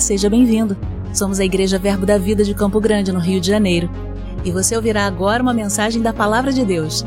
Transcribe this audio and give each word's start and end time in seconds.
Seja 0.00 0.28
bem-vindo. 0.28 0.76
Somos 1.12 1.40
a 1.40 1.44
Igreja 1.44 1.78
Verbo 1.78 2.04
da 2.04 2.18
Vida 2.18 2.44
de 2.44 2.54
Campo 2.54 2.78
Grande, 2.80 3.10
no 3.10 3.18
Rio 3.18 3.40
de 3.40 3.48
Janeiro. 3.48 3.90
E 4.44 4.50
você 4.50 4.76
ouvirá 4.76 5.06
agora 5.06 5.42
uma 5.42 5.54
mensagem 5.54 6.02
da 6.02 6.12
Palavra 6.12 6.52
de 6.52 6.64
Deus. 6.64 7.04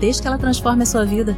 Desde 0.00 0.20
que 0.20 0.28
ela 0.28 0.36
transforme 0.36 0.82
a 0.82 0.86
sua 0.86 1.04
vida. 1.04 1.36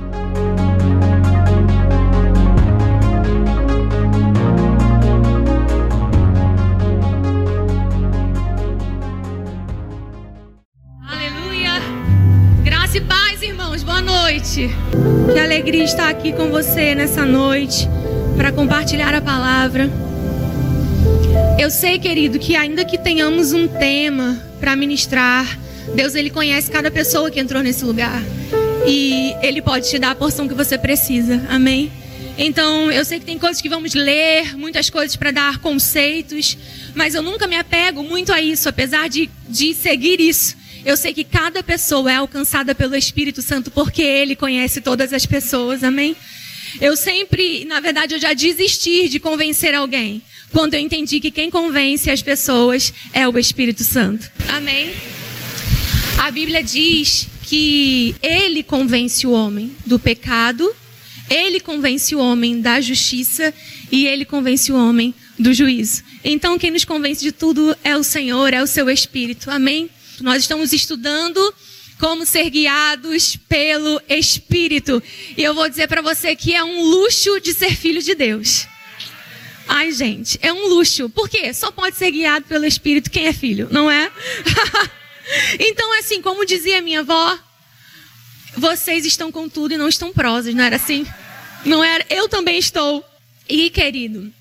Aleluia! 11.06 11.72
Graça 12.64 12.96
e 12.96 13.00
paz, 13.02 13.42
irmãos. 13.42 13.82
Boa 13.82 14.00
noite. 14.00 14.70
Que 15.32 15.38
alegria 15.38 15.84
estar 15.84 16.08
aqui 16.08 16.32
com 16.32 16.50
você 16.50 16.94
nessa 16.94 17.26
noite 17.26 17.88
para 18.36 18.50
compartilhar 18.50 19.14
a 19.14 19.20
palavra. 19.20 19.90
Eu 21.56 21.70
sei, 21.70 21.98
querido, 21.98 22.38
que 22.38 22.56
ainda 22.56 22.84
que 22.84 22.98
tenhamos 22.98 23.52
um 23.52 23.68
tema 23.68 24.42
para 24.58 24.74
ministrar, 24.74 25.58
Deus 25.94 26.14
ele 26.14 26.28
conhece 26.28 26.70
cada 26.70 26.90
pessoa 26.90 27.30
que 27.30 27.38
entrou 27.38 27.62
nesse 27.62 27.84
lugar 27.84 28.20
e 28.86 29.34
ele 29.40 29.62
pode 29.62 29.88
te 29.88 29.98
dar 29.98 30.10
a 30.10 30.14
porção 30.14 30.48
que 30.48 30.54
você 30.54 30.76
precisa. 30.76 31.46
Amém. 31.48 31.92
Então, 32.36 32.90
eu 32.90 33.04
sei 33.04 33.20
que 33.20 33.24
tem 33.24 33.38
coisas 33.38 33.62
que 33.62 33.68
vamos 33.68 33.94
ler, 33.94 34.56
muitas 34.56 34.90
coisas 34.90 35.14
para 35.14 35.30
dar 35.30 35.58
conceitos, 35.58 36.58
mas 36.92 37.14
eu 37.14 37.22
nunca 37.22 37.46
me 37.46 37.56
apego 37.56 38.02
muito 38.02 38.32
a 38.32 38.42
isso, 38.42 38.68
apesar 38.68 39.08
de, 39.08 39.30
de 39.48 39.72
seguir 39.74 40.20
isso. 40.20 40.56
Eu 40.84 40.96
sei 40.96 41.14
que 41.14 41.22
cada 41.22 41.62
pessoa 41.62 42.10
é 42.10 42.16
alcançada 42.16 42.74
pelo 42.74 42.96
Espírito 42.96 43.40
Santo 43.40 43.70
porque 43.70 44.02
Ele 44.02 44.34
conhece 44.34 44.80
todas 44.80 45.12
as 45.12 45.24
pessoas, 45.24 45.84
amém? 45.84 46.16
Eu 46.80 46.96
sempre, 46.96 47.64
na 47.64 47.78
verdade, 47.78 48.14
eu 48.14 48.18
já 48.18 48.34
desisti 48.34 49.08
de 49.08 49.20
convencer 49.20 49.72
alguém 49.72 50.20
quando 50.54 50.74
eu 50.74 50.80
entendi 50.80 51.18
que 51.18 51.32
quem 51.32 51.50
convence 51.50 52.08
as 52.08 52.22
pessoas 52.22 52.94
é 53.12 53.26
o 53.26 53.36
Espírito 53.36 53.82
Santo, 53.82 54.30
amém? 54.48 54.94
A 56.16 56.30
Bíblia 56.30 56.62
diz 56.62 57.26
que 57.42 58.14
Ele 58.22 58.62
convence 58.62 59.26
o 59.26 59.32
homem 59.32 59.72
do 59.84 59.98
pecado, 59.98 60.72
Ele 61.28 61.58
convence 61.58 62.14
o 62.14 62.20
homem 62.20 62.60
da 62.60 62.80
justiça 62.80 63.52
e 63.90 64.06
Ele 64.06 64.24
convence 64.24 64.70
o 64.70 64.76
homem 64.76 65.12
do 65.36 65.52
juízo. 65.52 66.04
Então, 66.24 66.56
quem 66.56 66.70
nos 66.70 66.84
convence 66.84 67.20
de 67.20 67.32
tudo 67.32 67.76
é 67.82 67.96
o 67.96 68.04
Senhor, 68.04 68.54
é 68.54 68.62
o 68.62 68.66
Seu 68.68 68.88
Espírito, 68.88 69.50
amém? 69.50 69.90
Nós 70.20 70.42
estamos 70.42 70.72
estudando 70.72 71.52
como 71.98 72.24
ser 72.24 72.48
guiados 72.48 73.36
pelo 73.48 74.00
Espírito. 74.08 75.02
E 75.36 75.42
eu 75.42 75.52
vou 75.52 75.68
dizer 75.68 75.88
para 75.88 76.00
você 76.00 76.36
que 76.36 76.54
é 76.54 76.62
um 76.62 76.80
luxo 76.80 77.40
de 77.40 77.52
ser 77.52 77.74
filho 77.74 78.00
de 78.00 78.14
Deus. 78.14 78.68
Ai, 79.66 79.92
gente, 79.92 80.38
é 80.42 80.52
um 80.52 80.68
luxo. 80.68 81.08
Por 81.08 81.28
quê? 81.28 81.52
Só 81.54 81.70
pode 81.70 81.96
ser 81.96 82.10
guiado 82.10 82.46
pelo 82.46 82.64
Espírito 82.64 83.10
quem 83.10 83.26
é 83.26 83.32
filho, 83.32 83.68
não 83.70 83.90
é? 83.90 84.10
então, 85.58 85.98
assim, 85.98 86.20
como 86.20 86.44
dizia 86.44 86.82
minha 86.82 87.00
avó, 87.00 87.38
vocês 88.56 89.04
estão 89.04 89.32
com 89.32 89.48
tudo 89.48 89.74
e 89.74 89.76
não 89.76 89.88
estão 89.88 90.12
prosas, 90.12 90.54
não 90.54 90.64
era 90.64 90.76
assim? 90.76 91.06
Não 91.64 91.82
era? 91.82 92.04
Eu 92.10 92.28
também 92.28 92.58
estou. 92.58 93.04
E, 93.48 93.70
querido, 93.70 94.32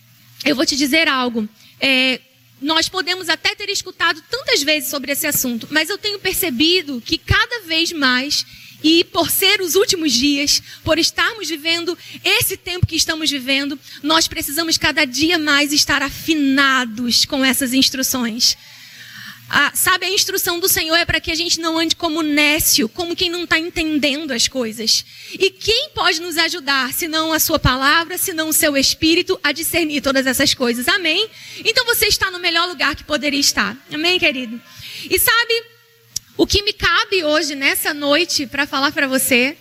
eu 0.46 0.56
vou 0.56 0.66
te 0.66 0.76
dizer 0.76 1.08
algo. 1.08 1.48
É, 1.80 2.20
nós 2.62 2.88
podemos 2.88 3.30
até 3.30 3.56
ter 3.56 3.70
escutado 3.70 4.22
tantas 4.30 4.64
vezes 4.64 4.90
sobre 4.90 5.12
esse 5.12 5.28
assunto, 5.28 5.68
mas 5.70 5.90
eu 5.90 5.98
tenho 5.98 6.20
percebido 6.20 7.02
que 7.02 7.18
cada 7.18 7.62
vez 7.62 7.92
mais, 7.92 8.46
e 8.84 9.04
por 9.06 9.32
ser 9.32 9.62
os 9.62 9.76
últimos 9.76 10.12
dias, 10.12 10.62
por 10.84 11.00
estarmos 11.00 11.48
vivendo 11.48 11.98
esse 12.24 12.58
tempo 12.58 12.86
que 12.86 12.96
estamos 12.96 13.32
vivendo, 13.32 13.80
nós 14.04 14.28
precisamos 14.28 14.78
cada 14.78 15.06
dia 15.06 15.40
mais 15.40 15.72
estar 15.72 16.02
afinados 16.02 17.26
com 17.26 17.44
essas 17.46 17.74
instruções. 17.74 18.58
Ah, 19.56 19.72
sabe, 19.76 20.08
a 20.08 20.10
instrução 20.10 20.60
do 20.60 20.68
Senhor 20.68 20.96
é 20.96 21.06
para 21.06 21.20
que 21.20 21.30
a 21.30 21.36
gente 21.36 21.60
não 21.60 21.78
ande 21.78 21.96
como 21.96 22.24
nécio, 22.24 22.90
como 22.90 23.16
quem 23.16 23.30
não 23.30 23.44
está 23.44 23.60
entendendo 23.60 24.32
as 24.32 24.48
coisas. 24.48 25.06
E 25.32 25.52
quem 25.52 25.90
pode 25.94 26.20
nos 26.22 26.38
ajudar, 26.38 26.92
se 26.92 27.08
não 27.08 27.32
a 27.32 27.40
sua 27.40 27.60
palavra, 27.60 28.18
se 28.18 28.34
não 28.34 28.50
o 28.50 28.54
seu 28.54 28.76
espírito, 28.76 29.40
a 29.44 29.52
discernir 29.52 30.02
todas 30.02 30.26
essas 30.26 30.56
coisas? 30.56 30.88
Amém? 30.88 31.30
Então 31.64 31.86
você 31.86 32.08
está 32.08 32.32
no 32.32 32.40
melhor 32.40 32.68
lugar 32.68 32.96
que 32.96 33.04
poderia 33.04 33.40
estar. 33.40 33.78
Amém, 33.94 34.18
querido? 34.18 34.60
E 35.08 35.20
sabe, 35.20 35.64
o 36.38 36.48
que 36.48 36.64
me 36.64 36.74
cabe 36.74 37.24
hoje, 37.24 37.56
nessa 37.56 37.94
noite, 37.94 38.48
para 38.48 38.66
falar 38.66 38.92
para 38.92 39.08
você, 39.08 39.58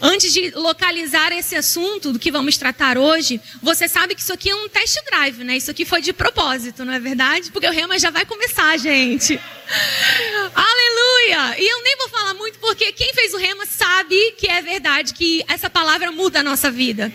Antes 0.00 0.32
de 0.32 0.50
localizar 0.52 1.32
esse 1.32 1.56
assunto 1.56 2.12
do 2.12 2.18
que 2.18 2.30
vamos 2.30 2.56
tratar 2.56 2.96
hoje, 2.96 3.40
você 3.60 3.88
sabe 3.88 4.14
que 4.14 4.20
isso 4.20 4.32
aqui 4.32 4.48
é 4.48 4.54
um 4.54 4.68
test 4.68 4.96
drive, 5.10 5.42
né? 5.42 5.56
Isso 5.56 5.70
aqui 5.70 5.84
foi 5.84 6.00
de 6.00 6.12
propósito, 6.12 6.84
não 6.84 6.92
é 6.92 7.00
verdade? 7.00 7.50
Porque 7.50 7.66
o 7.66 7.72
rema 7.72 7.98
já 7.98 8.10
vai 8.10 8.24
começar, 8.24 8.76
gente. 8.78 9.38
Aleluia! 10.54 11.58
E 11.58 11.68
eu 11.68 11.82
nem 11.82 11.96
vou 11.96 12.08
falar 12.08 12.34
muito 12.34 12.58
porque 12.60 12.92
quem 12.92 13.12
fez 13.12 13.34
o 13.34 13.38
rema 13.38 13.66
sabe 13.66 14.32
que 14.38 14.48
é 14.48 14.62
verdade, 14.62 15.14
que 15.14 15.44
essa 15.48 15.68
palavra 15.68 16.12
muda 16.12 16.40
a 16.40 16.44
nossa 16.44 16.70
vida. 16.70 17.12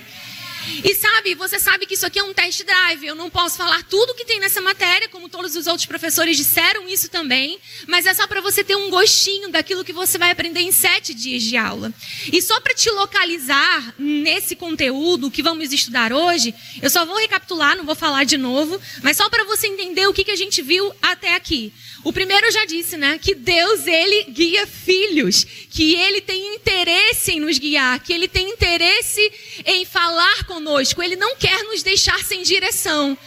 E 0.84 0.96
sabe, 0.96 1.36
você 1.36 1.60
sabe 1.60 1.86
que 1.86 1.94
isso 1.94 2.06
aqui 2.06 2.20
é 2.20 2.24
um 2.24 2.34
test 2.34 2.64
drive. 2.64 3.06
Eu 3.06 3.16
não 3.16 3.30
posso 3.30 3.58
falar 3.58 3.84
tudo 3.84 4.16
que 4.16 4.26
tem 4.26 4.40
nessa 4.40 4.62
matéria, 4.62 5.10
como 5.10 5.30
todos 5.30 5.56
os 5.56 5.68
outros 5.68 5.86
professores 5.86 6.38
disseram 6.38 6.88
isso 6.88 7.10
também. 7.10 7.60
Mas 7.88 8.06
é 8.06 8.14
só 8.14 8.28
para 8.28 8.42
você 8.42 8.64
ter 8.64 8.76
um 8.76 8.90
gostinho 8.90 9.50
daquilo 9.50 9.84
que 9.84 9.94
você 9.94 10.18
vai 10.18 10.32
aprender 10.32 10.62
em 10.62 10.72
sete 10.72 11.14
dias 11.14 11.44
de 11.44 11.58
aula. 11.58 11.94
E 12.32 12.42
só 12.42 12.60
para 12.62 12.74
te 12.74 12.90
localizar 12.92 13.96
nesse 13.98 14.56
conteúdo 14.56 15.32
que 15.32 15.44
vamos 15.44 15.72
estudar 15.72 16.14
hoje, 16.14 16.54
eu 16.82 16.90
só 16.90 17.06
vou 17.06 17.18
recapitular, 17.18 17.76
não 17.76 17.86
vou 17.86 17.96
falar 17.96 18.24
de 18.24 18.38
novo, 18.38 18.80
mas 19.02 19.18
só 19.18 19.30
para 19.30 19.44
você 19.46 19.68
entender 19.68 20.08
o 20.08 20.14
que, 20.14 20.24
que 20.24 20.32
a 20.32 20.36
gente 20.36 20.62
viu 20.62 20.94
até 21.02 21.36
aqui. 21.36 21.74
O 22.08 22.14
primeiro 22.14 22.48
eu 22.48 22.52
já 22.54 22.64
disse, 22.64 22.96
né? 22.96 23.20
Que 23.22 23.36
Deus, 23.36 23.86
ele 23.86 24.32
guia 24.32 24.66
filhos. 24.66 25.44
Que 25.70 25.94
ele 25.96 26.22
tem 26.22 26.56
interesse 26.56 27.34
em 27.34 27.42
nos 27.42 27.60
guiar. 27.60 28.00
Que 28.02 28.14
ele 28.14 28.30
tem 28.30 28.50
interesse 28.50 29.30
em 29.66 29.84
falar 29.84 30.46
conosco. 30.46 31.04
Ele 31.04 31.18
não 31.18 31.36
quer 31.36 31.62
nos 31.64 31.84
deixar 31.84 32.24
sem 32.24 32.44
direção. 32.44 33.18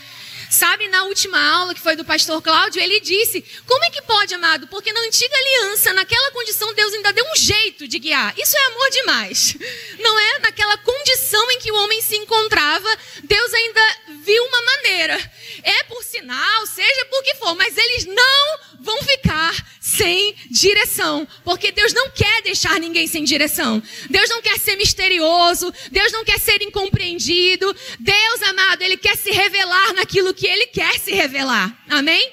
Sabe, 0.50 0.88
na 0.88 1.04
última 1.04 1.40
aula 1.40 1.72
que 1.72 1.80
foi 1.80 1.94
do 1.94 2.04
pastor 2.04 2.42
Cláudio, 2.42 2.82
ele 2.82 2.98
disse: 2.98 3.44
Como 3.64 3.84
é 3.84 3.90
que 3.90 4.02
pode, 4.02 4.34
amado? 4.34 4.66
Porque 4.66 4.92
na 4.92 5.00
antiga 5.02 5.32
aliança, 5.36 5.92
naquela 5.92 6.32
condição, 6.32 6.74
Deus 6.74 6.92
ainda 6.92 7.12
deu 7.12 7.24
um 7.24 7.36
jeito 7.36 7.86
de 7.86 8.00
guiar. 8.00 8.34
Isso 8.36 8.56
é 8.56 8.66
amor 8.66 8.90
demais. 8.90 9.56
Não 10.00 10.18
é? 10.18 10.38
Naquela 10.40 10.76
condição 10.78 11.50
em 11.52 11.60
que 11.60 11.70
o 11.70 11.76
homem 11.76 12.02
se 12.02 12.16
encontrava, 12.16 12.88
Deus 13.22 13.54
ainda 13.54 13.96
viu 14.24 14.44
uma 14.44 14.62
maneira. 14.62 15.32
É 15.62 15.84
por 15.84 16.02
sinal, 16.02 16.66
seja 16.66 17.04
por 17.06 17.22
que 17.22 17.34
for, 17.36 17.54
mas 17.54 17.76
eles 17.76 18.06
não 18.06 18.58
vão 18.80 18.98
ficar 19.02 19.54
sem 19.80 20.34
direção, 20.50 21.26
porque 21.44 21.70
Deus 21.72 21.92
não 21.92 22.10
quer 22.10 22.42
deixar 22.42 22.78
ninguém 22.78 23.06
sem 23.06 23.24
direção. 23.24 23.82
Deus 24.08 24.30
não 24.30 24.40
quer 24.40 24.58
ser 24.58 24.76
misterioso, 24.76 25.72
Deus 25.90 26.12
não 26.12 26.24
quer 26.24 26.38
ser 26.38 26.62
incompreendido. 26.62 27.74
Deus, 27.98 28.42
amado, 28.42 28.82
ele 28.82 28.96
quer 28.96 29.16
se 29.16 29.30
revelar 29.30 29.92
naquilo 29.94 30.32
que 30.32 30.39
ele 30.46 30.66
quer 30.66 30.98
se 30.98 31.12
revelar. 31.12 31.76
Amém? 31.88 32.32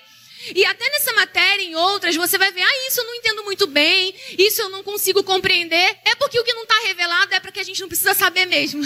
E 0.56 0.64
até 0.66 0.90
nessa 0.90 1.14
matéria, 1.14 1.64
em 1.64 1.76
outras, 1.76 2.16
você 2.16 2.38
vai 2.38 2.52
ver, 2.52 2.62
ah, 2.62 2.88
isso 2.88 3.02
eu 3.02 3.06
não 3.06 3.16
entendo 3.16 3.44
muito 3.44 3.68
bem, 3.68 4.14
isso 4.38 4.62
eu 4.62 4.70
não 4.70 4.84
consigo 4.84 5.24
compreender. 5.24 5.98
É 6.06 6.16
porque 6.16 6.40
o 6.40 6.44
que 6.44 6.54
não 6.54 6.64
está 6.64 6.76
revelado 6.86 7.34
é 7.34 7.40
para 7.40 7.52
que 7.52 7.60
a 7.60 7.64
gente 7.64 7.82
não 7.82 7.88
precisa 7.88 8.14
saber 8.14 8.46
mesmo. 8.46 8.82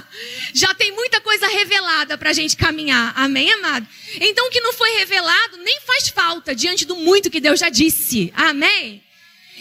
Já 0.54 0.72
tem 0.74 0.92
muita 0.92 1.20
coisa 1.20 1.46
revelada 1.48 2.16
para 2.16 2.30
a 2.30 2.32
gente 2.32 2.56
caminhar. 2.56 3.12
Amém, 3.16 3.52
amado? 3.52 3.86
Então 4.20 4.46
o 4.46 4.50
que 4.50 4.60
não 4.60 4.72
foi 4.72 4.90
revelado 4.98 5.58
nem 5.58 5.80
faz 5.80 6.08
falta 6.08 6.54
diante 6.54 6.84
do 6.84 6.96
muito 6.96 7.30
que 7.30 7.40
Deus 7.40 7.58
já 7.58 7.68
disse. 7.68 8.32
Amém? 8.34 9.02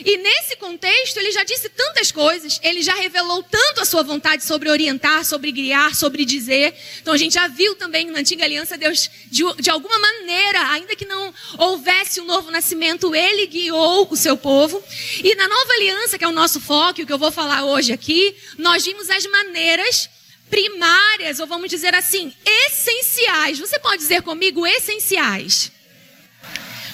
E 0.04 0.18
nesse 0.18 0.56
contexto, 0.56 1.18
ele 1.18 1.32
já 1.32 1.44
disse 1.44 1.70
tantas 1.70 2.12
coisas, 2.12 2.60
ele 2.64 2.82
já 2.82 2.96
revelou 2.96 3.44
tanto 3.44 3.82
a 3.82 3.86
sua 3.86 4.04
vontade 4.04 4.44
sobre 4.44 4.70
orientar, 4.70 5.24
sobre 5.26 5.52
guiar, 5.52 5.96
sobre 5.96 6.26
dizer. 6.26 6.74
Então 7.02 7.14
a 7.14 7.18
gente 7.18 7.34
já 7.34 7.48
viu 7.48 7.76
também 7.76 8.10
na 8.10 8.20
antiga 8.20 8.44
aliança, 8.44 8.78
Deus, 8.78 9.10
de, 9.28 9.44
de 9.60 9.70
alguma 9.70 9.98
maneira, 10.00 10.70
ainda 10.72 10.96
que 10.96 11.06
não 11.06 11.34
houvesse 11.58 12.20
um 12.20 12.26
novo 12.26 12.50
nascimento, 12.52 13.14
ele 13.16 13.46
guiou 13.48 14.08
o 14.10 14.18
seu 14.18 14.36
povo. 14.36 14.84
E 15.24 15.36
na 15.36 15.48
nova 15.48 15.74
aliança, 15.74 16.18
que 16.18 16.24
é 16.24 16.28
o 16.28 16.32
nosso 16.32 16.60
foco, 16.60 17.02
o 17.02 17.06
que 17.06 17.14
eu 17.14 17.20
vou 17.20 17.32
falar 17.32 17.66
hoje 17.66 17.94
aqui, 17.94 18.36
nós 18.58 18.84
vimos 18.84 19.10
as 19.10 19.26
maneiras 19.26 20.10
primárias, 20.50 21.40
ou 21.40 21.48
vamos 21.48 21.70
dizer 21.70 21.96
assim, 21.96 22.34
essenciais. 22.46 23.58
Você 23.58 23.80
pode 23.80 24.00
dizer 24.00 24.22
comigo 24.22 24.68
essenciais? 24.68 25.72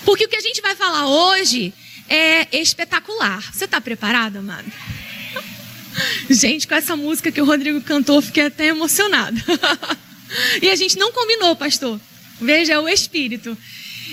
Porque 0.05 0.25
o 0.25 0.29
que 0.29 0.35
a 0.35 0.41
gente 0.41 0.61
vai 0.61 0.75
falar 0.75 1.07
hoje 1.07 1.73
é 2.09 2.47
espetacular. 2.57 3.53
Você 3.53 3.65
está 3.65 3.79
preparado, 3.81 4.37
amado? 4.37 4.71
Gente, 6.29 6.67
com 6.67 6.75
essa 6.75 6.95
música 6.95 7.31
que 7.31 7.41
o 7.41 7.45
Rodrigo 7.45 7.81
cantou, 7.81 8.21
fiquei 8.21 8.45
até 8.45 8.67
emocionada. 8.67 9.37
e 10.61 10.69
a 10.69 10.75
gente 10.75 10.97
não 10.97 11.11
combinou, 11.11 11.55
pastor. 11.55 11.99
Veja, 12.39 12.73
é 12.73 12.79
o 12.79 12.87
Espírito. 12.87 13.57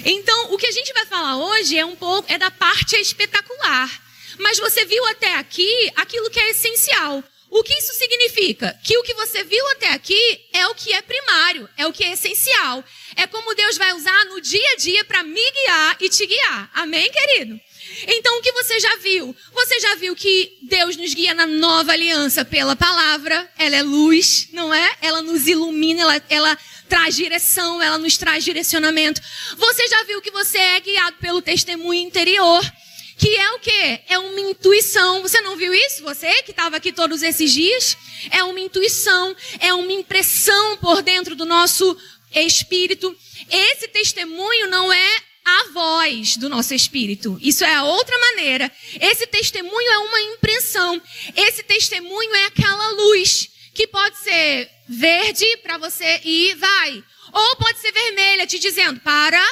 Então, 0.05 0.52
o 0.52 0.58
que 0.58 0.67
a 0.67 0.73
gente 0.73 0.93
vai 0.93 1.06
falar 1.06 1.37
hoje 1.37 1.76
é 1.76 1.85
um 1.85 1.96
pouco 1.96 2.31
é 2.32 2.38
da 2.38 2.50
parte 2.50 2.96
espetacular. 2.96 3.91
Mas 4.38 4.58
você 4.58 4.85
viu 4.85 5.05
até 5.06 5.35
aqui 5.37 5.93
aquilo 5.97 6.31
que 6.31 6.40
é 6.40 6.50
essencial. 6.50 7.23
O 7.50 7.62
que 7.62 7.73
isso 7.75 7.93
significa? 7.94 8.76
Que 8.82 8.99
o 8.99 9.02
que 9.05 9.14
você 9.14 9.44
viu 9.44 9.64
até 9.73 9.93
aqui 9.93 10.40
é 10.52 10.67
o 10.67 10.75
que 10.75 10.93
é 10.93 11.00
primário, 11.00 11.69
é 11.76 11.87
o 11.87 11.93
que 11.93 12.02
é 12.02 12.12
essencial. 12.12 12.85
É 13.14 13.29
como 13.29 13.55
Deus 13.55 13.76
vai 13.76 13.93
usar 13.93 14.25
no 14.25 14.40
dia 14.40 14.73
a 14.73 14.76
dia 14.76 15.05
para 15.05 15.23
me 15.23 15.52
guiar 15.52 15.97
e 16.00 16.08
te 16.08 16.26
guiar. 16.26 16.69
Amém, 16.75 17.08
querido? 17.12 17.61
Então, 18.06 18.38
o 18.38 18.43
que 18.43 18.52
você 18.52 18.81
já 18.81 18.96
viu? 18.96 19.35
Você 19.52 19.81
já 19.81 19.94
viu 19.96 20.14
que 20.14 20.58
Deus 20.62 20.96
nos 20.96 21.14
guia 21.14 21.35
na 21.35 21.46
nova 21.46 21.93
aliança 21.93 22.44
pela 22.44 22.75
palavra. 22.76 23.50
Ela 23.58 23.76
é 23.76 23.82
luz, 23.82 24.49
não 24.52 24.73
é? 24.73 24.96
Ela 25.00 25.23
nos 25.23 25.46
ilumina, 25.46 26.02
ela, 26.02 26.23
ela 26.29 26.58
traz 26.88 27.17
direção, 27.17 27.81
ela 27.81 27.99
nos 27.99 28.17
traz 28.17 28.44
direcionamento. 28.44 29.20
Você 29.56 29.88
já 29.88 30.05
viu 30.05 30.20
que 30.20 30.31
você 30.31 30.58
é 30.58 30.81
guiado 30.81 31.17
pelo 31.19 31.43
testemunho 31.43 32.00
interior. 32.00 32.62
Que 33.17 33.37
é 33.37 33.52
o 33.52 33.58
quê? 33.61 34.00
É 34.08 34.19
uma 34.19 34.40
intuição. 34.40 35.23
Você 35.23 35.40
não 35.40 35.56
viu 35.56 35.73
isso? 35.73 36.02
Você 36.02 36.43
que 36.43 36.50
estava 36.50 36.76
aqui 36.76 36.93
todos 36.93 37.23
esses 37.23 37.52
dias? 37.52 37.97
É 38.31 38.43
uma 38.43 38.58
intuição, 38.58 39.37
é 39.61 39.73
uma 39.73 39.93
impressão 39.93 40.76
por 40.79 41.00
dentro 41.00 41.37
do 41.37 41.44
nosso 41.44 41.97
espírito. 42.35 43.17
Esse 43.50 43.88
testemunho 43.88 44.69
não 44.69 44.93
é 44.93 45.03
do 46.38 46.48
nosso 46.48 46.74
espírito. 46.74 47.38
Isso 47.40 47.64
é 47.64 47.74
a 47.74 47.84
outra 47.84 48.18
maneira. 48.18 48.70
Esse 49.00 49.26
testemunho 49.26 49.90
é 49.90 49.98
uma 49.98 50.20
impressão. 50.20 51.00
Esse 51.34 51.62
testemunho 51.62 52.34
é 52.34 52.44
aquela 52.44 52.90
luz 52.90 53.48
que 53.72 53.86
pode 53.86 54.18
ser 54.18 54.70
verde 54.88 55.46
para 55.62 55.78
você 55.78 56.20
ir, 56.24 56.56
vai. 56.56 57.02
Ou 57.32 57.56
pode 57.56 57.78
ser 57.80 57.90
vermelha, 57.92 58.46
te 58.46 58.58
dizendo, 58.58 59.00
para 59.00 59.42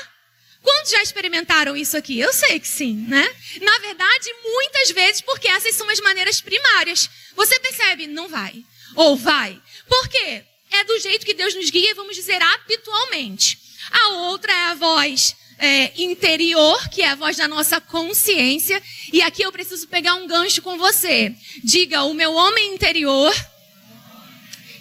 Quantos 0.62 0.92
já 0.92 1.02
experimentaram 1.02 1.76
isso 1.76 1.96
aqui? 1.96 2.20
Eu 2.20 2.32
sei 2.32 2.60
que 2.60 2.68
sim, 2.68 2.94
né? 3.08 3.28
Na 3.60 3.78
verdade, 3.80 4.32
muitas 4.44 4.92
vezes, 4.92 5.20
porque 5.20 5.48
essas 5.48 5.74
são 5.74 5.90
as 5.90 5.98
maneiras 5.98 6.40
primárias. 6.40 7.10
Você 7.34 7.58
percebe? 7.58 8.06
Não 8.06 8.28
vai. 8.28 8.64
Ou 8.94 9.16
vai. 9.16 9.60
Por 9.88 10.08
quê? 10.08 10.44
É 10.70 10.84
do 10.84 11.00
jeito 11.00 11.26
que 11.26 11.34
Deus 11.34 11.54
nos 11.56 11.68
guia, 11.68 11.96
vamos 11.96 12.14
dizer, 12.14 12.40
habitualmente. 12.40 13.58
A 13.90 14.08
outra 14.10 14.52
é 14.52 14.60
a 14.66 14.74
voz 14.74 15.34
é, 15.58 15.92
interior, 16.02 16.88
que 16.88 17.02
é 17.02 17.10
a 17.10 17.14
voz 17.14 17.36
da 17.36 17.46
nossa 17.48 17.80
consciência. 17.80 18.82
E 19.12 19.22
aqui 19.22 19.42
eu 19.42 19.52
preciso 19.52 19.86
pegar 19.88 20.14
um 20.14 20.26
gancho 20.26 20.62
com 20.62 20.76
você. 20.78 21.34
Diga, 21.62 22.04
o 22.04 22.14
meu 22.14 22.32
homem 22.32 22.74
interior, 22.74 23.34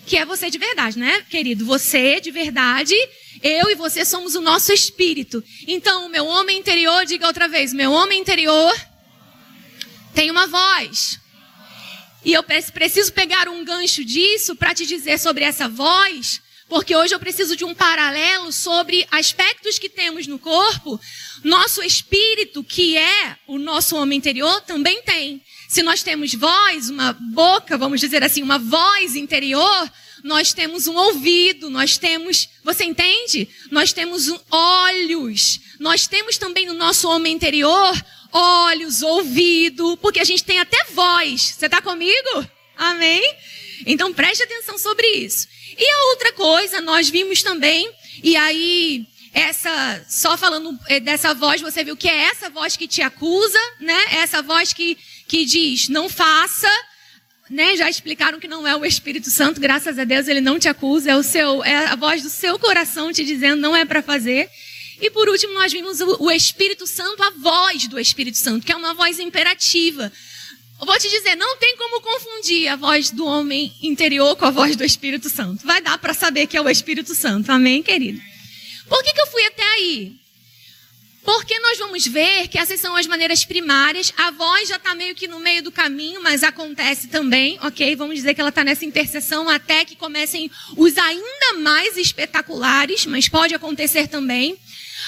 que 0.05 0.17
é 0.17 0.25
você 0.25 0.49
de 0.49 0.57
verdade, 0.57 0.97
né, 0.97 1.25
querido? 1.29 1.65
Você 1.65 2.19
de 2.19 2.31
verdade 2.31 2.95
eu 3.43 3.71
e 3.71 3.75
você 3.75 4.05
somos 4.05 4.35
o 4.35 4.41
nosso 4.41 4.71
espírito. 4.71 5.43
Então, 5.67 6.05
o 6.05 6.09
meu 6.09 6.25
homem 6.25 6.59
interior, 6.59 7.05
diga 7.05 7.27
outra 7.27 7.47
vez, 7.47 7.73
meu 7.73 7.91
homem 7.91 8.19
interior 8.19 8.73
tem 10.13 10.29
uma 10.29 10.47
voz. 10.47 11.19
E 12.23 12.33
eu 12.33 12.43
preciso 12.43 13.11
pegar 13.13 13.49
um 13.49 13.65
gancho 13.65 14.05
disso 14.05 14.55
para 14.55 14.75
te 14.75 14.85
dizer 14.85 15.17
sobre 15.17 15.43
essa 15.43 15.67
voz, 15.67 16.39
porque 16.71 16.95
hoje 16.95 17.13
eu 17.13 17.19
preciso 17.19 17.53
de 17.53 17.65
um 17.65 17.75
paralelo 17.75 18.49
sobre 18.49 19.05
aspectos 19.11 19.77
que 19.77 19.89
temos 19.89 20.25
no 20.25 20.39
corpo. 20.39 20.97
Nosso 21.43 21.83
espírito, 21.83 22.63
que 22.63 22.95
é 22.95 23.35
o 23.45 23.59
nosso 23.59 23.97
homem 23.97 24.17
interior, 24.17 24.61
também 24.61 25.01
tem. 25.01 25.41
Se 25.67 25.83
nós 25.83 26.01
temos 26.01 26.33
voz, 26.33 26.89
uma 26.89 27.11
boca, 27.11 27.77
vamos 27.77 27.99
dizer 27.99 28.23
assim, 28.23 28.41
uma 28.41 28.57
voz 28.57 29.17
interior, 29.17 29.91
nós 30.23 30.53
temos 30.53 30.87
um 30.87 30.95
ouvido, 30.95 31.69
nós 31.69 31.97
temos, 31.97 32.47
você 32.63 32.85
entende? 32.85 33.49
Nós 33.69 33.91
temos 33.91 34.33
olhos, 34.49 35.59
nós 35.77 36.07
temos 36.07 36.37
também 36.37 36.67
no 36.67 36.73
nosso 36.73 37.09
homem 37.09 37.33
interior 37.33 38.01
olhos, 38.31 39.01
ouvido, 39.01 39.97
porque 39.97 40.21
a 40.21 40.23
gente 40.23 40.45
tem 40.45 40.57
até 40.57 40.85
voz. 40.91 41.53
Você 41.53 41.65
está 41.65 41.81
comigo? 41.81 42.47
Amém? 42.77 43.21
Então 43.85 44.13
preste 44.13 44.43
atenção 44.43 44.77
sobre 44.77 45.05
isso. 45.05 45.49
E 45.83 45.89
a 45.89 46.09
outra 46.11 46.33
coisa, 46.33 46.79
nós 46.79 47.09
vimos 47.09 47.41
também, 47.41 47.91
e 48.23 48.37
aí 48.37 49.03
essa, 49.33 50.05
só 50.07 50.37
falando 50.37 50.77
eh, 50.87 50.99
dessa 50.99 51.33
voz, 51.33 51.59
você 51.59 51.83
viu 51.83 51.97
que 51.97 52.07
é 52.07 52.25
essa 52.25 52.51
voz 52.51 52.77
que 52.77 52.87
te 52.87 53.01
acusa, 53.01 53.57
né? 53.79 53.99
Essa 54.11 54.43
voz 54.43 54.73
que, 54.73 54.95
que 55.27 55.43
diz, 55.43 55.89
não 55.89 56.07
faça, 56.07 56.69
né, 57.49 57.75
já 57.75 57.89
explicaram 57.89 58.39
que 58.39 58.47
não 58.47 58.67
é 58.67 58.75
o 58.75 58.85
Espírito 58.85 59.31
Santo, 59.31 59.59
graças 59.59 59.97
a 59.97 60.03
Deus 60.03 60.27
ele 60.27 60.39
não 60.39 60.59
te 60.59 60.69
acusa, 60.69 61.09
é 61.09 61.15
o 61.17 61.23
seu, 61.23 61.63
é 61.63 61.87
a 61.87 61.95
voz 61.95 62.21
do 62.21 62.29
seu 62.29 62.59
coração 62.59 63.11
te 63.11 63.25
dizendo 63.25 63.59
não 63.59 63.75
é 63.75 63.83
para 63.83 64.03
fazer. 64.03 64.49
E 65.01 65.09
por 65.09 65.27
último, 65.27 65.55
nós 65.55 65.73
vimos 65.73 65.99
o, 65.99 66.25
o 66.25 66.31
Espírito 66.31 66.85
Santo, 66.85 67.23
a 67.23 67.31
voz 67.31 67.87
do 67.87 67.99
Espírito 67.99 68.37
Santo, 68.37 68.63
que 68.63 68.71
é 68.71 68.75
uma 68.75 68.93
voz 68.93 69.17
imperativa. 69.17 70.11
Vou 70.83 70.97
te 70.97 71.07
dizer, 71.09 71.35
não 71.35 71.57
tem 71.57 71.77
como 71.77 72.01
confundir 72.01 72.67
a 72.67 72.75
voz 72.75 73.11
do 73.11 73.25
homem 73.25 73.71
interior 73.83 74.35
com 74.35 74.45
a 74.45 74.51
voz 74.51 74.75
do 74.75 74.83
Espírito 74.83 75.29
Santo. 75.29 75.65
Vai 75.65 75.79
dar 75.79 75.97
para 75.99 76.13
saber 76.13 76.47
que 76.47 76.57
é 76.57 76.61
o 76.61 76.67
Espírito 76.67 77.13
Santo. 77.13 77.51
Amém, 77.51 77.83
querido? 77.83 78.19
Por 78.89 79.03
que, 79.03 79.13
que 79.13 79.21
eu 79.21 79.27
fui 79.27 79.45
até 79.45 79.63
aí? 79.63 80.21
Porque 81.23 81.59
nós 81.59 81.77
vamos 81.77 82.07
ver 82.07 82.47
que 82.47 82.57
essas 82.57 82.79
são 82.79 82.95
as 82.95 83.05
maneiras 83.05 83.45
primárias. 83.45 84.11
A 84.17 84.31
voz 84.31 84.69
já 84.69 84.77
está 84.77 84.95
meio 84.95 85.13
que 85.13 85.27
no 85.27 85.39
meio 85.39 85.61
do 85.61 85.71
caminho, 85.71 86.21
mas 86.21 86.43
acontece 86.43 87.07
também, 87.09 87.59
ok? 87.61 87.95
Vamos 87.95 88.15
dizer 88.15 88.33
que 88.33 88.41
ela 88.41 88.49
está 88.49 88.63
nessa 88.63 88.83
interseção 88.83 89.47
até 89.47 89.85
que 89.85 89.95
comecem 89.95 90.49
os 90.75 90.97
ainda 90.97 91.53
mais 91.59 91.95
espetaculares, 91.95 93.05
mas 93.05 93.29
pode 93.29 93.53
acontecer 93.53 94.07
também. 94.07 94.57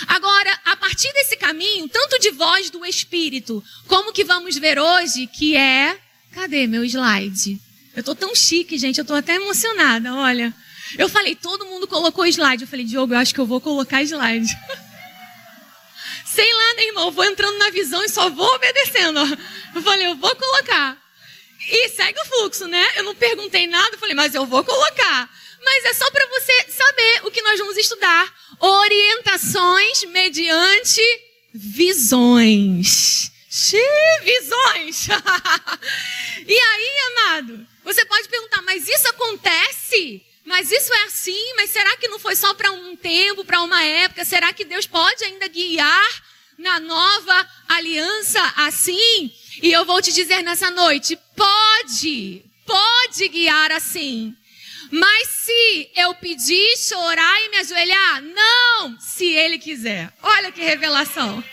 Agora, 0.07 0.59
a 0.65 0.75
partir 0.75 1.11
desse 1.13 1.37
caminho, 1.37 1.87
tanto 1.87 2.19
de 2.19 2.31
voz 2.31 2.69
do 2.69 2.85
Espírito, 2.85 3.63
como 3.87 4.13
que 4.13 4.23
vamos 4.23 4.57
ver 4.57 4.79
hoje, 4.79 5.27
que 5.27 5.55
é. 5.55 5.97
Cadê 6.33 6.67
meu 6.67 6.83
slide? 6.83 7.61
Eu 7.95 7.99
estou 7.99 8.15
tão 8.15 8.35
chique, 8.35 8.77
gente, 8.77 8.97
eu 8.97 9.03
estou 9.03 9.15
até 9.15 9.35
emocionada, 9.35 10.13
olha. 10.15 10.53
Eu 10.97 11.07
falei, 11.09 11.35
todo 11.35 11.65
mundo 11.65 11.87
colocou 11.87 12.25
slide. 12.25 12.63
Eu 12.63 12.67
falei, 12.67 12.85
Diogo, 12.85 13.13
eu 13.13 13.17
acho 13.17 13.33
que 13.33 13.39
eu 13.39 13.45
vou 13.45 13.61
colocar 13.61 14.01
slide. 14.01 14.47
Sei 16.25 16.53
lá, 16.53 16.73
né, 16.75 16.85
irmão? 16.85 17.11
vou 17.11 17.23
entrando 17.23 17.57
na 17.59 17.69
visão 17.69 18.03
e 18.03 18.09
só 18.09 18.29
vou 18.29 18.47
obedecendo. 18.55 19.19
Eu 19.75 19.81
falei, 19.81 20.07
eu 20.07 20.15
vou 20.15 20.35
colocar. 20.35 20.97
E 21.67 21.89
segue 21.89 22.19
o 22.19 22.25
fluxo, 22.25 22.67
né? 22.67 22.83
Eu 22.95 23.03
não 23.03 23.15
perguntei 23.15 23.67
nada, 23.67 23.97
falei, 23.97 24.15
mas 24.15 24.33
eu 24.33 24.45
vou 24.45 24.63
colocar. 24.63 25.29
Mas 25.63 25.85
é 25.85 25.93
só 25.93 26.09
para 26.11 26.27
você 26.27 26.71
saber 26.71 27.21
o 27.25 27.31
que 27.31 27.41
nós 27.41 27.59
vamos 27.59 27.77
estudar. 27.77 28.33
Orientações 28.59 30.03
mediante 30.05 31.01
visões. 31.53 33.31
Xiii, 33.49 33.81
visões! 34.23 35.07
e 36.47 36.57
aí, 36.59 36.91
amado, 37.11 37.67
você 37.83 38.03
pode 38.05 38.27
perguntar, 38.27 38.61
mas 38.63 38.87
isso 38.87 39.07
acontece? 39.09 40.23
Mas 40.45 40.71
isso 40.71 40.93
é 40.93 41.03
assim? 41.03 41.53
Mas 41.55 41.69
será 41.69 41.95
que 41.97 42.07
não 42.07 42.19
foi 42.19 42.35
só 42.35 42.53
para 42.53 42.71
um 42.71 42.95
tempo, 42.95 43.45
para 43.45 43.61
uma 43.61 43.81
época? 43.83 44.25
Será 44.25 44.51
que 44.51 44.65
Deus 44.65 44.85
pode 44.85 45.23
ainda 45.23 45.47
guiar 45.47 46.23
na 46.57 46.79
nova 46.79 47.49
aliança 47.67 48.41
assim? 48.57 49.31
E 49.61 49.71
eu 49.71 49.85
vou 49.85 50.01
te 50.01 50.11
dizer 50.11 50.41
nessa 50.41 50.69
noite: 50.71 51.17
pode, 51.35 52.43
pode 52.65 53.27
guiar 53.29 53.71
assim. 53.71 54.35
Mas 54.91 55.27
se 55.29 55.91
eu 55.95 56.13
pedir, 56.15 56.77
chorar 56.77 57.41
e 57.41 57.49
me 57.49 57.57
ajoelhar, 57.57 58.21
não, 58.21 58.99
se 58.99 59.25
ele 59.25 59.57
quiser. 59.57 60.11
Olha 60.21 60.51
que 60.51 60.61
revelação. 60.61 61.43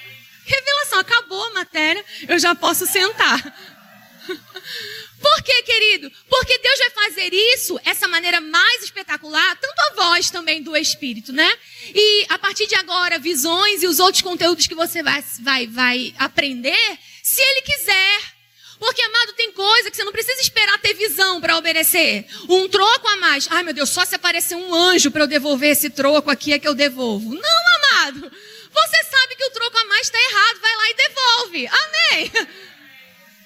Revelação, 0.44 0.98
acabou 0.98 1.44
a 1.44 1.54
matéria, 1.54 2.04
eu 2.28 2.38
já 2.38 2.54
posso 2.54 2.86
sentar. 2.86 3.40
Por 5.20 5.42
quê, 5.42 5.62
querido? 5.62 6.10
Porque 6.28 6.58
Deus 6.58 6.78
vai 6.78 6.90
fazer 6.90 7.30
isso, 7.32 7.78
essa 7.84 8.08
maneira 8.08 8.40
mais 8.40 8.82
espetacular, 8.84 9.56
tanto 9.56 9.80
a 9.80 10.02
voz 10.02 10.30
também 10.30 10.62
do 10.62 10.74
Espírito, 10.76 11.32
né? 11.32 11.50
E 11.94 12.26
a 12.28 12.38
partir 12.38 12.66
de 12.66 12.74
agora, 12.74 13.18
visões 13.18 13.82
e 13.82 13.86
os 13.86 14.00
outros 14.00 14.22
conteúdos 14.22 14.66
que 14.66 14.74
você 14.74 15.02
vai, 15.02 15.22
vai, 15.40 15.66
vai 15.66 16.14
aprender, 16.18 16.98
se 17.22 17.40
Ele 17.40 17.62
quiser. 17.62 18.39
Porque, 18.80 19.02
amado, 19.02 19.34
tem 19.34 19.52
coisa 19.52 19.90
que 19.90 19.96
você 19.96 20.04
não 20.04 20.10
precisa 20.10 20.40
esperar 20.40 20.78
ter 20.78 20.94
visão 20.94 21.38
para 21.38 21.58
obedecer. 21.58 22.24
Um 22.48 22.66
troco 22.66 23.06
a 23.08 23.16
mais. 23.16 23.46
Ai, 23.50 23.62
meu 23.62 23.74
Deus, 23.74 23.90
só 23.90 24.06
se 24.06 24.14
aparecer 24.14 24.54
um 24.54 24.74
anjo 24.74 25.10
para 25.10 25.24
eu 25.24 25.26
devolver 25.26 25.72
esse 25.72 25.90
troco 25.90 26.30
aqui 26.30 26.54
é 26.54 26.58
que 26.58 26.66
eu 26.66 26.74
devolvo. 26.74 27.34
Não, 27.34 27.74
amado. 27.76 28.32
Você 28.72 29.04
sabe 29.04 29.36
que 29.36 29.44
o 29.44 29.50
troco 29.50 29.76
a 29.76 29.84
mais 29.84 30.06
está 30.06 30.18
errado. 30.18 30.60
Vai 30.60 30.76
lá 30.76 30.90
e 30.90 30.94
devolve. 30.94 31.66
Amém. 31.66 32.32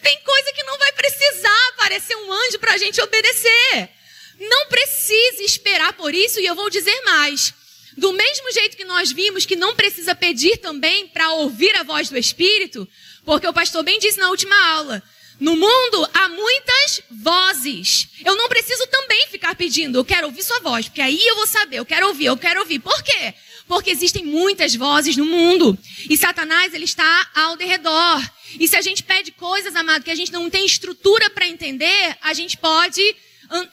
Tem 0.05 0.21
coisa 0.21 0.53
que 0.53 0.63
não 0.63 0.79
vai 0.79 0.93
precisar 0.93 1.69
aparecer 1.71 2.15
um 2.15 2.33
anjo 2.33 2.59
para 2.61 2.75
a 2.75 2.79
gente 2.79 3.01
obedecer. 3.01 3.91
Não 4.39 4.69
precisa 4.69 5.43
esperar 5.43 5.95
por 5.95 6.15
isso, 6.15 6.39
e 6.39 6.47
eu 6.47 6.55
vou 6.55 6.71
dizer 6.71 7.01
mais. 7.03 7.53
Do 7.97 8.13
mesmo 8.13 8.53
jeito 8.53 8.77
que 8.77 8.85
nós 8.85 9.11
vimos 9.11 9.47
que 9.47 9.57
não 9.57 9.75
precisa 9.75 10.15
pedir 10.15 10.59
também 10.59 11.09
para 11.09 11.33
ouvir 11.33 11.75
a 11.77 11.83
voz 11.83 12.09
do 12.09 12.19
Espírito, 12.19 12.89
porque 13.25 13.47
o 13.47 13.53
pastor 13.53 13.83
bem 13.83 13.99
disse 13.99 14.19
na 14.19 14.29
última 14.29 14.57
aula: 14.73 15.03
no 15.41 15.57
mundo 15.57 16.09
há 16.15 16.29
muitas 16.29 17.03
vozes. 17.11 18.09
Eu 18.25 18.37
não 18.37 18.49
preciso 18.49 18.87
também 18.87 19.29
ficar 19.29 19.55
pedindo, 19.55 19.99
eu 19.99 20.05
quero 20.05 20.27
ouvir 20.27 20.43
sua 20.43 20.61
voz, 20.61 20.87
porque 20.87 21.01
aí 21.01 21.21
eu 21.27 21.37
vou 21.37 21.47
saber, 21.47 21.79
eu 21.79 21.85
quero 21.85 22.09
ouvir, 22.09 22.27
eu 22.27 22.37
quero 22.37 22.61
ouvir. 22.61 22.79
Por 22.79 23.03
quê? 23.03 23.35
Porque 23.67 23.91
existem 23.91 24.25
muitas 24.25 24.75
vozes 24.75 25.17
no 25.17 25.25
mundo. 25.25 25.77
E 26.09 26.17
Satanás, 26.17 26.75
ele 26.75 26.85
está 26.85 27.31
ao 27.35 27.57
redor. 27.57 28.23
E 28.61 28.69
se 28.69 28.77
a 28.77 28.83
gente 28.83 29.03
pede 29.03 29.33
coisas, 29.33 29.75
amado, 29.75 30.05
que 30.05 30.11
a 30.11 30.15
gente 30.15 30.33
não 30.33 30.51
tem 30.51 30.67
estrutura 30.67 31.31
para 31.31 31.49
entender, 31.49 32.17
a 32.21 32.35
gente 32.35 32.57
pode 32.57 33.03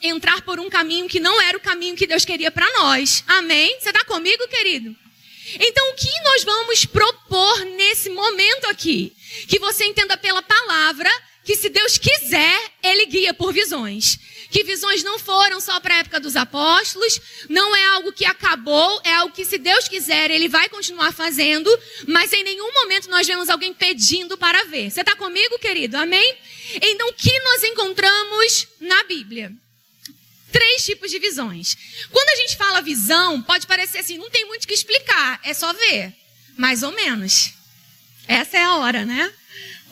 entrar 0.02 0.42
por 0.42 0.58
um 0.58 0.68
caminho 0.68 1.08
que 1.08 1.20
não 1.20 1.40
era 1.40 1.56
o 1.56 1.60
caminho 1.60 1.96
que 1.96 2.06
Deus 2.06 2.24
queria 2.24 2.50
para 2.50 2.70
nós. 2.72 3.22
Amém? 3.26 3.78
Você 3.80 3.90
está 3.90 4.04
comigo, 4.04 4.46
querido? 4.48 4.96
Então, 5.58 5.90
o 5.90 5.94
que 5.94 6.20
nós 6.24 6.44
vamos 6.44 6.84
propor 6.84 7.60
nesse 7.76 8.08
momento 8.10 8.66
aqui? 8.66 9.12
Que 9.48 9.58
você 9.58 9.84
entenda 9.84 10.16
pela 10.16 10.42
palavra 10.42 11.10
que, 11.44 11.56
se 11.56 11.68
Deus 11.68 11.98
quiser, 11.98 12.72
Ele 12.82 13.06
guia 13.06 13.34
por 13.34 13.52
visões. 13.52 14.18
Que 14.50 14.64
visões 14.64 15.02
não 15.02 15.18
foram 15.18 15.60
só 15.60 15.80
para 15.80 15.94
a 15.94 15.98
época 15.98 16.20
dos 16.20 16.36
apóstolos, 16.36 17.20
não 17.48 17.74
é 17.74 17.84
algo 17.86 18.12
que 18.12 18.24
acabou, 18.24 19.00
é 19.04 19.14
algo 19.14 19.34
que, 19.34 19.44
se 19.44 19.58
Deus 19.58 19.88
quiser, 19.88 20.30
Ele 20.30 20.48
vai 20.48 20.68
continuar 20.68 21.12
fazendo, 21.12 21.70
mas 22.06 22.32
em 22.32 22.44
nenhum 22.44 22.72
momento 22.74 23.08
nós 23.08 23.26
vemos 23.26 23.48
alguém 23.48 23.72
pedindo 23.72 24.36
para 24.36 24.64
ver. 24.64 24.90
Você 24.90 25.00
está 25.00 25.16
comigo, 25.16 25.58
querido? 25.58 25.96
Amém? 25.96 26.36
Então, 26.82 27.08
o 27.08 27.14
que 27.14 27.40
nós 27.40 27.64
encontramos 27.64 28.68
na 28.80 29.04
Bíblia? 29.04 29.52
três 30.52 30.84
tipos 30.84 31.10
de 31.10 31.18
visões. 31.18 31.76
Quando 32.10 32.28
a 32.28 32.36
gente 32.36 32.56
fala 32.56 32.82
visão, 32.82 33.40
pode 33.42 33.66
parecer 33.66 33.98
assim, 33.98 34.18
não 34.18 34.30
tem 34.30 34.44
muito 34.44 34.68
que 34.68 34.74
explicar, 34.74 35.40
é 35.42 35.54
só 35.54 35.72
ver. 35.72 36.14
Mais 36.56 36.82
ou 36.82 36.92
menos. 36.92 37.54
Essa 38.28 38.58
é 38.58 38.62
a 38.62 38.76
hora, 38.76 39.04
né? 39.06 39.32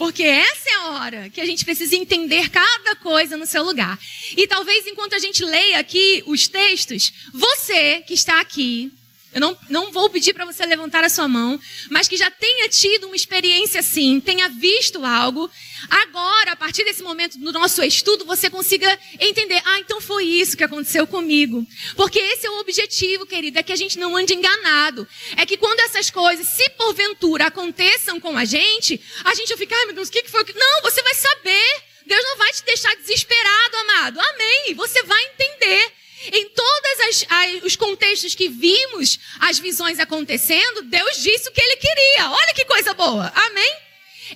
Porque 0.01 0.23
essa 0.23 0.71
é 0.71 0.75
a 0.77 0.89
hora 0.93 1.29
que 1.29 1.43
a 1.43 1.45
gente 1.45 1.63
precisa 1.63 1.95
entender 1.95 2.49
cada 2.49 2.97
coisa 2.97 3.37
no 3.37 3.45
seu 3.45 3.63
lugar. 3.63 4.01
E 4.35 4.47
talvez 4.47 4.87
enquanto 4.87 5.13
a 5.13 5.19
gente 5.19 5.45
leia 5.45 5.79
aqui 5.79 6.23
os 6.27 6.49
textos, 6.49 7.13
você 7.35 8.01
que 8.01 8.15
está 8.15 8.41
aqui, 8.41 8.91
eu 9.33 9.41
não, 9.41 9.57
não 9.69 9.93
vou 9.93 10.11
pedir 10.11 10.35
para 10.35 10.45
você 10.45 10.67
levantar 10.67 11.05
a 11.05 11.09
sua 11.09 11.29
mão, 11.29 11.59
mas 11.89 12.09
que 12.09 12.17
já 12.17 12.31
tenha 12.31 12.69
tido 12.69 13.07
uma 13.07 13.15
experiência 13.15 13.79
assim, 13.79 14.21
tenha 14.21 14.49
visto 14.49 15.05
algo, 15.05 15.49
agora, 15.89 16.53
a 16.53 16.57
partir 16.57 16.85
desse 16.85 17.03
momento 17.03 17.39
do 17.39 17.53
nosso 17.53 17.83
estudo, 17.83 18.25
você 18.25 18.51
consiga 18.51 18.99
entender: 19.21 19.63
ah, 19.65 19.79
então 19.79 20.01
foi 20.01 20.25
isso 20.25 20.57
que 20.57 20.65
aconteceu 20.65 21.07
comigo. 21.07 21.65
Porque 21.97 22.19
esse 22.19 22.47
é 22.47 22.51
o 22.51 22.59
objetivo, 22.59 23.25
querido, 23.25 23.59
é 23.59 23.63
que 23.63 23.73
a 23.73 23.77
gente 23.77 23.99
não 23.99 24.17
ande 24.17 24.35
enganado. 24.35 25.07
É 25.37 25.47
que 25.47 25.57
quando 25.57 25.79
essas 25.81 26.11
coisas, 26.11 26.49
se 26.49 26.69
porventura 26.71 27.47
aconteçam 27.47 28.19
com 28.19 28.37
a 28.37 28.45
gente, 28.45 29.01
a 29.25 29.35
gente 29.35 29.49
vai 29.49 29.59
ficar, 29.59 29.77
ai 29.77 29.87
meu 29.87 29.95
Deus, 29.95 30.09
o 30.09 30.13
que 30.13 30.29
foi? 30.29 30.45
Não, 30.55 30.83
você 30.83 31.03
vai 31.03 31.15
saber. 31.15 31.83
Deus 32.05 32.25
não 32.25 32.37
vai 32.39 32.53
te 32.53 32.65
deixar 32.65 32.97
desesperado, 32.97 33.77
amado. 33.77 34.21
Amém. 34.21 34.75
Você 34.75 35.05
vai 35.05 35.23
entender. 35.27 36.00
Em 36.27 36.49
todos 36.51 37.27
os 37.65 37.77
contextos 37.77 38.35
que 38.35 38.49
vimos 38.49 39.19
as 39.39 39.59
visões 39.59 39.99
acontecendo, 39.99 40.83
Deus 40.83 41.23
disse 41.23 41.49
o 41.49 41.53
que 41.53 41.61
ele 41.61 41.77
queria. 41.77 42.31
Olha 42.31 42.55
que 42.55 42.65
coisa 42.67 42.93
boa. 42.93 43.33
Amém? 43.35 43.77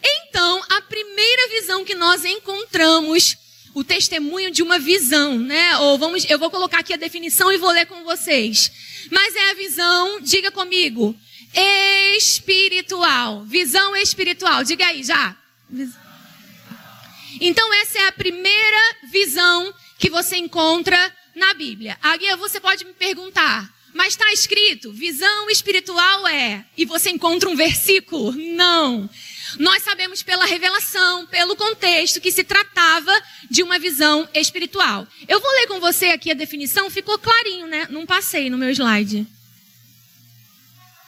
Então, 0.03 0.63
a 0.71 0.81
primeira 0.81 1.49
visão 1.49 1.85
que 1.85 1.95
nós 1.95 2.25
encontramos, 2.25 3.37
o 3.75 3.85
testemunho 3.85 4.51
de 4.51 4.63
uma 4.63 4.79
visão, 4.79 5.39
né? 5.39 5.77
Ou 5.79 5.99
vamos, 5.99 6.25
eu 6.29 6.39
vou 6.39 6.51
colocar 6.51 6.79
aqui 6.79 6.95
a 6.95 6.97
definição 6.97 7.53
e 7.53 7.59
vou 7.59 7.71
ler 7.71 7.87
com 7.87 8.03
vocês. 8.03 8.73
Mas 9.11 9.37
é 9.37 9.51
a 9.51 9.55
visão, 9.55 10.21
diga 10.21 10.51
comigo, 10.51 11.15
espiritual. 12.17 13.45
Visão 13.45 13.95
espiritual. 13.95 14.65
Diga 14.65 14.87
aí 14.87 15.05
já. 15.05 15.37
Então, 17.41 17.73
essa 17.75 17.99
é 17.99 18.07
a 18.07 18.13
primeira 18.13 18.97
visão 19.11 19.75
que 19.99 20.09
você 20.09 20.37
encontra 20.37 21.15
na 21.35 21.55
Bíblia. 21.55 21.99
Aí 22.03 22.35
você 22.37 22.61
pode 22.61 22.85
me 22.85 22.93
perguntar, 22.93 23.73
mas 23.93 24.15
está 24.15 24.33
escrito, 24.33 24.93
visão 24.93 25.49
espiritual 25.51 26.27
é, 26.27 26.65
e 26.77 26.85
você 26.85 27.11
encontra 27.11 27.49
um 27.49 27.57
versículo? 27.57 28.33
Não. 28.33 29.09
Nós 29.59 29.83
sabemos 29.83 30.23
pela 30.23 30.45
revelação, 30.45 31.27
pelo 31.27 31.55
contexto, 31.55 32.21
que 32.21 32.33
se 32.33 32.43
tratava 32.43 33.13
de 33.49 33.63
uma 33.63 33.79
visão 33.79 34.29
espiritual. 34.35 35.07
Eu 35.29 35.41
vou 35.41 35.51
ler 35.53 35.69
com 35.69 35.79
você 35.79 36.07
aqui 36.07 36.31
a 36.31 36.35
definição, 36.35 36.91
ficou 36.91 37.19
clarinho, 37.19 37.67
né? 37.67 37.87
Não 37.91 38.05
passei 38.05 38.51
no 38.51 38.59
meu 38.59 38.71
slide. 38.71 39.27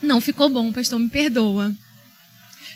Não 0.00 0.20
ficou 0.20 0.48
bom, 0.48 0.72
pastor, 0.72 0.98
me 0.98 1.08
perdoa. 1.08 1.74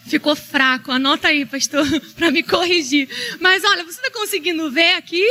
Ficou 0.07 0.35
fraco, 0.35 0.91
anota 0.91 1.29
aí, 1.29 1.47
pastor, 1.47 1.87
para 2.17 2.31
me 2.31 2.43
corrigir. 2.43 3.09
Mas 3.39 3.63
olha, 3.63 3.85
você 3.85 4.01
está 4.01 4.11
conseguindo 4.11 4.71
ver 4.71 4.95
aqui? 4.95 5.25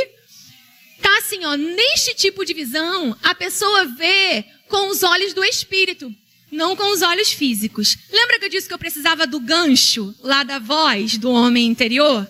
Tá 1.00 1.18
assim, 1.18 1.44
ó, 1.44 1.56
neste 1.56 2.14
tipo 2.14 2.44
de 2.44 2.52
visão, 2.52 3.16
a 3.22 3.34
pessoa 3.34 3.86
vê 3.86 4.44
com 4.68 4.88
os 4.88 5.02
olhos 5.02 5.32
do 5.32 5.44
espírito, 5.44 6.14
não 6.50 6.76
com 6.76 6.92
os 6.92 7.02
olhos 7.02 7.32
físicos. 7.32 7.96
Lembra 8.10 8.38
que 8.38 8.44
eu 8.44 8.50
disse 8.50 8.68
que 8.68 8.74
eu 8.74 8.78
precisava 8.78 9.26
do 9.26 9.40
gancho 9.40 10.14
lá 10.20 10.42
da 10.42 10.58
voz 10.58 11.16
do 11.16 11.30
homem 11.30 11.66
interior? 11.66 12.28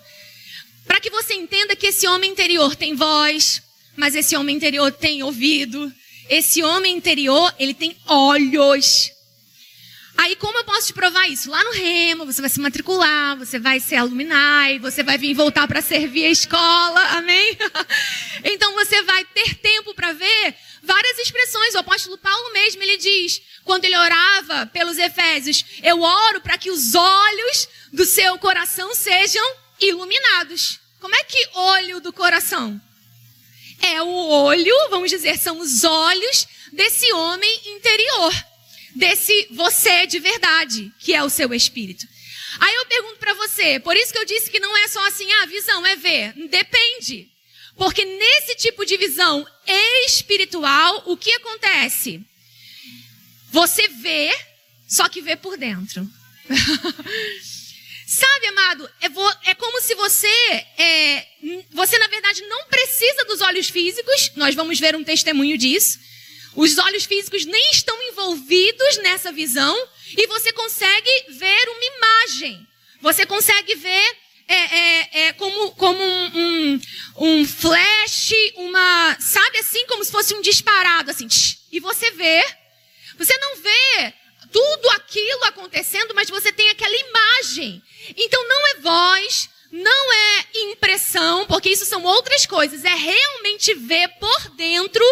Para 0.87 1.01
que 1.01 1.11
você 1.11 1.35
entenda 1.35 1.77
que 1.77 1.87
esse 1.87 2.07
homem 2.07 2.31
interior 2.31 2.75
tem 2.75 2.95
voz, 2.95 3.63
mas 3.97 4.15
esse 4.15 4.37
homem 4.37 4.57
interior 4.57 4.91
tem 4.91 5.23
ouvido, 5.23 5.93
esse 6.29 6.63
homem 6.63 6.97
interior, 6.97 7.53
ele 7.59 7.75
tem 7.75 7.97
olhos. 8.07 9.11
Aí, 10.17 10.37
como 10.37 10.59
eu 10.59 10.65
posso 10.65 10.89
te 10.89 10.93
provar 10.93 11.29
isso? 11.29 11.51
Lá 11.51 11.63
no 11.65 11.73
Remo, 11.73 12.27
você 12.27 12.41
vai 12.41 12.51
se 12.51 12.61
matricular, 12.61 13.37
você 13.37 13.59
vai 13.59 13.81
ser 13.81 13.97
aluminai, 13.97 14.79
você 14.79 15.03
vai 15.03 15.17
vir 15.17 15.35
voltar 15.35 15.67
para 15.67 15.81
servir 15.81 16.27
a 16.27 16.31
escola, 16.31 17.01
amém? 17.17 17.57
então, 18.45 18.75
você 18.75 19.03
vai 19.03 19.25
ter 19.25 19.55
tempo 19.57 19.95
para 19.95 20.13
ver 20.13 20.55
várias 20.83 21.19
expressões. 21.19 21.75
O 21.75 21.79
apóstolo 21.79 22.19
Paulo 22.19 22.53
mesmo, 22.53 22.83
ele 22.83 22.97
diz, 22.99 23.41
quando 23.65 23.85
ele 23.85 23.97
orava 23.97 24.67
pelos 24.67 24.99
Efésios, 24.99 25.65
eu 25.83 26.01
oro 26.03 26.41
para 26.41 26.59
que 26.59 26.71
os 26.71 26.95
olhos 26.95 27.69
do 27.93 28.05
seu 28.05 28.39
coração 28.39 28.95
sejam 28.95 29.45
iluminados. 29.81 30.81
Como 31.01 31.15
é 31.15 31.25
que 31.25 31.49
olho 31.55 32.01
do 32.01 32.13
coração? 32.13 32.79
É 33.81 34.03
o 34.03 34.09
olho, 34.09 34.75
vamos 34.91 35.09
dizer, 35.09 35.39
são 35.39 35.59
os 35.59 35.85
olhos 35.85 36.47
desse 36.73 37.11
homem 37.15 37.61
interior 37.65 38.50
desse 38.95 39.49
você 39.51 40.07
de 40.07 40.19
verdade, 40.19 40.93
que 40.99 41.15
é 41.15 41.23
o 41.23 41.31
seu 41.31 41.53
espírito. 41.55 42.07
Aí 42.59 42.75
eu 42.75 42.87
pergunto 42.87 43.19
para 43.19 43.35
você, 43.35 43.79
por 43.79 43.97
isso 43.97 44.13
que 44.13 44.19
eu 44.19 44.25
disse 44.25 44.51
que 44.51 44.61
não 44.61 44.77
é 44.77 44.89
só 44.89 45.07
assim, 45.07 45.31
ah, 45.33 45.47
visão 45.47 45.87
é 45.87 45.97
ver. 45.97 46.33
Depende. 46.49 47.29
Porque 47.77 48.05
nesse 48.05 48.57
tipo 48.57 48.85
de 48.85 48.97
visão 48.97 49.47
espiritual, 50.05 51.05
o 51.07 51.17
que 51.17 51.33
acontece? 51.33 52.21
Você 53.51 53.89
vê, 53.89 54.37
só 54.89 55.09
que 55.09 55.21
vê 55.21 55.37
por 55.37 55.57
dentro. 55.57 56.09
Sabe, 58.07 58.47
amado, 58.49 58.91
é, 59.01 59.51
é, 59.51 59.55
como 59.55 59.81
se 59.81 59.95
você, 59.95 60.27
é, 60.77 61.27
você 61.71 61.97
na 61.97 62.09
verdade 62.09 62.43
não 62.43 62.67
precisa 62.67 63.25
dos 63.25 63.41
olhos 63.41 63.71
físicos, 63.71 64.33
nós 64.35 64.55
vamos 64.57 64.81
ver 64.81 64.97
um 64.97 65.05
testemunho 65.05 65.57
disso. 65.57 65.99
Os 66.57 66.79
olhos 66.79 67.05
físicos 67.05 67.45
nem 67.45 67.71
estão 67.71 68.01
envolvidos 68.03 68.99
nessa 68.99 69.31
visão 69.31 69.77
e 70.17 70.27
você 70.27 70.53
consegue 70.53 71.25
ver 71.31 71.69
uma 71.69 71.85
imagem. 71.97 72.67
Você 73.01 73.25
consegue 73.25 73.75
ver 73.77 74.17
é, 74.49 74.55
é, 74.55 75.27
é, 75.27 75.33
como, 75.35 75.71
como 75.73 76.03
um, 76.03 76.27
um, 76.35 76.81
um, 77.19 77.47
flash, 77.47 78.33
uma. 78.57 79.17
Sabe 79.21 79.59
assim, 79.59 79.87
como 79.87 80.05
se 80.05 80.11
fosse 80.11 80.35
um 80.35 80.41
disparado, 80.41 81.11
assim. 81.11 81.29
Tch, 81.29 81.59
e 81.71 81.79
você 81.79 82.11
vê. 82.11 82.45
Você 83.17 83.37
não 83.39 83.57
vê 83.57 84.13
tudo 84.51 84.91
aquilo 84.91 85.45
acontecendo, 85.45 86.15
mas 86.15 86.29
você 86.29 86.53
tem 86.53 86.69
aquela 86.69 86.97
imagem. 86.97 87.81
Então 88.17 88.49
não 88.49 88.69
é 88.69 88.75
voz, 88.81 89.49
não 89.71 90.13
é 90.13 90.47
impressão, 90.55 91.47
porque 91.47 91.71
isso 91.71 91.87
são 91.87 92.03
outras 92.03 92.45
coisas. 92.45 92.85
É 92.85 92.95
realmente 92.95 93.73
ver 93.75 94.09
por 94.19 94.51
dentro 94.57 95.05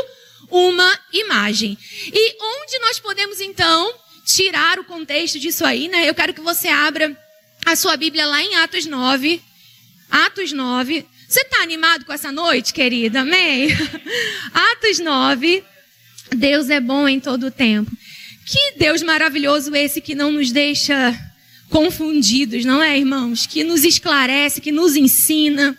uma 0.51 0.99
imagem. 1.13 1.77
E 2.13 2.37
onde 2.41 2.79
nós 2.81 2.99
podemos 2.99 3.41
então 3.41 3.93
tirar 4.25 4.79
o 4.79 4.85
contexto 4.85 5.39
disso 5.39 5.65
aí, 5.65 5.89
né? 5.89 6.09
Eu 6.09 6.15
quero 6.15 6.35
que 6.35 6.41
você 6.41 6.69
abra 6.69 7.17
a 7.65 7.77
sua 7.77 7.97
Bíblia 7.97 8.27
lá 8.27 8.43
em 8.43 8.57
Atos 8.57 8.87
9. 8.87 9.41
Atos 10.11 10.53
9. 10.53 11.07
Você 11.29 11.41
está 11.41 11.63
animado 11.63 12.05
com 12.05 12.13
essa 12.13 12.33
noite, 12.33 12.73
querida? 12.73 13.21
Amém? 13.21 13.69
Atos 14.73 14.99
9. 14.99 15.63
Deus 16.35 16.71
é 16.71 16.81
bom 16.81 17.09
em 17.09 17.21
todo 17.21 17.47
o 17.47 17.51
tempo. 17.51 17.91
Que 18.47 18.79
Deus 18.79 19.03
maravilhoso 19.03 19.75
esse 19.75 20.01
que 20.01 20.15
não 20.15 20.33
nos 20.33 20.51
deixa 20.51 21.15
confundidos, 21.69 22.65
não 22.65 22.83
é, 22.83 22.99
irmãos? 22.99 23.47
Que 23.47 23.63
nos 23.63 23.85
esclarece, 23.85 24.61
que 24.61 24.73
nos 24.73 24.97
ensina. 24.97 25.77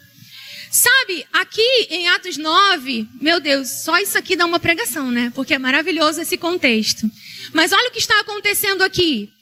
Sabe, 0.72 1.26
aqui 1.34 1.88
em 1.90 2.08
Atos 2.10 2.38
9, 2.38 3.08
meu 3.20 3.40
Deus, 3.40 3.70
só 3.84 3.98
isso 3.98 4.18
aqui 4.18 4.36
dá 4.36 4.46
uma 4.46 4.60
pregação, 4.60 5.10
né? 5.10 5.32
Porque 5.34 5.56
é 5.56 5.60
maravilhoso 5.60 6.22
esse 6.22 6.38
contexto. 6.38 7.10
Mas 7.54 7.72
olha 7.72 7.90
o 7.90 7.92
que 7.92 7.98
está 7.98 8.20
acontecendo 8.20 8.84
aqui. 8.84 9.34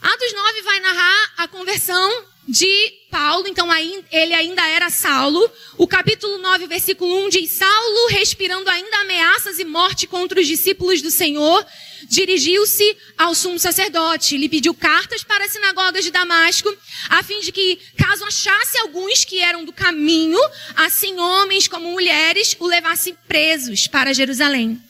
Atos 0.00 0.32
9 0.32 0.62
vai 0.62 0.80
narrar 0.80 1.32
a 1.38 1.48
conversão 1.48 2.24
de 2.46 2.92
Paulo, 3.10 3.46
então 3.46 3.68
ele 4.10 4.34
ainda 4.34 4.66
era 4.68 4.90
Saulo. 4.90 5.50
O 5.78 5.86
capítulo 5.86 6.38
9, 6.38 6.66
versículo 6.66 7.26
1 7.26 7.28
diz: 7.30 7.50
Saulo, 7.50 8.08
respirando 8.08 8.68
ainda 8.68 8.98
ameaças 8.98 9.58
e 9.58 9.64
morte 9.64 10.06
contra 10.06 10.40
os 10.40 10.46
discípulos 10.46 11.00
do 11.00 11.10
Senhor, 11.10 11.64
dirigiu-se 12.08 12.96
ao 13.16 13.34
sumo 13.34 13.58
sacerdote. 13.58 14.36
Lhe 14.36 14.48
pediu 14.48 14.74
cartas 14.74 15.22
para 15.22 15.44
as 15.44 15.52
sinagogas 15.52 16.04
de 16.04 16.10
Damasco, 16.10 16.74
a 17.08 17.22
fim 17.22 17.40
de 17.40 17.52
que, 17.52 17.78
caso 17.96 18.24
achasse 18.24 18.78
alguns 18.78 19.24
que 19.24 19.40
eram 19.40 19.64
do 19.64 19.72
caminho, 19.72 20.40
assim 20.76 21.18
homens 21.18 21.66
como 21.66 21.92
mulheres, 21.92 22.56
o 22.58 22.66
levasse 22.66 23.16
presos 23.26 23.86
para 23.86 24.12
Jerusalém. 24.12 24.80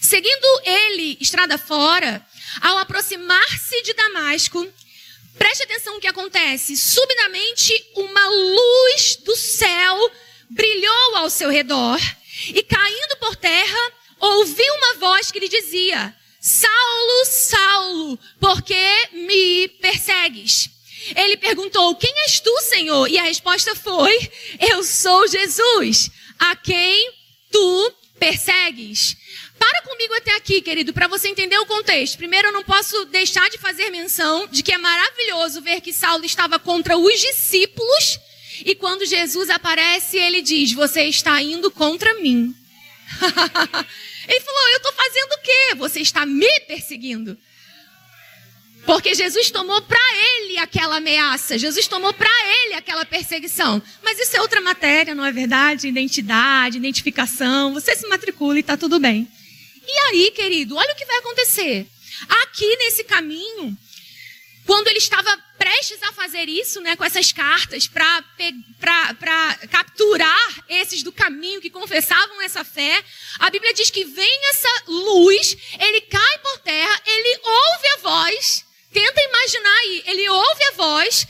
Seguindo 0.00 0.60
ele 0.64 1.16
estrada 1.18 1.56
fora, 1.56 2.24
ao 2.60 2.78
aproximar-se 2.78 3.82
de 3.82 3.94
Damasco, 3.94 4.68
Preste 5.38 5.64
atenção 5.64 5.94
no 5.94 6.00
que 6.00 6.06
acontece. 6.06 6.76
Subitamente, 6.76 7.72
uma 7.94 8.28
luz 8.28 9.16
do 9.16 9.36
céu 9.36 10.10
brilhou 10.50 11.16
ao 11.16 11.30
seu 11.30 11.50
redor 11.50 11.98
e, 12.48 12.62
caindo 12.62 13.16
por 13.18 13.36
terra, 13.36 13.92
ouviu 14.20 14.74
uma 14.74 14.94
voz 14.94 15.30
que 15.30 15.40
lhe 15.40 15.48
dizia: 15.48 16.14
Saulo, 16.40 17.24
Saulo, 17.24 18.18
por 18.40 18.62
que 18.62 19.08
me 19.12 19.68
persegues? 19.80 20.70
Ele 21.16 21.36
perguntou: 21.36 21.96
Quem 21.96 22.12
és 22.22 22.40
tu, 22.40 22.60
Senhor? 22.60 23.08
E 23.08 23.18
a 23.18 23.24
resposta 23.24 23.74
foi: 23.74 24.30
Eu 24.60 24.82
sou 24.82 25.26
Jesus, 25.28 26.10
a 26.38 26.56
quem 26.56 27.12
tu 27.50 27.94
persegues. 28.18 29.16
Para 29.58 29.82
comigo 29.82 30.14
até 30.14 30.34
aqui, 30.36 30.60
querido, 30.60 30.92
para 30.92 31.08
você 31.08 31.28
entender 31.28 31.58
o 31.58 31.66
contexto. 31.66 32.16
Primeiro, 32.16 32.48
eu 32.48 32.52
não 32.52 32.64
posso 32.64 33.04
deixar 33.06 33.48
de 33.50 33.58
fazer 33.58 33.90
menção 33.90 34.46
de 34.48 34.62
que 34.62 34.72
é 34.72 34.78
maravilhoso 34.78 35.62
ver 35.62 35.80
que 35.80 35.92
Saulo 35.92 36.24
estava 36.24 36.58
contra 36.58 36.96
os 36.96 37.20
discípulos 37.20 38.18
e 38.64 38.74
quando 38.74 39.06
Jesus 39.06 39.50
aparece, 39.50 40.16
ele 40.16 40.42
diz: 40.42 40.72
Você 40.72 41.04
está 41.04 41.40
indo 41.42 41.70
contra 41.70 42.14
mim. 42.20 42.54
ele 44.28 44.40
falou: 44.40 44.68
Eu 44.70 44.76
estou 44.76 44.92
fazendo 44.92 45.32
o 45.32 45.42
quê? 45.42 45.74
Você 45.76 46.00
está 46.00 46.26
me 46.26 46.60
perseguindo. 46.60 47.36
Porque 48.86 49.14
Jesus 49.14 49.50
tomou 49.50 49.80
para 49.80 49.98
ele 50.12 50.58
aquela 50.58 50.96
ameaça, 50.98 51.56
Jesus 51.56 51.88
tomou 51.88 52.12
para 52.12 52.28
ele 52.28 52.74
aquela 52.74 53.06
perseguição. 53.06 53.82
Mas 54.02 54.18
isso 54.18 54.36
é 54.36 54.42
outra 54.42 54.60
matéria, 54.60 55.14
não 55.14 55.24
é 55.24 55.32
verdade? 55.32 55.88
Identidade, 55.88 56.76
identificação. 56.76 57.72
Você 57.72 57.96
se 57.96 58.06
matricula 58.06 58.58
e 58.58 58.60
está 58.60 58.76
tudo 58.76 59.00
bem. 59.00 59.26
E 59.86 59.98
aí, 60.08 60.30
querido, 60.30 60.76
olha 60.76 60.92
o 60.92 60.96
que 60.96 61.04
vai 61.04 61.18
acontecer. 61.18 61.86
Aqui 62.42 62.76
nesse 62.76 63.04
caminho, 63.04 63.76
quando 64.66 64.88
ele 64.88 64.98
estava 64.98 65.36
prestes 65.58 66.02
a 66.02 66.12
fazer 66.12 66.48
isso, 66.48 66.80
né, 66.80 66.96
com 66.96 67.04
essas 67.04 67.32
cartas, 67.32 67.86
para 67.86 68.24
capturar 69.70 70.64
esses 70.68 71.02
do 71.02 71.12
caminho 71.12 71.60
que 71.60 71.70
confessavam 71.70 72.40
essa 72.42 72.64
fé, 72.64 73.04
a 73.38 73.50
Bíblia 73.50 73.74
diz 73.74 73.90
que 73.90 74.04
vem 74.04 74.40
essa 74.50 74.82
luz, 74.88 75.56
ele 75.78 76.00
cai 76.02 76.38
por 76.38 76.58
terra, 76.58 77.02
ele 77.06 77.40
ouve 77.42 77.88
a 77.88 77.96
voz, 77.98 78.64
tenta 78.92 79.20
imaginar 79.20 79.78
aí, 79.80 80.02
ele 80.06 80.28
ouve 80.28 80.64
a 80.64 80.72
voz, 80.72 81.26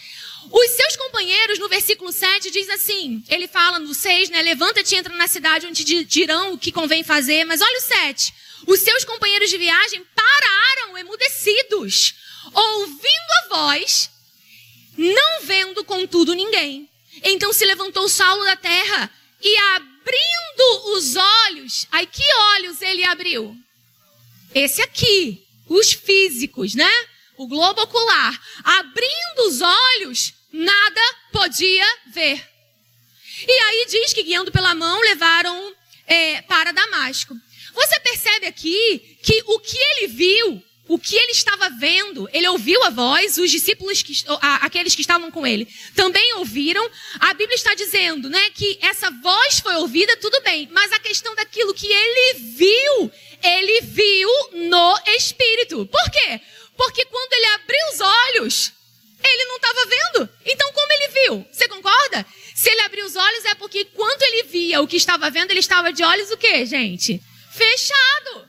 os 0.50 0.70
seus 0.70 0.96
companheiros, 0.96 1.58
no 1.58 1.68
versículo 1.68 2.12
7, 2.12 2.50
diz 2.50 2.68
assim: 2.68 3.25
ele 3.28 3.49
fala 3.49 3.78
no 3.78 3.94
6, 3.94 4.28
né? 4.28 4.42
Levanta-te 4.42 4.94
e 4.94 4.99
entra 4.99 5.16
na 5.16 5.26
cidade 5.26 5.66
onde 5.66 5.82
te 5.84 6.04
dirão 6.04 6.52
o 6.52 6.58
que 6.58 6.70
convém 6.70 7.02
fazer. 7.02 7.44
Mas 7.44 7.62
olha 7.62 7.78
o 7.78 7.80
7. 7.80 8.32
Os 8.66 8.80
seus 8.80 9.04
companheiros 9.04 9.50
de 9.50 9.59
viagem 9.59 10.04
pararam 10.14 10.99
emudecidos, 10.99 12.14
ouvindo 12.52 13.33
a 13.42 13.49
voz, 13.49 14.11
não 14.97 15.42
vendo 15.42 15.85
contudo 15.85 16.35
ninguém. 16.35 16.88
Então 17.23 17.52
se 17.52 17.64
levantou 17.64 18.09
Saulo 18.09 18.44
da 18.44 18.56
terra 18.56 19.11
e 19.40 19.56
abrindo 19.56 20.94
os 20.94 21.16
olhos, 21.16 21.87
aí 21.92 22.06
que 22.06 22.23
olhos 22.54 22.80
ele 22.80 23.04
abriu? 23.04 23.56
Esse 24.54 24.83
aqui, 24.83 25.44
os 25.68 25.92
físicos, 25.92 26.75
né? 26.75 26.90
O 27.37 27.47
globo 27.49 27.83
ocular. 27.83 28.40
Abrindo 28.62 29.49
os 29.49 29.61
olhos, 29.61 30.33
nada 30.52 31.00
podia 31.33 31.87
ver. 32.12 32.49
E 33.47 33.52
aí 33.52 33.87
diz 33.90 34.12
que 34.12 34.23
guiando 34.23 34.52
pela 34.52 34.75
mão 34.75 35.00
levaram 35.00 35.74
é, 36.07 36.42
para 36.42 36.72
Damasco. 36.72 37.35
Você 37.74 38.00
percebe 38.00 38.46
aqui 38.46 39.18
que 39.22 39.42
o 39.46 39.58
que 39.58 39.76
ele 39.76 40.06
viu, 40.06 40.62
o 40.87 40.98
que 40.98 41.16
ele 41.16 41.32
estava 41.32 41.68
vendo, 41.70 42.28
ele 42.32 42.46
ouviu 42.48 42.82
a 42.84 42.90
voz, 42.90 43.37
os 43.37 43.50
discípulos, 43.50 44.02
que, 44.02 44.12
aqueles 44.60 44.94
que 44.94 45.00
estavam 45.00 45.30
com 45.30 45.46
ele, 45.46 45.66
também 45.94 46.34
ouviram. 46.34 46.88
A 47.18 47.34
Bíblia 47.34 47.56
está 47.56 47.74
dizendo, 47.74 48.30
né, 48.30 48.50
que 48.50 48.78
essa 48.80 49.10
voz 49.10 49.60
foi 49.60 49.74
ouvida, 49.76 50.16
tudo 50.18 50.40
bem, 50.42 50.68
mas 50.70 50.92
a 50.92 51.00
questão 51.00 51.34
daquilo 51.34 51.74
que 51.74 51.87
ele 51.87 52.34
viu, 52.34 53.10
ele 53.42 53.80
viu 53.80 54.28
no 54.52 54.98
Espírito. 55.16 55.87
Por 55.87 56.10
quê? 56.10 56.40
Porque 56.76 57.04
quando 57.06 57.32
ele 57.32 57.46
abriu 57.46 57.80
os 57.92 58.00
olhos, 58.00 58.72
ele 59.22 59.44
não 59.46 59.56
estava 59.56 59.87
vendo. 59.87 60.28
Então, 60.44 60.72
como 60.72 60.92
ele 60.92 61.08
viu? 61.08 61.46
Você 61.50 61.66
concorda? 61.66 62.26
Se 62.54 62.70
ele 62.70 62.82
abriu 62.82 63.06
os 63.06 63.16
olhos, 63.16 63.44
é 63.46 63.54
porque 63.54 63.84
quando 63.87 64.22
ele 64.22 64.44
via 64.44 64.80
o 64.80 64.87
que 64.87 64.96
estava 64.96 65.30
vendo, 65.30 65.50
ele 65.50 65.60
estava 65.60 65.92
de 65.92 66.04
olhos 66.04 66.30
o 66.30 66.37
quê, 66.37 66.64
gente? 66.66 67.20
Fechado. 67.54 68.48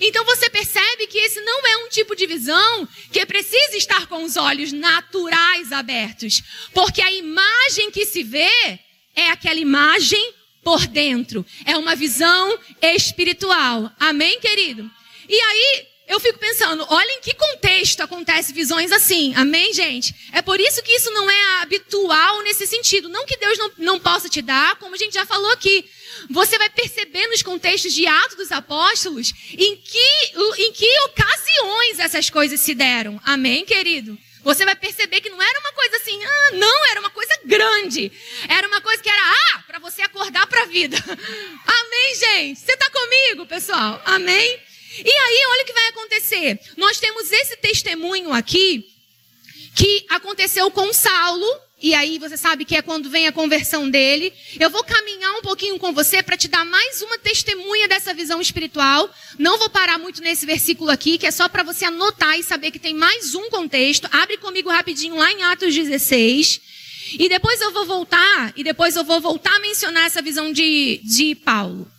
Então 0.00 0.24
você 0.24 0.48
percebe 0.48 1.06
que 1.06 1.18
esse 1.18 1.40
não 1.40 1.66
é 1.66 1.76
um 1.78 1.88
tipo 1.88 2.14
de 2.14 2.26
visão 2.26 2.88
que 3.12 3.24
precisa 3.26 3.76
estar 3.76 4.06
com 4.06 4.24
os 4.24 4.36
olhos 4.36 4.72
naturais 4.72 5.72
abertos, 5.72 6.42
porque 6.72 7.02
a 7.02 7.12
imagem 7.12 7.90
que 7.90 8.06
se 8.06 8.22
vê 8.22 8.78
é 9.14 9.28
aquela 9.30 9.58
imagem 9.58 10.34
por 10.62 10.86
dentro, 10.86 11.44
é 11.64 11.76
uma 11.76 11.96
visão 11.96 12.58
espiritual. 12.80 13.90
Amém, 13.98 14.38
querido? 14.40 14.90
E 15.28 15.40
aí, 15.40 15.86
eu 16.10 16.18
fico 16.18 16.40
pensando, 16.40 16.84
olha 16.90 17.12
em 17.12 17.20
que 17.20 17.32
contexto 17.34 18.00
acontece 18.00 18.52
visões 18.52 18.90
assim. 18.90 19.32
Amém, 19.36 19.72
gente? 19.72 20.12
É 20.32 20.42
por 20.42 20.58
isso 20.58 20.82
que 20.82 20.90
isso 20.90 21.08
não 21.12 21.30
é 21.30 21.62
habitual 21.62 22.42
nesse 22.42 22.66
sentido. 22.66 23.08
Não 23.08 23.24
que 23.24 23.36
Deus 23.36 23.56
não, 23.56 23.70
não 23.78 24.00
possa 24.00 24.28
te 24.28 24.42
dar, 24.42 24.74
como 24.76 24.96
a 24.96 24.98
gente 24.98 25.14
já 25.14 25.24
falou 25.24 25.52
aqui. 25.52 25.88
Você 26.28 26.58
vai 26.58 26.68
perceber 26.68 27.28
nos 27.28 27.42
contextos 27.42 27.94
de 27.94 28.08
Atos 28.08 28.36
dos 28.36 28.50
Apóstolos 28.50 29.32
em 29.52 29.76
que, 29.76 30.32
em 30.58 30.72
que 30.72 31.00
ocasiões 31.04 32.00
essas 32.00 32.28
coisas 32.28 32.58
se 32.58 32.74
deram. 32.74 33.20
Amém, 33.24 33.64
querido? 33.64 34.18
Você 34.42 34.64
vai 34.64 34.74
perceber 34.74 35.20
que 35.20 35.30
não 35.30 35.40
era 35.40 35.60
uma 35.60 35.72
coisa 35.72 35.96
assim, 35.98 36.24
ah, 36.24 36.50
não, 36.54 36.86
era 36.90 36.98
uma 36.98 37.10
coisa 37.10 37.38
grande. 37.44 38.10
Era 38.48 38.66
uma 38.66 38.80
coisa 38.80 39.00
que 39.00 39.08
era, 39.08 39.32
ah, 39.54 39.62
para 39.64 39.78
você 39.78 40.02
acordar 40.02 40.44
para 40.48 40.62
a 40.62 40.66
vida. 40.66 40.96
Amém, 41.06 42.14
gente? 42.16 42.58
Você 42.58 42.72
está 42.72 42.90
comigo, 42.90 43.46
pessoal? 43.46 44.02
Amém? 44.04 44.69
E 44.98 45.10
aí, 45.10 45.46
olha 45.50 45.62
o 45.62 45.66
que 45.66 45.72
vai 45.72 45.88
acontecer. 45.88 46.60
Nós 46.76 46.98
temos 46.98 47.30
esse 47.30 47.56
testemunho 47.56 48.32
aqui 48.32 48.86
que 49.74 50.04
aconteceu 50.08 50.70
com 50.70 50.92
Saulo, 50.92 51.46
e 51.82 51.94
aí 51.94 52.18
você 52.18 52.36
sabe 52.36 52.64
que 52.64 52.76
é 52.76 52.82
quando 52.82 53.08
vem 53.08 53.26
a 53.26 53.32
conversão 53.32 53.88
dele. 53.88 54.32
Eu 54.58 54.68
vou 54.68 54.84
caminhar 54.84 55.32
um 55.36 55.42
pouquinho 55.42 55.78
com 55.78 55.92
você 55.92 56.22
para 56.22 56.36
te 56.36 56.46
dar 56.46 56.64
mais 56.64 57.00
uma 57.00 57.18
testemunha 57.18 57.88
dessa 57.88 58.12
visão 58.12 58.40
espiritual. 58.40 59.08
Não 59.38 59.56
vou 59.58 59.70
parar 59.70 59.98
muito 59.98 60.20
nesse 60.20 60.44
versículo 60.44 60.90
aqui, 60.90 61.16
que 61.16 61.26
é 61.26 61.30
só 61.30 61.48
para 61.48 61.62
você 61.62 61.86
anotar 61.86 62.38
e 62.38 62.42
saber 62.42 62.70
que 62.70 62.78
tem 62.78 62.92
mais 62.92 63.34
um 63.34 63.48
contexto. 63.48 64.08
Abre 64.12 64.36
comigo 64.36 64.68
rapidinho 64.68 65.16
lá 65.16 65.32
em 65.32 65.42
Atos 65.44 65.74
16. 65.74 66.60
E 67.18 67.28
depois 67.28 67.60
eu 67.60 67.72
vou 67.72 67.86
voltar, 67.86 68.52
e 68.54 68.62
depois 68.62 68.94
eu 68.94 69.02
vou 69.02 69.20
voltar 69.20 69.56
a 69.56 69.60
mencionar 69.60 70.04
essa 70.04 70.20
visão 70.20 70.52
de, 70.52 71.00
de 71.02 71.34
Paulo. 71.34 71.90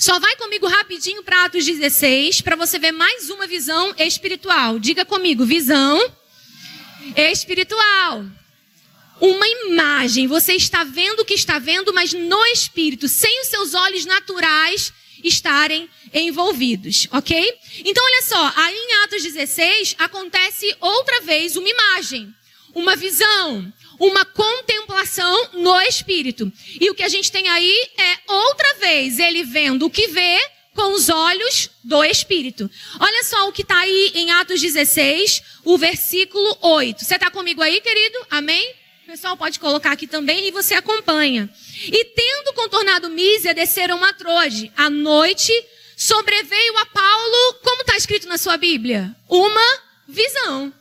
Só 0.00 0.18
vai 0.18 0.34
comigo 0.36 0.66
rapidinho 0.66 1.22
para 1.22 1.44
Atos 1.44 1.66
16, 1.66 2.40
para 2.40 2.56
você 2.56 2.78
ver 2.78 2.90
mais 2.90 3.28
uma 3.28 3.46
visão 3.46 3.94
espiritual. 3.98 4.78
Diga 4.78 5.04
comigo, 5.04 5.44
visão 5.44 6.00
espiritual 7.14 8.24
uma 9.20 9.46
imagem. 9.46 10.26
Você 10.26 10.54
está 10.54 10.84
vendo 10.84 11.20
o 11.20 11.24
que 11.26 11.34
está 11.34 11.58
vendo, 11.58 11.92
mas 11.92 12.14
no 12.14 12.46
espírito, 12.46 13.06
sem 13.08 13.42
os 13.42 13.48
seus 13.48 13.74
olhos 13.74 14.06
naturais 14.06 14.90
estarem 15.22 15.86
envolvidos, 16.14 17.06
ok? 17.12 17.58
Então, 17.84 18.02
olha 18.02 18.22
só, 18.22 18.52
aí 18.56 18.74
em 18.74 19.04
Atos 19.04 19.22
16 19.22 19.96
acontece 19.98 20.74
outra 20.80 21.20
vez 21.20 21.56
uma 21.56 21.68
imagem, 21.68 22.34
uma 22.74 22.96
visão, 22.96 23.70
uma 24.00 24.24
contemplação 24.24 25.50
no 25.52 25.80
espírito. 25.82 26.50
E 26.80 26.90
o 26.90 26.94
que 26.94 27.04
a 27.04 27.08
gente 27.08 27.30
tem 27.30 27.48
aí 27.48 27.88
é 27.96 28.32
outra 28.32 28.74
vez 28.80 29.20
ele 29.20 29.44
vendo 29.44 29.86
o 29.86 29.90
que 29.90 30.08
vê 30.08 30.40
com 30.74 30.92
os 30.94 31.08
olhos 31.08 31.70
do 31.84 32.02
espírito. 32.02 32.68
Olha 32.98 33.22
só 33.22 33.48
o 33.48 33.52
que 33.52 33.62
está 33.62 33.78
aí 33.78 34.10
em 34.14 34.32
Atos 34.32 34.60
16, 34.60 35.42
o 35.64 35.76
versículo 35.76 36.56
8. 36.62 37.04
Você 37.04 37.14
está 37.14 37.30
comigo 37.30 37.62
aí, 37.62 37.80
querido? 37.80 38.18
Amém? 38.30 38.80
pessoal 39.10 39.36
pode 39.36 39.58
colocar 39.58 39.90
aqui 39.90 40.06
também 40.06 40.46
e 40.46 40.50
você 40.52 40.74
acompanha. 40.74 41.50
E 41.84 42.04
tendo 42.04 42.52
contornado 42.52 43.10
Mísia, 43.10 43.52
desceram 43.52 44.04
a 44.04 44.12
Troade. 44.12 44.72
À 44.76 44.88
noite 44.88 45.52
sobreveio 45.96 46.78
a 46.78 46.86
Paulo, 46.86 47.54
como 47.62 47.82
está 47.82 47.96
escrito 47.96 48.28
na 48.28 48.38
sua 48.38 48.56
Bíblia? 48.56 49.14
Uma 49.28 49.80
visão. 50.06 50.72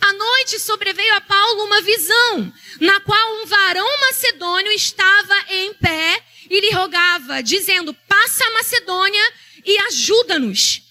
À 0.00 0.12
noite 0.12 0.60
sobreveio 0.60 1.14
a 1.14 1.20
Paulo 1.20 1.64
uma 1.64 1.82
visão, 1.82 2.52
na 2.80 3.00
qual 3.00 3.42
um 3.42 3.46
varão 3.46 4.00
macedônio 4.00 4.72
estava 4.72 5.34
em 5.50 5.74
pé 5.74 6.22
e 6.48 6.60
lhe 6.60 6.70
rogava, 6.70 7.42
dizendo: 7.42 7.92
Passa 8.06 8.44
a 8.44 8.52
Macedônia 8.52 9.32
e 9.64 9.78
ajuda-nos. 9.78 10.82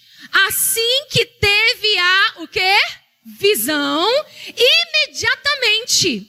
Assim 0.48 1.06
que 1.10 1.26
teve 1.26 1.98
a 1.98 2.34
o 2.38 2.48
quê? 2.48 2.76
Visão, 3.24 4.08
imediatamente 4.48 6.28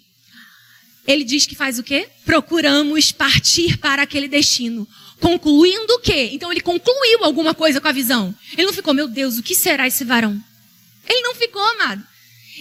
ele 1.09 1.25
diz 1.25 1.47
que 1.47 1.57
faz 1.57 1.79
o 1.79 1.83
quê? 1.83 2.07
Procuramos 2.27 3.11
partir 3.11 3.79
para 3.79 4.03
aquele 4.03 4.29
destino. 4.29 4.87
Concluindo 5.19 5.95
o 5.95 6.01
quê? 6.01 6.29
Então 6.33 6.53
ele 6.53 6.61
concluiu 6.61 7.25
alguma 7.25 7.55
coisa 7.55 7.81
com 7.81 7.89
a 7.89 7.93
visão. 7.93 8.35
Ele 8.53 8.67
não 8.67 8.75
ficou, 8.75 8.93
meu 8.93 9.09
Deus, 9.09 9.39
o 9.39 9.43
que 9.43 9.55
será 9.55 9.87
esse 9.87 10.05
varão? 10.05 10.39
Ele 11.09 11.23
não 11.23 11.35
ficou, 11.35 11.63
amado. 11.63 12.07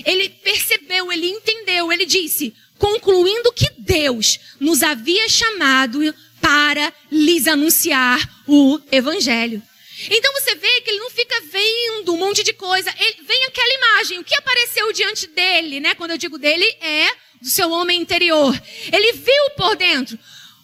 Ele 0.06 0.30
percebeu, 0.30 1.12
ele 1.12 1.28
entendeu, 1.28 1.92
ele 1.92 2.06
disse, 2.06 2.54
concluindo 2.78 3.52
que 3.52 3.70
Deus 3.78 4.40
nos 4.60 4.84
havia 4.84 5.28
chamado 5.30 6.14
para 6.42 6.94
lhes 7.12 7.48
anunciar 7.48 8.44
o 8.48 8.80
evangelho. 8.92 9.62
Então 10.10 10.32
você 10.34 10.56
vê 10.56 10.82
que 10.82 10.92
ele 10.92 11.00
não 11.00 11.10
fica 11.10 11.42
vendo 11.52 12.14
um 12.14 12.18
monte 12.18 12.44
de 12.44 12.54
coisa. 12.54 12.94
Ele, 13.00 13.24
vem 13.24 13.46
aquela 13.46 13.74
imagem. 13.74 14.20
O 14.20 14.24
que 14.24 14.36
apareceu 14.36 14.94
diante 14.94 15.28
dele, 15.28 15.80
né? 15.80 15.96
Quando 15.96 16.12
eu 16.12 16.18
digo 16.18 16.38
dele, 16.38 16.66
é 16.80 17.10
do 17.42 17.50
seu 17.50 17.72
homem 17.72 18.00
interior. 18.00 18.60
Ele 18.92 19.14
viu 19.14 19.50
por 19.58 19.76
dentro 19.76 20.18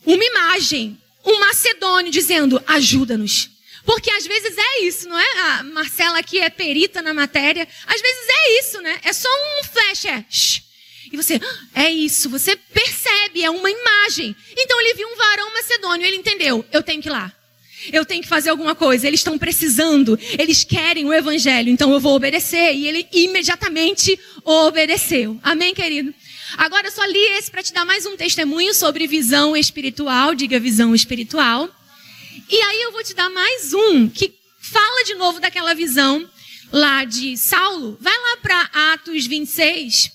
uma 0.06 0.24
imagem, 0.24 1.00
um 1.26 1.40
macedônio 1.40 2.12
dizendo: 2.12 2.62
ajuda-nos. 2.68 3.50
Porque 3.86 4.10
às 4.12 4.26
vezes 4.26 4.58
é 4.58 4.82
isso, 4.84 5.10
não 5.10 5.20
é? 5.20 5.40
A 5.40 5.64
Marcela 5.64 6.20
aqui 6.20 6.40
é 6.40 6.50
perita 6.50 7.02
na 7.02 7.14
matéria. 7.14 7.68
Às 7.86 8.02
vezes 8.02 8.28
é 8.30 8.60
isso, 8.60 8.82
né? 8.82 9.00
É 9.04 9.14
só 9.14 9.30
um 9.30 9.64
flash, 9.66 10.06
é. 10.06 10.26
Shh. 10.30 10.62
E 11.12 11.18
você, 11.18 11.40
ah, 11.76 11.84
é 11.84 11.92
isso, 11.92 12.28
você 12.28 12.56
percebe, 12.56 13.44
é 13.44 13.50
uma 13.50 13.70
imagem. 13.70 14.36
Então 14.58 14.82
ele 14.82 14.96
viu 14.96 15.08
um 15.08 15.16
varão 15.16 15.54
macedônio, 15.54 16.08
ele 16.08 16.16
entendeu, 16.16 16.66
eu 16.72 16.82
tenho 16.82 17.02
que 17.04 17.08
ir 17.08 17.12
lá. 17.12 17.32
Eu 17.92 18.06
tenho 18.06 18.24
que 18.24 18.30
fazer 18.30 18.50
alguma 18.50 18.74
coisa. 18.74 19.06
Eles 19.06 19.20
estão 19.20 19.38
precisando, 19.38 20.18
eles 20.40 20.64
querem 20.64 21.06
o 21.06 21.14
evangelho, 21.14 21.70
então 21.70 21.92
eu 21.92 22.00
vou 22.00 22.16
obedecer. 22.16 22.74
E 22.74 22.88
ele 22.88 23.08
imediatamente 23.12 24.18
obedeceu. 24.44 25.38
Amém, 25.44 25.74
querido? 25.74 26.14
Agora 26.58 26.88
eu 26.88 26.92
só 26.92 27.04
li 27.04 27.24
esse 27.38 27.52
para 27.52 27.62
te 27.62 27.74
dar 27.74 27.84
mais 27.84 28.06
um 28.06 28.16
testemunho 28.16 28.74
sobre 28.74 29.06
visão 29.06 29.56
espiritual, 29.56 30.34
diga 30.34 30.60
visão 30.60 30.96
espiritual. 30.96 31.70
E 32.50 32.62
aí 32.62 32.82
eu 32.82 32.92
vou 32.92 33.04
te 33.04 33.14
dar 33.14 33.30
mais 33.30 33.74
um 33.74 34.10
que 34.10 34.34
fala 34.60 35.04
de 35.06 35.16
novo 35.16 35.40
daquela 35.40 35.74
visão 35.74 36.28
lá 36.72 37.06
de 37.06 37.38
Saulo. 37.38 37.98
Vai 38.02 38.14
lá 38.14 38.38
para 38.38 38.94
Atos 38.94 39.26
26. 39.26 40.12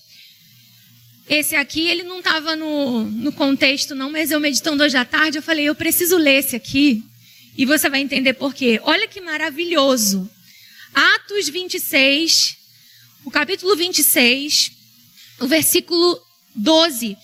Esse 1.27 1.55
aqui, 1.55 1.87
ele 1.87 2.03
não 2.03 2.19
estava 2.19 2.55
no, 2.55 3.03
no 3.05 3.31
contexto, 3.31 3.93
não, 3.93 4.11
mas 4.11 4.31
eu 4.31 4.39
meditando 4.39 4.83
hoje 4.83 4.97
à 4.97 5.05
tarde, 5.05 5.37
eu 5.37 5.43
falei, 5.43 5.65
eu 5.65 5.75
preciso 5.75 6.17
ler 6.17 6.39
esse 6.39 6.55
aqui. 6.55 7.03
E 7.57 7.65
você 7.65 7.89
vai 7.89 7.99
entender 7.99 8.33
por 8.33 8.53
quê. 8.53 8.79
Olha 8.83 9.07
que 9.07 9.21
maravilhoso. 9.21 10.29
Atos 10.93 11.49
26, 11.49 12.57
o 13.25 13.31
capítulo 13.31 13.75
26, 13.75 14.71
o 15.39 15.47
versículo 15.47 16.19
12. 16.55 17.17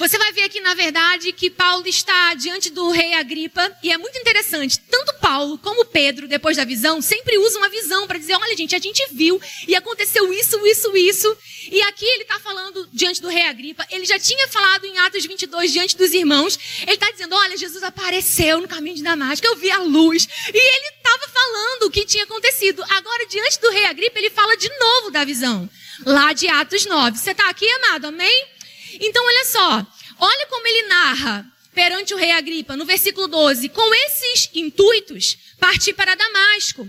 Você 0.00 0.16
vai 0.16 0.32
ver 0.32 0.44
aqui, 0.44 0.62
na 0.62 0.72
verdade, 0.72 1.30
que 1.30 1.50
Paulo 1.50 1.86
está 1.86 2.32
diante 2.32 2.70
do 2.70 2.90
rei 2.90 3.12
Agripa, 3.12 3.70
e 3.82 3.92
é 3.92 3.98
muito 3.98 4.18
interessante. 4.18 4.80
Tanto 4.90 5.12
Paulo 5.20 5.58
como 5.58 5.84
Pedro, 5.84 6.26
depois 6.26 6.56
da 6.56 6.64
visão, 6.64 7.02
sempre 7.02 7.36
usam 7.36 7.62
a 7.62 7.68
visão 7.68 8.06
para 8.06 8.18
dizer: 8.18 8.32
olha, 8.32 8.56
gente, 8.56 8.74
a 8.74 8.78
gente 8.78 9.06
viu 9.12 9.38
e 9.68 9.76
aconteceu 9.76 10.32
isso, 10.32 10.58
isso, 10.66 10.96
isso. 10.96 11.36
E 11.70 11.82
aqui 11.82 12.06
ele 12.06 12.22
está 12.22 12.40
falando 12.40 12.88
diante 12.90 13.20
do 13.20 13.28
rei 13.28 13.42
Agripa. 13.42 13.86
Ele 13.90 14.06
já 14.06 14.18
tinha 14.18 14.48
falado 14.48 14.86
em 14.86 14.96
Atos 15.00 15.26
22 15.26 15.70
diante 15.70 15.94
dos 15.98 16.14
irmãos. 16.14 16.58
Ele 16.80 16.92
está 16.92 17.10
dizendo: 17.10 17.34
olha, 17.34 17.58
Jesus 17.58 17.82
apareceu 17.82 18.58
no 18.62 18.68
caminho 18.68 18.96
de 18.96 19.02
Damasco, 19.02 19.46
eu 19.46 19.56
vi 19.56 19.70
a 19.70 19.80
luz. 19.80 20.26
E 20.48 20.56
ele 20.56 20.94
estava 20.96 21.28
falando 21.28 21.82
o 21.82 21.90
que 21.90 22.06
tinha 22.06 22.24
acontecido. 22.24 22.82
Agora, 22.88 23.26
diante 23.26 23.60
do 23.60 23.68
rei 23.68 23.84
Agripa, 23.84 24.18
ele 24.18 24.30
fala 24.30 24.56
de 24.56 24.70
novo 24.78 25.10
da 25.10 25.26
visão, 25.26 25.68
lá 26.06 26.32
de 26.32 26.48
Atos 26.48 26.86
9. 26.86 27.18
Você 27.18 27.32
está 27.32 27.50
aqui, 27.50 27.68
amado? 27.68 28.06
Amém? 28.06 28.59
Então, 28.94 29.24
olha 29.24 29.44
só. 29.44 29.86
Olha 30.18 30.46
como 30.46 30.66
ele 30.66 30.88
narra 30.88 31.46
perante 31.74 32.12
o 32.12 32.16
rei 32.16 32.32
Agripa, 32.32 32.76
no 32.76 32.84
versículo 32.84 33.28
12. 33.28 33.68
Com 33.68 33.94
esses 33.94 34.50
intuitos, 34.54 35.36
parti 35.58 35.92
para 35.92 36.14
Damasco, 36.14 36.88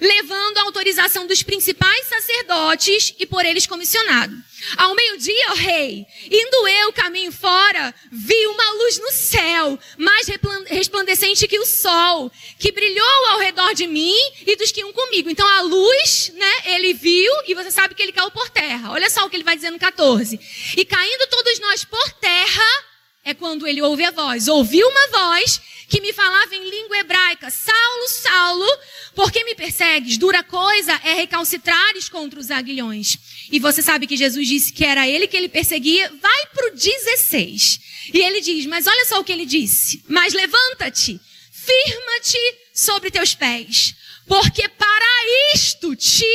levando 0.00 0.58
a 0.58 0.62
autorização 0.62 1.26
dos 1.26 1.42
principais 1.42 2.06
sacerdotes 2.06 3.14
e 3.18 3.26
por 3.26 3.44
eles 3.44 3.66
comissionado. 3.66 4.34
Ao 4.76 4.94
meio-dia, 4.94 5.50
ó 5.50 5.54
rei, 5.54 6.04
indo 6.30 6.68
eu 6.68 6.92
caminho 6.92 7.30
fora, 7.30 7.94
vi 8.10 8.46
uma 8.46 8.70
luz 8.72 8.98
no 8.98 9.10
céu, 9.12 9.78
mais 9.96 10.26
resplandecente 10.66 11.46
que 11.46 11.58
o 11.58 11.66
sol, 11.66 12.30
que 12.58 12.72
brilhou 12.72 13.26
ao 13.28 13.38
redor 13.38 13.72
de 13.74 13.86
mim 13.86 14.16
e 14.46 14.56
dos 14.56 14.72
que 14.72 14.80
iam 14.80 14.92
comigo. 14.92 15.30
Então 15.30 15.46
a 15.46 15.60
luz, 15.62 16.32
né, 16.34 16.52
ele 16.66 16.92
viu 16.92 17.32
e 17.46 17.54
você 17.54 17.70
sabe 17.70 17.94
que 17.94 18.02
ele 18.02 18.12
caiu 18.12 18.30
por 18.30 18.50
terra. 18.50 18.90
Olha 18.90 19.08
só 19.08 19.24
o 19.24 19.30
que 19.30 19.36
ele 19.36 19.44
vai 19.44 19.56
dizer 19.56 19.70
no 19.70 19.78
14. 19.78 20.38
E 20.76 20.84
caindo 20.84 21.28
todos 21.28 21.58
nós 21.60 21.84
por 21.84 22.10
terra, 22.14 22.84
é 23.24 23.34
quando 23.34 23.66
ele 23.66 23.82
ouve 23.82 24.04
a 24.04 24.10
voz. 24.10 24.48
Ouviu 24.48 24.88
uma 24.88 25.08
voz 25.08 25.60
que 25.88 26.02
me 26.02 26.12
falava 26.12 26.54
em 26.54 26.68
língua 26.68 26.98
hebraica: 26.98 27.50
Saulo, 27.50 28.08
Saulo, 28.08 28.78
por 29.14 29.32
que 29.32 29.42
me 29.42 29.54
persegues? 29.54 30.18
Dura 30.18 30.42
coisa 30.42 30.92
é 31.02 31.14
recalcitrares 31.14 32.08
contra 32.08 32.38
os 32.38 32.50
aguilhões. 32.50 33.16
E 33.50 33.58
você 33.58 33.80
sabe 33.80 34.06
que 34.06 34.16
Jesus 34.16 34.46
disse 34.46 34.72
que 34.72 34.84
era 34.84 35.08
ele 35.08 35.26
que 35.26 35.36
ele 35.36 35.48
perseguia. 35.48 36.12
Vai 36.20 36.46
para 36.54 36.68
o 36.68 36.74
16. 36.74 37.80
E 38.12 38.18
ele 38.18 38.40
diz: 38.40 38.66
Mas 38.66 38.86
olha 38.86 39.06
só 39.06 39.18
o 39.18 39.24
que 39.24 39.32
ele 39.32 39.46
disse. 39.46 40.04
Mas 40.06 40.34
levanta-te, 40.34 41.18
firma-te 41.50 42.38
sobre 42.74 43.10
teus 43.10 43.34
pés, 43.34 43.94
porque 44.26 44.68
para 44.68 45.06
isto 45.54 45.96
te 45.96 46.26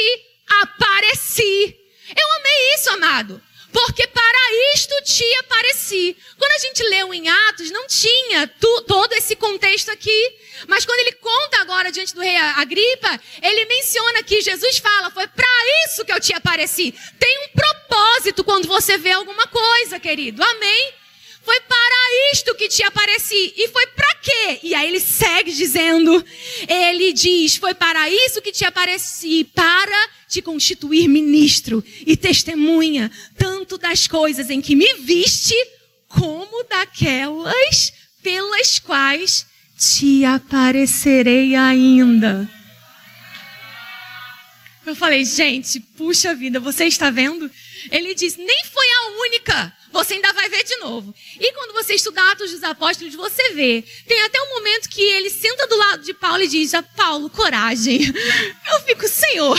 apareci. 0.47 1.77
Eu 2.15 2.31
amei 2.39 2.73
isso, 2.75 2.89
amado. 2.89 3.41
Porque 3.73 4.05
para 4.05 4.73
isto 4.75 4.93
te 5.03 5.25
apareci. 5.39 6.15
Quando 6.37 6.51
a 6.51 6.59
gente 6.59 6.83
leu 6.83 7.11
em 7.11 7.27
Atos, 7.27 7.71
não 7.71 7.87
tinha 7.87 8.47
tu, 8.47 8.81
todo 8.81 9.11
esse 9.13 9.35
contexto 9.35 9.89
aqui. 9.89 10.37
Mas 10.67 10.85
quando 10.85 10.99
ele 10.99 11.13
conta 11.13 11.61
agora 11.61 11.91
diante 11.91 12.13
do 12.13 12.21
rei 12.21 12.37
Agripa, 12.37 13.19
ele 13.41 13.65
menciona 13.65 14.21
que 14.21 14.41
Jesus 14.41 14.77
fala: 14.77 15.09
Foi 15.09 15.27
para 15.27 15.47
isso 15.87 16.05
que 16.05 16.13
eu 16.13 16.19
te 16.19 16.33
apareci. 16.33 16.93
Tem 17.19 17.39
um 17.45 17.49
propósito 17.49 18.43
quando 18.43 18.67
você 18.67 18.97
vê 18.97 19.11
alguma 19.11 19.47
coisa, 19.47 19.99
querido. 19.99 20.43
Amém? 20.43 20.93
Foi 21.43 21.59
para 21.61 22.31
isto 22.33 22.55
que 22.55 22.69
te 22.69 22.83
apareci. 22.83 23.53
E 23.57 23.67
foi 23.67 23.85
para 23.87 24.15
quê? 24.15 24.59
E 24.63 24.73
aí 24.73 24.87
ele 24.87 24.99
segue 24.99 25.51
dizendo: 25.51 26.23
Ele 26.67 27.11
diz: 27.11 27.57
Foi 27.57 27.73
para 27.73 28.09
isso 28.09 28.41
que 28.41 28.51
te 28.51 28.63
apareci, 28.63 29.43
para 29.53 30.09
te 30.27 30.41
constituir 30.41 31.07
ministro 31.07 31.83
e 32.05 32.15
testemunha, 32.15 33.11
tanto 33.37 33.77
das 33.77 34.07
coisas 34.07 34.49
em 34.49 34.61
que 34.61 34.75
me 34.75 34.93
viste, 34.95 35.55
como 36.07 36.63
daquelas 36.63 37.93
pelas 38.23 38.79
quais 38.79 39.45
te 39.77 40.23
aparecerei 40.23 41.55
ainda. 41.55 42.49
Eu 44.85 44.95
falei, 44.95 45.23
gente, 45.23 45.79
puxa 45.79 46.35
vida, 46.35 46.59
você 46.59 46.85
está 46.85 47.09
vendo? 47.09 47.49
Ele 47.91 48.13
diz: 48.13 48.37
nem 48.37 48.65
foi 48.65 48.87
a 48.87 49.07
única 49.21 49.73
você 49.93 50.15
ainda 50.15 50.33
vai 50.33 50.49
ver 50.49 50.63
de 50.63 50.75
novo. 50.77 51.13
E 51.39 51.53
quando 51.53 51.71
você 51.71 51.93
estudar 51.93 52.31
Atos 52.31 52.49
dos 52.49 52.63
Apóstolos, 52.63 53.13
você 53.13 53.51
vê. 53.51 53.83
Tem 54.07 54.23
até 54.23 54.41
um 54.41 54.55
momento 54.55 54.89
que 54.89 55.01
ele 55.01 55.29
senta 55.29 55.67
do 55.67 55.77
lado 55.77 56.03
de 56.03 56.15
Paulo 56.15 56.41
e 56.41 56.47
diz: 56.47 56.73
a 56.73 56.81
Paulo, 56.81 57.29
coragem. 57.29 58.01
Eu 58.73 58.81
fico, 58.81 59.07
Senhor, 59.07 59.57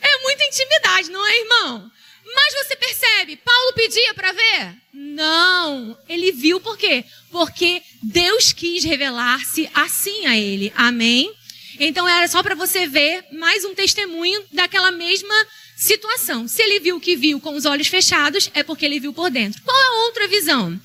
é 0.00 0.22
muita 0.22 0.44
intimidade, 0.44 1.10
não 1.10 1.24
é, 1.24 1.38
irmão? 1.38 1.90
Mas 2.34 2.54
você 2.54 2.74
percebe, 2.74 3.36
Paulo 3.36 3.72
pedia 3.74 4.14
para 4.14 4.32
ver? 4.32 4.74
Não, 4.92 5.96
ele 6.08 6.32
viu 6.32 6.58
por 6.58 6.78
quê? 6.78 7.04
Porque 7.30 7.82
Deus 8.02 8.52
quis 8.52 8.82
revelar-se 8.82 9.70
assim 9.74 10.26
a 10.26 10.36
ele. 10.36 10.72
Amém? 10.74 11.32
Então 11.78 12.08
era 12.08 12.26
só 12.26 12.42
para 12.42 12.54
você 12.54 12.86
ver 12.86 13.24
mais 13.32 13.64
um 13.64 13.74
testemunho 13.74 14.42
daquela 14.50 14.90
mesma 14.90 15.34
situação. 15.76 16.46
Se 16.48 16.62
ele 16.62 16.80
viu 16.80 16.96
o 16.96 17.00
que 17.00 17.16
viu 17.16 17.40
com 17.40 17.54
os 17.54 17.64
olhos 17.64 17.88
fechados, 17.88 18.50
é 18.54 18.62
porque 18.62 18.84
ele 18.84 19.00
viu 19.00 19.12
por 19.12 19.30
dentro. 19.30 19.62
Qual 19.62 19.76
a 19.76 20.06
outra 20.06 20.28
visão? 20.28 20.80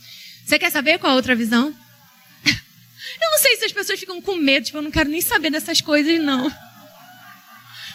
Você 0.46 0.58
quer 0.58 0.72
saber 0.72 0.98
qual 1.00 1.14
a 1.14 1.16
outra 1.16 1.36
visão? 1.36 1.68
Eu 2.46 3.32
não 3.32 3.40
sei 3.40 3.56
se 3.58 3.66
as 3.66 3.72
pessoas 3.72 4.00
ficam 4.00 4.22
com 4.22 4.36
medo, 4.36 4.66
tipo, 4.66 4.78
eu 4.78 4.82
não 4.82 4.92
quero 4.92 5.10
nem 5.10 5.22
saber 5.22 5.52
dessas 5.52 5.82
coisas, 5.82 6.20
não. 6.20 6.50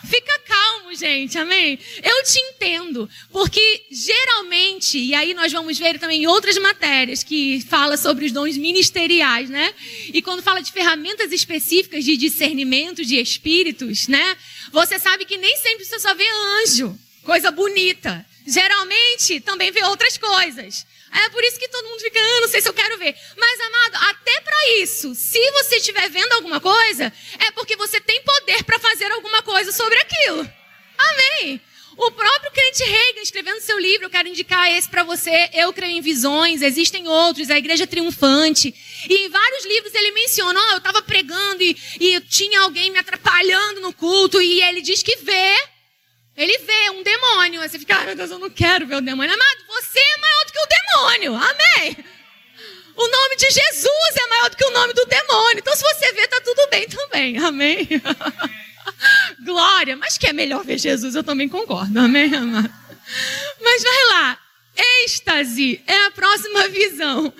Fica 0.04 0.38
calmo, 0.40 0.94
gente, 0.94 1.38
amém? 1.38 1.78
Eu 2.02 2.22
te 2.24 2.38
entendo, 2.38 3.09
porque 3.30 3.85
geralmente, 3.90 4.98
e 4.98 5.14
aí 5.14 5.33
nós 5.33 5.50
vamos 5.50 5.78
ver 5.78 5.98
também 5.98 6.26
outras 6.26 6.59
matérias 6.59 7.22
que 7.22 7.64
fala 7.68 7.96
sobre 7.96 8.26
os 8.26 8.33
dons 8.33 8.57
ministeriais, 8.59 9.48
né? 9.48 9.72
E 10.12 10.20
quando 10.20 10.42
fala 10.42 10.61
de 10.61 10.70
ferramentas 10.70 11.33
específicas 11.33 12.04
de 12.04 12.16
discernimento 12.18 13.04
de 13.04 13.16
espíritos, 13.16 14.07
né? 14.07 14.37
Você 14.74 14.98
sabe 14.98 15.24
que 15.24 15.38
nem 15.38 15.56
sempre 15.56 15.84
você 15.84 16.00
só 16.00 16.12
vê 16.16 16.28
anjo, 16.60 16.98
coisa 17.22 17.52
bonita. 17.52 18.26
Geralmente 18.44 19.38
também 19.40 19.70
vê 19.70 19.84
outras 19.84 20.18
coisas. 20.18 20.84
É 21.12 21.28
por 21.28 21.44
isso 21.44 21.60
que 21.60 21.68
todo 21.68 21.88
mundo 21.88 22.00
fica, 22.00 22.18
ah, 22.18 22.40
não 22.40 22.48
sei 22.48 22.60
se 22.60 22.68
eu 22.68 22.74
quero 22.74 22.98
ver. 22.98 23.14
Mas, 23.37 23.60
amado, 23.60 23.96
até 24.10 24.40
para 24.40 24.70
isso, 24.80 25.14
se 25.14 25.38
você 25.52 25.76
estiver 25.76 26.10
vendo 26.10 26.32
alguma 26.32 26.60
coisa, 26.60 27.12
é 27.38 27.52
porque 27.52 27.76
você 27.76 28.00
tem 28.00 28.20
poder 28.24 28.64
para 28.64 28.80
fazer 28.80 29.12
alguma 29.12 29.42
coisa 29.42 29.70
sobre 29.70 29.96
aquilo. 30.00 30.40
Amém. 30.98 31.60
O 31.96 32.11
próprio 32.11 32.50
crente 32.50 32.83
Reagan, 32.83 33.20
escrevendo 33.22 33.61
seu 33.61 33.78
livro, 33.78 34.07
eu 34.07 34.11
quero 34.11 34.28
indicar 34.28 34.70
esse 34.70 34.88
para 34.88 35.04
você. 35.04 35.50
Eu 35.52 35.72
creio 35.72 35.96
em 35.96 36.00
visões, 36.00 36.61
existem 36.61 37.07
outros, 37.07 37.50
a 37.50 37.59
Igreja 37.59 37.87
Triunfante. 37.87 38.74
E 39.09 39.26
em 39.26 39.28
vários 39.28 39.64
livros 39.64 39.94
ele 39.94 40.11
menciona: 40.12 40.59
ó, 40.59 40.62
oh, 40.62 40.72
eu 40.72 40.78
estava 40.78 41.02
pregando 41.02 41.62
e, 41.62 41.76
e 42.00 42.20
tinha 42.22 42.61
alguém 42.61 42.90
me 42.90 42.98
atrapalhando 42.98 43.80
no 43.80 43.92
culto, 43.92 44.40
e 44.40 44.61
ele 44.62 44.80
diz 44.83 45.02
que 45.02 45.16
vê. 45.16 45.54
Ele 46.37 46.59
vê 46.59 46.90
um 46.90 47.02
demônio. 47.04 47.61
Aí 47.61 47.68
você 47.68 47.78
fica, 47.78 47.96
ai 47.96 48.07
meu 48.07 48.16
Deus, 48.16 48.30
eu 48.30 48.40
não 48.40 48.50
quero 48.50 48.87
ver 48.87 48.96
o 48.96 49.00
demônio. 49.00 49.33
Amado, 49.33 49.64
você 49.68 50.00
é 50.00 50.16
maior 50.18 50.44
do 50.46 50.52
que 50.52 50.59
o 50.59 50.66
demônio. 50.66 51.35
Amém. 51.37 51.96
O 52.96 53.09
nome 53.09 53.37
de 53.37 53.46
Jesus 53.50 54.16
é 54.16 54.28
maior 54.28 54.50
do 54.50 54.57
que 54.57 54.64
o 54.64 54.70
nome 54.70 54.92
do 54.94 55.07
demônio. 55.07 55.59
Então, 55.59 55.76
se 55.76 55.83
você 55.83 56.12
vê, 56.12 56.26
tá 56.26 56.40
tudo 56.40 56.68
bem 56.70 56.88
também. 56.88 57.38
Amém. 57.38 57.88
Glória. 59.44 59.97
Mas 59.97 60.18
que 60.18 60.27
é 60.27 60.33
melhor 60.33 60.64
ver 60.64 60.79
Jesus, 60.79 61.14
eu 61.14 61.25
também 61.25 61.49
concordo. 61.49 61.99
Amém, 61.99 62.35
amado? 62.35 62.73
Mas 63.61 63.83
vai 63.83 64.05
lá. 64.11 64.38
Êxtase 64.77 65.81
é 65.87 66.07
a 66.07 66.11
próxima 66.11 66.66
visão. 66.68 67.33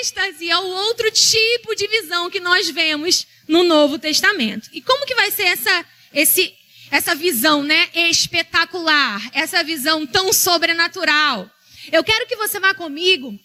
Êxtase 0.00 0.48
é 0.48 0.56
o 0.56 0.64
outro 0.64 1.10
tipo 1.10 1.74
de 1.74 1.86
visão 1.86 2.30
que 2.30 2.40
nós 2.40 2.70
vemos 2.70 3.26
no 3.46 3.62
Novo 3.62 3.98
Testamento. 3.98 4.70
E 4.72 4.80
como 4.80 5.06
que 5.06 5.14
vai 5.14 5.30
ser 5.30 5.44
essa, 5.44 5.84
esse, 6.12 6.54
essa 6.90 7.14
visão, 7.14 7.62
né, 7.62 7.88
espetacular, 7.94 9.22
essa 9.32 9.62
visão 9.62 10.06
tão 10.06 10.32
sobrenatural? 10.32 11.50
Eu 11.92 12.02
quero 12.02 12.26
que 12.26 12.36
você 12.36 12.58
vá 12.58 12.72
comigo 12.72 13.38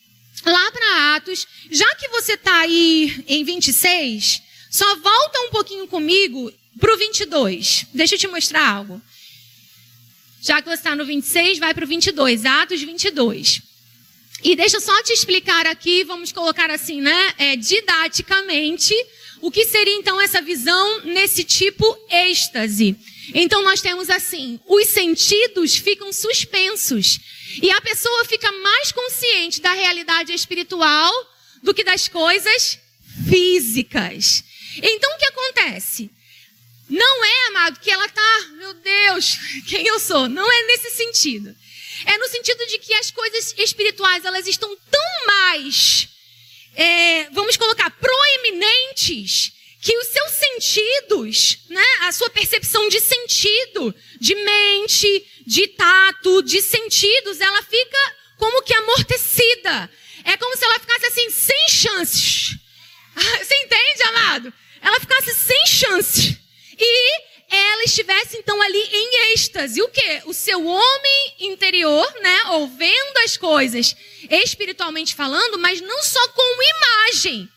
lá 0.46 0.72
para 0.72 1.16
Atos, 1.16 1.46
já 1.70 1.96
que 1.96 2.08
você 2.08 2.34
está 2.34 2.60
aí 2.62 3.24
em 3.28 3.44
26, 3.44 4.42
só 4.70 4.96
volta 4.96 5.42
um 5.42 5.50
pouquinho 5.50 5.88
comigo 5.88 6.54
para 6.78 6.94
o 6.94 6.98
22. 6.98 7.86
Deixa 7.94 8.16
eu 8.16 8.20
te 8.20 8.28
mostrar 8.28 8.68
algo. 8.68 9.02
Já 10.42 10.62
que 10.62 10.70
você 10.70 10.76
está 10.76 10.96
no 10.96 11.06
26, 11.06 11.60
vai 11.60 11.74
para 11.74 11.84
o 11.84 11.88
22, 11.88 12.46
Atos 12.46 12.82
22. 12.82 13.62
E 14.42 14.56
deixa 14.56 14.78
eu 14.78 14.82
só 14.82 15.04
te 15.04 15.12
explicar 15.12 15.68
aqui, 15.68 16.04
vamos 16.06 16.32
colocar 16.32 16.70
assim, 16.72 17.02
né, 17.02 17.34
é, 17.38 17.56
didaticamente, 17.58 18.94
o 19.42 19.52
que 19.52 19.66
seria 19.66 19.96
então 19.96 20.20
essa 20.22 20.42
visão 20.42 21.02
nesse 21.02 21.44
tipo 21.44 21.86
êxtase. 22.10 22.96
Então 23.34 23.62
nós 23.64 23.82
temos 23.82 24.10
assim, 24.10 24.60
os 24.66 24.88
sentidos 24.88 25.76
ficam 25.76 26.12
suspensos 26.14 27.20
e 27.62 27.70
a 27.70 27.82
pessoa 27.82 28.26
fica 28.26 28.52
mais 28.52 28.92
consciente 28.92 29.62
da 29.62 29.74
realidade 29.74 30.34
espiritual 30.34 31.14
do 31.62 31.74
que 31.74 31.84
das 31.84 32.08
coisas 32.08 32.80
físicas. 33.30 34.44
Então 34.78 35.16
o 35.16 35.18
que 35.18 35.26
acontece? 35.26 36.10
Não 36.90 37.26
é, 37.26 37.48
amado, 37.48 37.80
que 37.80 37.92
ela 37.92 38.10
tá, 38.10 38.48
meu 38.58 38.74
Deus, 38.74 39.38
quem 39.68 39.86
eu 39.86 40.00
sou. 40.00 40.28
Não 40.28 40.52
é 40.52 40.64
nesse 40.64 40.90
sentido. 40.92 41.56
É 42.06 42.18
no 42.18 42.28
sentido 42.30 42.66
de 42.66 42.80
que 42.80 42.94
as 42.96 43.12
coisas 43.12 43.54
espirituais, 43.58 44.26
elas 44.26 44.48
estão 44.48 44.76
tão 44.90 45.26
mais, 45.28 46.08
é, 46.76 47.30
vamos 47.32 47.58
colocar, 47.58 47.90
proeminentes, 47.92 49.52
que 49.82 49.98
os 49.98 50.08
seus 50.08 50.32
sentidos, 50.32 51.60
né, 51.70 51.86
a 52.02 52.12
sua 52.12 52.30
percepção 52.30 52.90
de 52.90 53.00
sentido, 53.00 53.96
de 54.20 54.36
mente, 54.36 55.26
de 55.46 55.68
tato, 55.68 56.42
de 56.42 56.62
sentidos, 56.62 57.40
ela 57.40 57.62
fica 57.64 58.16
como 58.38 58.62
que 58.64 58.74
amortecida. 58.74 59.90
É 60.26 60.38
como 60.38 60.56
se 60.58 60.66
ela 60.66 60.80
ficasse 60.80 61.06
assim, 61.06 61.30
sem 61.30 61.70
chances. 61.70 62.56
Você 63.16 63.56
entende, 63.56 64.04
amado? 64.04 64.54
Ela 64.82 65.00
ficasse 65.00 65.34
sem 65.34 65.66
chances. 65.68 66.38
E 66.80 67.30
ela 67.50 67.84
estivesse 67.84 68.38
então 68.38 68.62
ali 68.62 68.90
em 68.92 69.34
êxtase. 69.34 69.82
O 69.82 69.90
que? 69.90 70.22
O 70.26 70.34
seu 70.34 70.66
homem 70.66 71.34
interior, 71.40 72.08
né? 72.22 72.44
Ouvendo 72.52 73.18
as 73.26 73.36
coisas 73.38 73.96
espiritualmente 74.30 75.16
falando, 75.16 75.58
mas 75.58 75.82
não 75.82 76.04
só 76.04 76.28
com 76.30 76.64
imagem, 76.64 77.50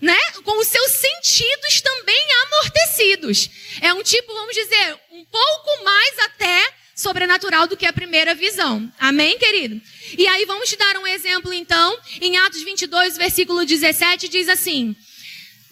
né? 0.00 0.18
Com 0.44 0.58
os 0.58 0.68
seus 0.68 0.90
sentidos 0.92 1.80
também 1.80 2.26
amortecidos. 2.44 3.50
É 3.80 3.92
um 3.92 4.02
tipo, 4.02 4.32
vamos 4.32 4.54
dizer, 4.54 4.98
um 5.12 5.24
pouco 5.24 5.84
mais 5.84 6.18
até 6.20 6.74
sobrenatural 6.94 7.66
do 7.66 7.76
que 7.76 7.86
a 7.86 7.92
primeira 7.92 8.34
visão. 8.34 8.90
Amém, 8.98 9.38
querido? 9.38 9.80
E 10.16 10.26
aí 10.26 10.44
vamos 10.46 10.68
te 10.68 10.76
dar 10.76 10.96
um 10.96 11.06
exemplo 11.06 11.52
então, 11.52 11.98
em 12.20 12.38
Atos 12.38 12.62
22, 12.62 13.16
versículo 13.16 13.66
17, 13.66 14.28
diz 14.28 14.48
assim: 14.48 14.96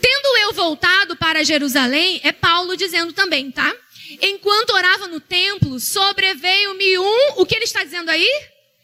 Tendo 0.02 0.36
eu 0.38 0.52
voltado 0.52 1.14
para 1.16 1.44
Jerusalém, 1.44 2.20
é 2.24 2.32
Paulo 2.32 2.76
dizendo 2.76 3.12
também, 3.12 3.52
tá? 3.52 3.72
Enquanto 4.20 4.70
orava 4.70 5.06
no 5.06 5.20
templo, 5.20 5.78
sobreveio-me 5.78 6.98
um, 6.98 7.32
o 7.36 7.46
que 7.46 7.54
ele 7.54 7.64
está 7.64 7.84
dizendo 7.84 8.10
aí? 8.10 8.28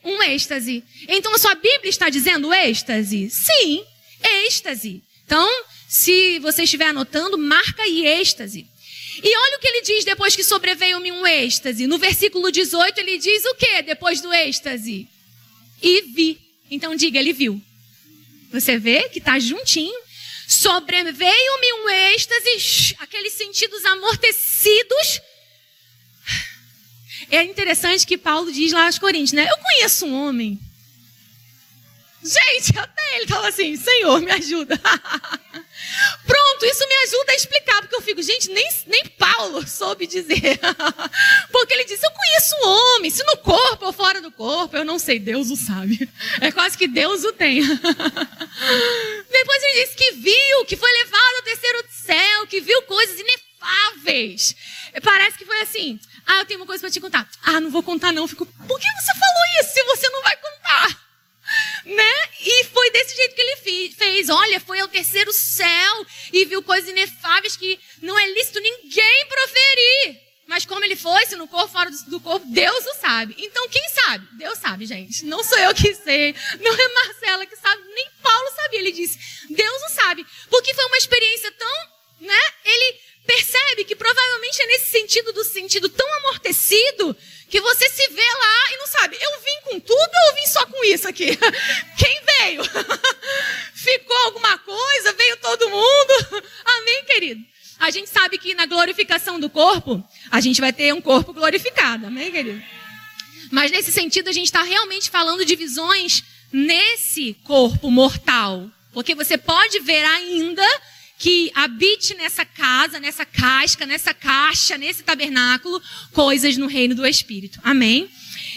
Um 0.05 0.23
êxtase. 0.23 0.85
Então 1.09 1.35
a 1.35 1.39
sua 1.39 1.57
Bíblia 1.57 1.91
está 1.91 2.09
dizendo 2.09 2.55
êxtase? 2.55 3.29
Sim, 3.31 3.85
êxtase. 4.47 5.03
Então, 5.27 5.51
se 5.89 6.39
você 6.39 6.63
estiver 6.63 6.87
anotando, 6.87 7.37
marca 7.37 7.83
aí 7.83 8.07
êxtase. 8.07 8.67
E 9.23 9.37
olha 9.37 9.57
o 9.57 9.61
que 9.61 9.67
ele 9.67 9.83
diz 9.83 10.05
depois 10.05 10.37
que 10.37 10.45
sobreveio-me 10.45 11.11
um 11.11 11.27
êxtase. 11.27 11.89
No 11.89 11.99
versículo 11.99 12.53
18 12.53 12.97
ele 13.01 13.19
diz 13.19 13.45
o 13.45 13.55
que 13.57 13.83
depois 13.83 14.21
do 14.21 14.33
êxtase? 14.33 15.09
E 15.83 16.03
vi. 16.03 16.39
Então 16.71 16.95
diga, 16.95 17.19
ele 17.19 17.33
viu. 17.33 17.61
Você 18.53 18.79
vê 18.79 19.09
que 19.09 19.19
está 19.19 19.39
juntinho. 19.39 19.99
Sobreveio-me 20.49 21.73
um 21.75 21.91
êxtase, 21.91 22.97
aqueles 23.01 23.35
sentidos 23.35 23.85
amortecidos. 23.85 25.21
É 27.31 27.45
interessante 27.45 28.07
que 28.07 28.17
Paulo 28.17 28.51
diz 28.51 28.73
lá 28.73 28.87
aos 28.87 28.99
Coríntios, 28.99 29.33
né? 29.33 29.47
Eu 29.47 29.59
conheço 29.59 30.07
um 30.07 30.27
homem. 30.27 30.59
Gente, 32.23 32.77
até 32.77 33.17
ele 33.17 33.29
fala 33.29 33.49
assim: 33.49 33.77
Senhor, 33.77 34.21
me 34.21 34.33
ajuda. 34.33 34.79
Pronto, 36.27 36.67
isso 36.67 36.87
me 36.89 36.95
ajuda 37.05 37.33
a 37.33 37.37
explicar, 37.37 37.81
porque 37.81 37.95
eu 37.95 38.03
fico, 38.03 38.23
gente, 38.23 38.51
nem, 38.51 38.69
nem 38.87 39.07
Paulo 39.11 39.67
soube 39.67 40.07
dizer. 40.07 40.59
porque 41.53 41.75
ele 41.75 41.85
disse: 41.85 42.05
Eu 42.05 42.11
conheço 42.11 42.57
um 42.57 42.69
homem, 42.69 43.11
se 43.11 43.25
no 43.25 43.37
corpo 43.37 43.87
ou 43.87 43.93
fora 43.93 44.21
do 44.21 44.33
corpo, 44.33 44.77
eu 44.77 44.85
não 44.85 44.99
sei, 44.99 45.19
Deus 45.19 45.51
o 45.51 45.57
sabe. 45.57 46.09
É 46.41 46.53
quase 46.53 46.77
que 46.77 46.87
Deus 46.87 47.25
o 47.25 47.33
tem. 47.33 47.63
Depois 47.63 49.63
ele 49.63 49.85
disse 49.85 49.97
que 49.97 50.13
viu, 50.13 50.65
que 50.67 50.77
foi 50.77 50.91
levado 50.93 51.37
ao 51.37 51.43
terceiro 51.43 51.85
céu, 51.91 52.47
que 52.47 52.61
viu 52.61 52.83
coisas 52.83 53.19
inefáveis. 53.19 54.55
Parece 55.03 55.39
que 55.39 55.45
foi 55.45 55.61
assim: 55.61 55.99
Ah, 56.27 56.41
eu 56.41 56.47
tenho 56.47 56.61
uma 56.61 56.67
coisa 56.67 56.81
para 56.81 56.91
te 56.91 57.01
contar. 57.01 57.29
Ah, 57.43 57.61
não 57.61 57.71
vou 57.71 57.83
contar, 57.83 58.13
não. 58.13 58.25
Eu 58.25 58.29
fico, 58.29 58.45
por 58.45 58.81
que 58.81 58.87
você 58.87 59.19
falou 59.19 59.61
isso 59.61 59.73
se 59.73 59.83
você 59.85 60.09
não 60.11 60.23
vai 60.23 60.37
contar? 60.37 61.09
né? 61.85 62.13
E 62.41 62.65
foi 62.65 62.91
desse 62.91 63.17
jeito 63.17 63.35
que 63.35 63.43
Olha, 64.29 64.59
foi 64.61 64.81
ao 64.81 64.89
terceiro 64.89 65.33
céu 65.33 66.07
e 66.33 66.45
viu 66.45 66.63
coisas 66.63 66.89
inefáveis 66.89 67.57
que 67.57 67.79
não 68.03 68.19
é 68.19 68.27
lícito 68.33 68.61
ninguém 68.61 69.27
proferir. 69.29 70.29
Mas 70.47 70.65
como 70.65 70.83
ele 70.83 70.97
foi, 70.97 71.27
se 71.27 71.37
no 71.37 71.47
corpo, 71.47 71.69
fora 71.69 71.91
do 72.07 72.19
corpo, 72.19 72.47
Deus 72.47 72.87
o 72.87 72.95
sabe. 72.95 73.37
Então 73.39 73.69
quem 73.69 73.89
sabe? 73.91 74.27
Deus 74.33 74.59
sabe, 74.59 74.87
gente. 74.87 75.27
Não 75.27 75.45
sou 75.45 75.59
eu 75.59 75.75
que 75.75 75.95
sei, 75.95 76.35
não 76.59 76.73
é 76.75 76.89
Marcela 76.95 77.45
que 77.45 77.57
sabe, 77.57 77.83
nem 77.95 78.11
Paulo 78.23 78.51
sabia. 78.57 78.81
Ele 78.81 78.93
disse, 78.93 79.19
Deus 79.51 79.83
o 79.83 79.89
sabe. 79.91 80.27
Porque 80.49 80.73
foi 80.73 80.87
uma 80.87 80.97
experiência 80.97 81.53
tão, 81.53 81.89
né? 82.21 82.41
Ele 82.65 82.99
percebe 83.27 83.85
que 83.85 83.95
provavelmente 83.95 84.63
é 84.63 84.67
nesse 84.69 84.87
sentido 84.87 85.35
do 85.35 85.45
sentido 85.45 85.87
tão 85.91 86.15
amortecido 86.15 87.15
que 87.51 87.61
você 87.61 87.89
se 87.91 88.09
vê 88.09 88.23
lá 88.23 88.73
e 88.73 88.77
não 88.79 88.87
sabe, 88.87 89.19
eu 89.21 89.41
vim 89.41 89.61
com 89.65 89.81
tudo 89.81 90.01
ou 90.01 90.29
eu 90.29 90.35
vim 90.35 90.47
só 90.47 90.65
com 90.65 90.85
isso 90.85 91.07
aqui? 91.07 91.37
Quem 91.99 92.23
veio? 92.39 92.63
Ficou 93.75 94.17
alguma 94.25 94.59
coisa? 94.59 95.13
Veio 95.13 95.37
todo 95.39 95.71
mundo? 95.71 96.45
Amém, 96.65 97.05
querido? 97.05 97.45
A 97.79 97.91
gente 97.91 98.11
sabe 98.11 98.39
que 98.39 98.55
na 98.55 98.67
glorificação 98.67 99.39
do 99.39 99.49
corpo, 99.49 100.03
a 100.31 100.41
gente 100.41 100.61
vai 100.61 100.73
ter 100.73 100.93
um 100.93 101.01
corpo 101.01 101.33
glorificado. 101.33 102.07
Amém, 102.07 102.31
querido? 102.31 102.63
Mas 103.51 103.71
nesse 103.71 103.93
sentido, 103.93 104.29
a 104.29 104.33
gente 104.33 104.47
está 104.47 104.63
realmente 104.63 105.11
falando 105.11 105.45
de 105.45 105.55
visões 105.55 106.25
nesse 106.53 107.35
corpo 107.45 107.91
mortal. 107.91 108.69
Porque 108.93 109.15
você 109.15 109.39
pode 109.39 109.79
ver 109.81 110.05
ainda 110.05 110.67
que 111.19 111.51
habite 111.55 112.15
nessa 112.15 112.45
casa, 112.45 113.01
nessa 113.01 113.25
casca, 113.25 113.87
nessa 113.87 114.15
caixa, 114.15 114.79
nesse 114.79 115.03
tabernáculo, 115.03 115.83
coisas 116.13 116.57
no 116.57 116.67
reino 116.67 116.95
do 116.95 117.07
Espírito. 117.07 117.61
Amém? 117.63 118.09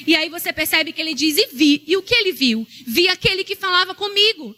E 0.05 0.15
aí 0.15 0.29
você 0.29 0.51
percebe 0.51 0.91
que 0.91 1.01
ele 1.01 1.13
diz: 1.13 1.37
E 1.37 1.47
vi. 1.53 1.83
E 1.87 1.97
o 1.97 2.01
que 2.01 2.13
ele 2.13 2.31
viu? 2.31 2.67
Vi 2.87 3.07
aquele 3.07 3.43
que 3.43 3.55
falava 3.55 3.93
comigo. 3.93 4.55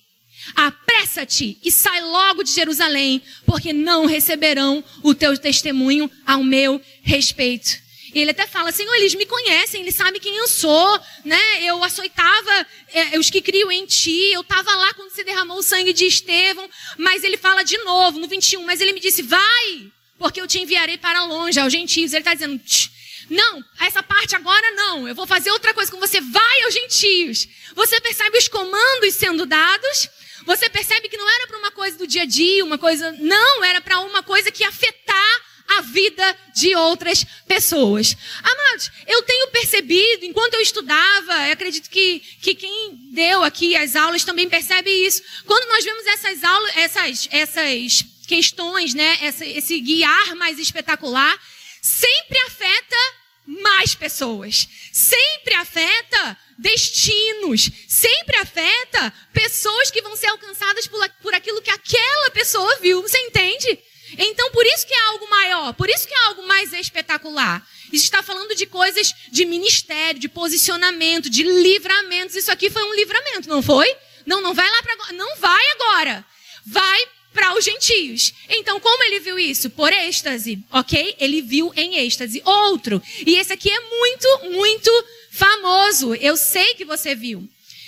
Apressa-te 0.55 1.57
e 1.63 1.71
sai 1.71 2.01
logo 2.01 2.43
de 2.43 2.51
Jerusalém, 2.51 3.21
porque 3.45 3.71
não 3.71 4.05
receberão 4.05 4.83
o 5.01 5.15
teu 5.15 5.37
testemunho 5.37 6.11
ao 6.25 6.43
meu 6.43 6.81
respeito. 7.01 7.81
E 8.13 8.19
ele 8.19 8.31
até 8.31 8.45
fala, 8.45 8.71
Senhor, 8.71 8.93
eles 8.95 9.15
me 9.15 9.25
conhecem, 9.25 9.81
eles 9.81 9.95
sabem 9.95 10.21
quem 10.21 10.35
eu 10.37 10.47
sou, 10.47 11.01
né? 11.25 11.63
Eu 11.63 11.83
açoitava 11.83 12.67
é, 12.93 13.17
os 13.17 13.29
que 13.29 13.41
criam 13.41 13.71
em 13.71 13.85
ti, 13.87 14.31
eu 14.31 14.41
estava 14.41 14.75
lá 14.75 14.93
quando 14.93 15.09
se 15.09 15.23
derramou 15.23 15.57
o 15.57 15.63
sangue 15.63 15.93
de 15.93 16.05
Estevão, 16.05 16.69
mas 16.97 17.23
ele 17.23 17.37
fala 17.37 17.63
de 17.63 17.77
novo, 17.79 18.19
no 18.19 18.27
21, 18.27 18.63
mas 18.63 18.81
ele 18.81 18.93
me 18.93 18.99
disse, 18.99 19.23
vai, 19.23 19.91
porque 20.19 20.39
eu 20.39 20.47
te 20.47 20.59
enviarei 20.59 20.97
para 20.97 21.25
longe, 21.25 21.59
aos 21.59 21.73
gentios. 21.73 22.13
Ele 22.13 22.21
está 22.21 22.35
dizendo, 22.35 22.61
não, 23.29 23.63
essa 23.79 24.03
parte 24.03 24.35
agora 24.35 24.71
não, 24.71 25.07
eu 25.07 25.15
vou 25.15 25.25
fazer 25.25 25.51
outra 25.51 25.73
coisa 25.73 25.91
com 25.91 25.99
você, 25.99 26.19
vai 26.19 26.63
aos 26.63 26.73
gentios. 26.73 27.47
Você 27.75 27.99
percebe 28.01 28.37
os 28.37 28.47
comandos 28.47 29.13
sendo 29.15 29.45
dados, 29.45 30.09
você 30.45 30.69
percebe 30.69 31.09
que 31.09 31.17
não 31.17 31.29
era 31.29 31.47
para 31.47 31.57
uma 31.57 31.71
coisa 31.71 31.97
do 31.97 32.07
dia 32.07 32.23
a 32.23 32.25
dia, 32.25 32.63
uma 32.63 32.77
coisa, 32.77 33.11
não, 33.13 33.63
era 33.63 33.81
para 33.81 33.99
uma 33.99 34.21
coisa 34.21 34.51
que 34.51 34.63
afetar 34.63 35.41
a 35.67 35.81
vida 35.81 36.37
de 36.53 36.75
outras 36.75 37.25
pessoas. 37.47 38.15
Amados, 38.43 38.91
eu 39.07 39.21
tenho 39.23 39.47
percebido, 39.47 40.25
enquanto 40.25 40.55
eu 40.55 40.61
estudava, 40.61 41.47
eu 41.47 41.53
acredito 41.53 41.89
que, 41.89 42.19
que 42.41 42.53
quem 42.55 42.95
deu 43.11 43.43
aqui 43.43 43.75
as 43.75 43.95
aulas 43.95 44.23
também 44.23 44.49
percebe 44.49 44.89
isso. 44.89 45.23
Quando 45.45 45.67
nós 45.69 45.83
vemos 45.83 46.05
essas 46.07 46.43
aulas, 46.43 46.77
essas, 46.77 47.29
essas 47.31 48.05
questões, 48.27 48.93
né, 48.93 49.17
essa, 49.21 49.45
esse 49.45 49.79
guiar 49.79 50.35
mais 50.35 50.59
espetacular, 50.59 51.39
sempre 51.81 52.39
pessoas, 54.03 54.67
sempre 54.91 55.53
afeta 55.53 56.37
destinos, 56.57 57.69
sempre 57.87 58.35
afeta 58.35 59.13
pessoas 59.31 59.89
que 59.89 60.01
vão 60.01 60.13
ser 60.17 60.27
alcançadas 60.27 60.87
por, 60.87 61.09
por 61.21 61.33
aquilo 61.33 61.61
que 61.61 61.69
aquela 61.69 62.29
pessoa 62.31 62.79
viu. 62.81 63.01
Você 63.01 63.17
entende? 63.19 63.79
Então, 64.17 64.51
por 64.51 64.65
isso 64.65 64.85
que 64.85 64.93
é 64.93 65.01
algo 65.03 65.29
maior, 65.29 65.73
por 65.73 65.89
isso 65.89 66.05
que 66.05 66.13
é 66.13 66.23
algo 66.25 66.45
mais 66.45 66.73
espetacular. 66.73 67.65
Isso 67.93 68.03
está 68.03 68.21
falando 68.21 68.53
de 68.55 68.65
coisas 68.65 69.13
de 69.31 69.45
ministério, 69.45 70.19
de 70.19 70.27
posicionamento, 70.27 71.29
de 71.29 71.43
livramentos. 71.43 72.35
Isso 72.35 72.51
aqui 72.51 72.69
foi 72.69 72.83
um 72.83 72.93
livramento, 72.93 73.47
não 73.47 73.61
foi? 73.61 73.87
Não, 74.25 74.41
não 74.41 74.53
vai 74.53 74.69
lá 74.69 74.83
para 74.83 74.93
agora. 74.93 75.13
Não 75.13 75.37
vai 75.37 75.65
agora. 75.75 76.25
Vai 76.65 77.07
para 77.33 77.57
os 77.57 77.65
gentios. 77.65 78.33
Então, 78.47 78.79
como 78.79 79.03
ele 79.03 79.19
viu 79.19 79.37
isso? 79.39 79.69
Por 79.69 79.91
êxtase, 79.91 80.59
ok? 80.71 81.15
Ele 81.19 81.41
viu 81.41 81.71
em 81.75 81.95
êxtase. 81.95 82.41
Outro. 82.45 83.01
E 83.25 83.35
esse 83.35 83.51
aqui 83.51 83.69
é 83.69 83.79
muito, 83.79 84.39
muito 84.51 85.05
famoso. 85.31 86.13
Eu 86.15 86.37
sei 86.37 86.75
que 86.75 86.85
você 86.85 87.15
viu. 87.15 87.47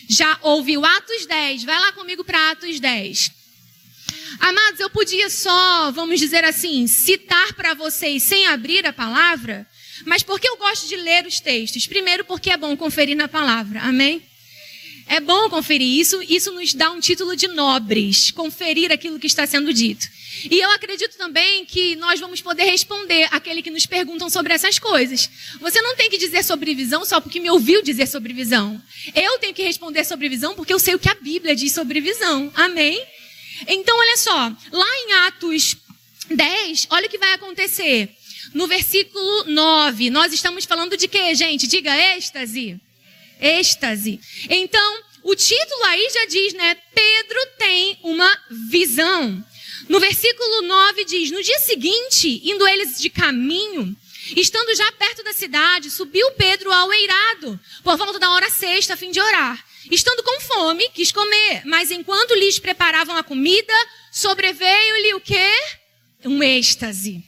Já 0.10 0.38
ouviu 0.41 0.84
Atos 0.84 1.25
10. 1.25 1.63
Vai 1.63 1.79
lá 1.79 1.91
comigo 1.91 2.23
para 2.23 2.51
Atos 2.51 2.79
10. 2.79 3.31
Amados, 4.39 4.79
eu 4.79 4.89
podia 4.89 5.29
só, 5.29 5.91
vamos 5.91 6.19
dizer 6.19 6.43
assim, 6.43 6.88
citar 6.88 7.53
para 7.53 7.73
vocês 7.73 8.21
sem 8.23 8.47
abrir 8.47 8.86
a 8.86 8.91
palavra, 8.91 9.65
mas 10.05 10.23
porque 10.23 10.47
eu 10.47 10.58
gosto 10.58 10.88
de 10.88 10.95
ler 10.97 11.25
os 11.25 11.39
textos? 11.39 11.88
Primeiro, 11.88 12.25
porque 12.25 12.49
é 12.49 12.58
bom 12.58 12.75
conferir 12.75 13.15
na 13.15 13.27
palavra, 13.27 13.79
amém? 13.81 14.21
É 15.07 15.19
bom 15.19 15.49
conferir 15.49 15.99
isso, 15.99 16.21
isso 16.23 16.51
nos 16.51 16.73
dá 16.73 16.91
um 16.91 16.99
título 16.99 17.35
de 17.35 17.47
nobres, 17.47 18.31
conferir 18.31 18.91
aquilo 18.91 19.19
que 19.19 19.27
está 19.27 19.45
sendo 19.45 19.71
dito. 19.71 20.07
E 20.49 20.59
eu 20.59 20.69
acredito 20.71 21.15
também 21.17 21.65
que 21.65 21.95
nós 21.95 22.19
vamos 22.19 22.41
poder 22.41 22.65
responder 22.65 23.27
aquele 23.31 23.61
que 23.61 23.69
nos 23.69 23.85
perguntam 23.85 24.29
sobre 24.29 24.53
essas 24.53 24.79
coisas. 24.79 25.29
Você 25.61 25.81
não 25.81 25.95
tem 25.95 26.09
que 26.09 26.17
dizer 26.17 26.43
sobre 26.43 26.73
visão 26.73 27.05
só 27.05 27.21
porque 27.21 27.39
me 27.39 27.49
ouviu 27.49 27.81
dizer 27.81 28.07
sobre 28.07 28.33
visão. 28.33 28.81
Eu 29.15 29.37
tenho 29.39 29.53
que 29.53 29.63
responder 29.63 30.03
sobre 30.03 30.27
visão 30.27 30.55
porque 30.55 30.73
eu 30.73 30.79
sei 30.79 30.95
o 30.95 30.99
que 30.99 31.09
a 31.09 31.15
Bíblia 31.15 31.55
diz 31.55 31.71
sobre 31.71 32.01
visão. 32.01 32.51
Amém? 32.55 33.01
Então, 33.67 33.97
olha 33.97 34.17
só, 34.17 34.51
lá 34.71 34.87
em 35.05 35.13
Atos 35.27 35.77
10, 36.29 36.87
olha 36.89 37.07
o 37.07 37.09
que 37.09 37.17
vai 37.17 37.33
acontecer. 37.33 38.09
No 38.53 38.67
versículo 38.67 39.45
9, 39.45 40.09
nós 40.09 40.33
estamos 40.33 40.65
falando 40.65 40.97
de 40.97 41.07
quê, 41.07 41.33
gente? 41.35 41.67
Diga 41.67 41.95
êxtase. 42.15 42.79
Êxtase. 43.39 44.19
Então, 44.49 45.03
o 45.23 45.35
título 45.35 45.83
aí 45.85 46.07
já 46.13 46.25
diz, 46.25 46.53
né? 46.53 46.75
Pedro 46.93 47.39
tem 47.57 47.99
uma 48.03 48.37
visão. 48.69 49.43
No 49.89 49.99
versículo 49.99 50.61
9 50.61 51.05
diz: 51.05 51.31
No 51.31 51.41
dia 51.41 51.59
seguinte, 51.59 52.41
indo 52.43 52.67
eles 52.67 52.99
de 52.99 53.09
caminho, 53.09 53.95
estando 54.35 54.75
já 54.75 54.91
perto 54.93 55.23
da 55.23 55.33
cidade, 55.33 55.91
subiu 55.91 56.31
Pedro 56.31 56.71
ao 56.71 56.91
eirado, 56.93 57.59
por 57.83 57.97
volta 57.97 58.19
da 58.19 58.31
hora 58.31 58.49
sexta, 58.49 58.93
a 58.93 58.97
fim 58.97 59.11
de 59.11 59.19
orar. 59.19 59.63
Estando 59.91 60.23
com 60.23 60.41
fome, 60.41 60.89
quis 60.89 61.11
comer, 61.11 61.61
mas 61.65 61.91
enquanto 61.91 62.33
lhes 62.33 62.57
preparavam 62.57 63.15
a 63.17 63.23
comida, 63.23 63.73
sobreveio-lhe 64.11 65.13
o 65.13 65.21
quê? 65.21 65.51
Um 66.23 66.41
êxtase. 66.41 67.23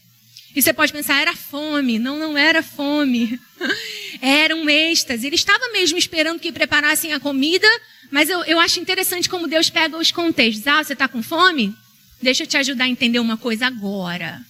E 0.57 0.61
você 0.63 0.73
pode 0.73 0.91
pensar, 0.91 1.21
era 1.21 1.35
fome. 1.35 1.99
Não, 1.99 2.17
não 2.17 2.35
era 2.35 2.63
fome. 2.63 3.39
Era 4.19 4.55
um 4.55 4.67
êxtase. 4.67 5.27
Ele 5.27 5.35
estava 5.35 5.71
mesmo 5.71 5.99
esperando 5.99 6.39
que 6.39 6.51
preparassem 6.51 7.13
a 7.13 7.19
comida, 7.19 7.67
mas 8.09 8.27
eu, 8.27 8.43
eu 8.45 8.59
acho 8.59 8.79
interessante 8.79 9.29
como 9.29 9.47
Deus 9.47 9.69
pega 9.69 9.95
os 9.95 10.11
contextos. 10.11 10.65
Ah, 10.65 10.83
você 10.83 10.93
está 10.93 11.07
com 11.07 11.21
fome? 11.21 11.75
Deixa 12.19 12.41
eu 12.41 12.47
te 12.47 12.57
ajudar 12.57 12.85
a 12.85 12.89
entender 12.89 13.19
uma 13.19 13.37
coisa 13.37 13.67
agora. 13.67 14.41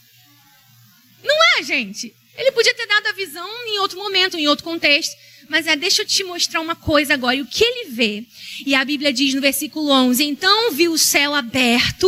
Não 1.21 1.35
é, 1.57 1.63
gente? 1.63 2.15
Ele 2.37 2.53
podia 2.53 2.73
ter 2.73 2.87
dado 2.87 3.07
a 3.07 3.11
visão 3.11 3.49
em 3.65 3.79
outro 3.79 3.97
momento, 3.97 4.37
em 4.37 4.47
outro 4.47 4.63
contexto. 4.63 5.13
Mas 5.49 5.67
é, 5.67 5.75
deixa 5.75 6.03
eu 6.03 6.05
te 6.05 6.23
mostrar 6.23 6.61
uma 6.61 6.75
coisa 6.75 7.15
agora. 7.15 7.35
E 7.35 7.41
o 7.41 7.45
que 7.45 7.65
ele 7.65 7.89
vê? 7.89 8.23
E 8.65 8.73
a 8.73 8.85
Bíblia 8.85 9.11
diz 9.11 9.33
no 9.33 9.41
versículo 9.41 9.91
11: 9.91 10.23
Então 10.23 10.71
viu 10.71 10.93
o 10.93 10.97
céu 10.97 11.35
aberto 11.35 12.07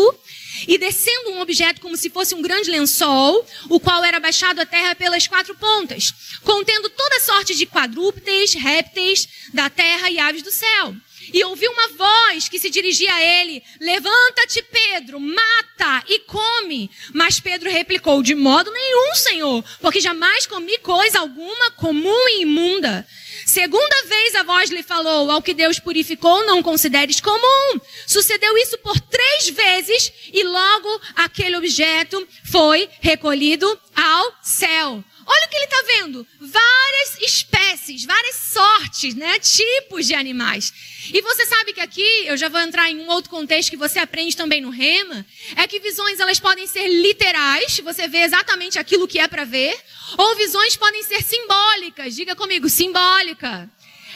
e 0.68 0.78
descendo 0.78 1.32
um 1.32 1.42
objeto 1.42 1.82
como 1.82 1.98
se 1.98 2.10
fosse 2.10 2.36
um 2.36 2.42
grande 2.42 2.70
lençol, 2.70 3.46
o 3.70 3.80
qual 3.80 4.04
era 4.04 4.20
baixado 4.20 4.60
à 4.60 4.66
terra 4.66 4.96
pelas 4.96 5.28
quatro 5.28 5.56
pontas, 5.56 6.14
contendo 6.44 6.90
toda 6.90 7.20
sorte 7.22 7.56
de 7.56 7.66
quadrúpedes, 7.66 8.54
répteis 8.54 9.28
da 9.54 9.70
terra 9.70 10.10
e 10.10 10.20
aves 10.20 10.42
do 10.42 10.52
céu. 10.52 10.96
E 11.34 11.44
ouviu 11.44 11.72
uma 11.72 11.90
voz 11.90 12.50
que 12.50 12.60
se 12.60 12.70
dirigia 12.70 13.14
a 13.14 13.22
ele: 13.22 13.62
Levanta-te, 13.80 14.62
Pedro, 14.64 15.20
mata 15.20 16.04
e 16.08 16.20
come. 16.22 16.90
Mas 17.14 17.40
Pedro 17.40 17.70
replicou: 17.70 18.24
De 18.24 18.34
modo 18.34 18.72
nenhum, 18.72 19.16
Senhor, 19.16 19.64
porque 19.80 20.02
jamais 20.02 20.48
comi 20.48 20.78
coisa 20.80 21.20
alguma 21.20 21.72
comum 21.72 22.30
e 22.30 22.42
imunda. 22.42 23.08
Segunda 23.50 24.04
vez 24.06 24.36
a 24.36 24.44
voz 24.44 24.70
lhe 24.70 24.84
falou: 24.84 25.32
Ao 25.32 25.42
que 25.42 25.56
Deus 25.56 25.80
purificou, 25.80 26.46
não 26.46 26.62
consideres 26.62 27.20
comum. 27.20 27.82
Sucedeu 28.06 28.56
isso 28.60 28.78
por 28.78 29.00
três 29.02 29.50
vezes 29.50 30.14
e 30.32 30.44
logo 30.44 31.02
aquele 31.16 31.58
objeto 31.58 32.28
foi 32.46 32.88
recolhido 33.02 33.66
ao 33.96 34.34
céu. 34.44 35.04
Olha 35.32 35.46
o 35.46 35.50
que 35.50 35.56
ele 35.58 35.66
está 35.66 35.82
vendo: 35.84 36.28
várias 36.40 37.22
espécies, 37.22 38.04
várias 38.04 38.36
sortes, 38.36 39.14
né? 39.14 39.38
Tipos 39.40 40.08
de 40.08 40.16
animais. 40.16 40.74
E 41.14 41.22
você 41.22 41.46
sabe 41.46 41.72
que 41.72 41.80
aqui, 41.80 42.26
eu 42.26 42.36
já 42.36 42.50
vou 42.50 42.60
entrar 42.60 42.90
em 42.90 43.00
um 43.00 43.08
outro 43.10 43.30
contexto 43.30 43.70
que 43.70 43.78
você 43.78 44.00
aprende 44.00 44.36
também 44.36 44.60
no 44.60 44.72
Rema, 44.72 45.24
é 45.56 45.68
que 45.68 45.80
visões 45.80 46.20
elas 46.20 46.40
podem 46.40 46.66
ser 46.66 46.88
literais, 46.88 47.80
você 47.80 48.08
vê 48.08 48.20
exatamente 48.20 48.80
aquilo 48.80 49.08
que 49.08 49.20
é 49.20 49.28
para 49.28 49.44
ver, 49.44 49.80
ou 50.18 50.36
visões 50.36 50.76
podem 50.76 51.04
ser 51.04 51.22
simbólicas. 51.22 52.16
Diga 52.16 52.36
comigo, 52.36 52.68
simbólica. 52.68 53.70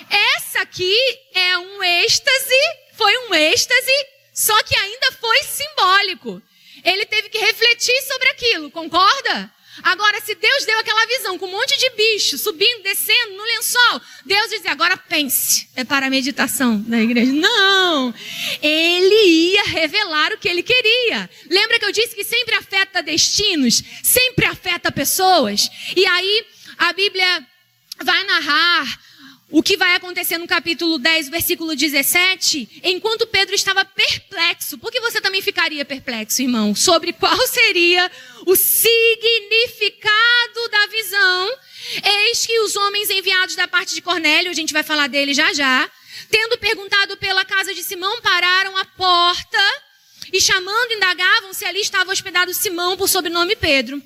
Essa 0.10 0.62
aqui 0.62 0.98
é 1.34 1.58
um 1.60 1.84
êxtase, 1.84 2.62
foi 2.94 3.16
um 3.30 3.36
êxtase, 3.36 4.08
só 4.34 4.64
que 4.64 4.76
ainda 4.76 5.12
foi 5.14 5.44
simbólico. 5.44 6.42
Ele 6.84 7.06
teve 7.06 7.30
que 7.30 7.38
refletir 7.38 8.02
sobre 8.02 8.30
aquilo, 8.30 8.72
concorda? 8.72 9.53
Agora, 9.82 10.22
se 10.22 10.36
Deus 10.36 10.66
deu 10.66 10.78
aquela 10.80 11.06
visão 11.08 11.38
com 11.40 11.48
um 11.48 11.52
monte 11.52 11.78
de 11.78 11.90
bicho 11.92 12.38
subindo, 12.38 12.84
descendo 12.84 13.36
no 13.36 13.44
lençol, 13.44 14.02
Deus 14.26 14.50
dizia: 14.50 14.72
agora 14.72 14.96
pense, 14.96 15.68
é 15.76 15.84
para 15.84 16.06
a 16.06 16.10
meditação 16.10 16.84
na 16.88 17.02
igreja. 17.02 17.32
Não! 17.32 18.14
Ele 18.62 19.54
ia 19.54 19.64
revelar 19.64 20.32
o 20.34 20.38
que 20.38 20.48
ele 20.48 20.62
queria. 20.62 21.30
Lembra 21.50 21.80
que 21.80 21.86
eu 21.86 21.92
disse 21.92 22.16
que 22.16 22.24
sempre 22.24 22.56
afeta 22.56 23.02
destinos, 23.02 23.82
sempre 24.04 24.46
afeta 24.46 24.92
pessoas? 24.92 25.70
E 25.96 26.06
aí, 26.06 26.46
a 26.78 26.94
Bíblia 26.94 27.48
vai 28.04 28.24
narrar 28.26 29.00
o 29.54 29.62
que 29.62 29.78
vai 29.78 29.96
acontecer 29.96 30.40
no 30.40 30.48
capítulo 30.48 30.98
10, 30.98 31.30
versículo 31.30 31.76
17, 31.76 32.82
enquanto 32.86 33.28
Pedro 33.28 33.54
estava 33.54 33.86
perplexo. 33.86 34.80
Por 34.80 34.92
que 34.92 35.00
você 35.00 35.22
também 35.22 35.44
ficaria 35.44 35.86
perplexo, 35.86 36.42
irmão? 36.42 36.74
Sobre 36.74 37.14
qual 37.14 37.38
seria 37.46 38.12
o 38.48 38.56
significado 38.56 40.18
da 40.72 40.88
visão. 40.88 41.58
Eis 42.04 42.48
que 42.48 42.60
os 42.62 42.76
homens 42.76 43.12
enviados 43.12 43.56
da 43.56 43.68
parte 43.68 43.94
de 43.94 44.02
Cornélio, 44.02 44.50
a 44.50 44.56
gente 44.56 44.74
vai 44.74 44.82
falar 44.82 45.06
dele 45.06 45.36
já 45.36 45.54
já, 45.54 45.88
tendo 46.32 46.58
perguntado 46.58 47.16
pela 47.18 47.46
casa 47.46 47.76
de 47.76 47.84
Simão, 47.84 48.22
pararam 48.22 48.76
a 48.76 48.86
porta 48.86 49.84
e 50.32 50.42
chamando, 50.42 50.94
indagavam 50.94 51.54
se 51.54 51.64
ali 51.64 51.80
estava 51.80 52.12
hospedado 52.12 52.52
Simão 52.56 52.98
por 52.98 53.08
sobrenome 53.08 53.56
Pedro. 53.56 54.02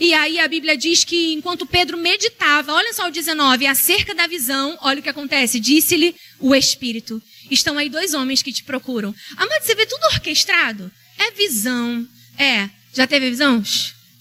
E 0.00 0.14
aí 0.14 0.38
a 0.38 0.48
Bíblia 0.48 0.76
diz 0.76 1.04
que 1.04 1.32
enquanto 1.32 1.66
Pedro 1.66 1.96
meditava, 1.96 2.72
olha 2.72 2.92
só 2.92 3.08
o 3.08 3.10
19, 3.10 3.66
acerca 3.66 4.14
da 4.14 4.26
visão, 4.26 4.78
olha 4.80 5.00
o 5.00 5.02
que 5.02 5.08
acontece, 5.08 5.60
disse-lhe 5.60 6.14
o 6.40 6.54
Espírito. 6.54 7.22
Estão 7.50 7.76
aí 7.76 7.88
dois 7.88 8.14
homens 8.14 8.42
que 8.42 8.52
te 8.52 8.64
procuram. 8.64 9.14
Amado, 9.36 9.62
você 9.62 9.74
vê 9.74 9.86
tudo 9.86 10.04
orquestrado? 10.04 10.90
É 11.18 11.30
visão. 11.32 12.06
É. 12.38 12.70
Já 12.92 13.06
teve 13.06 13.28
visão? 13.30 13.62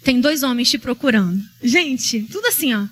Tem 0.04 0.20
dois 0.20 0.44
homens 0.44 0.70
te 0.70 0.78
procurando. 0.78 1.42
Gente, 1.62 2.24
tudo 2.32 2.48
assim, 2.48 2.74
ó. 2.74 2.86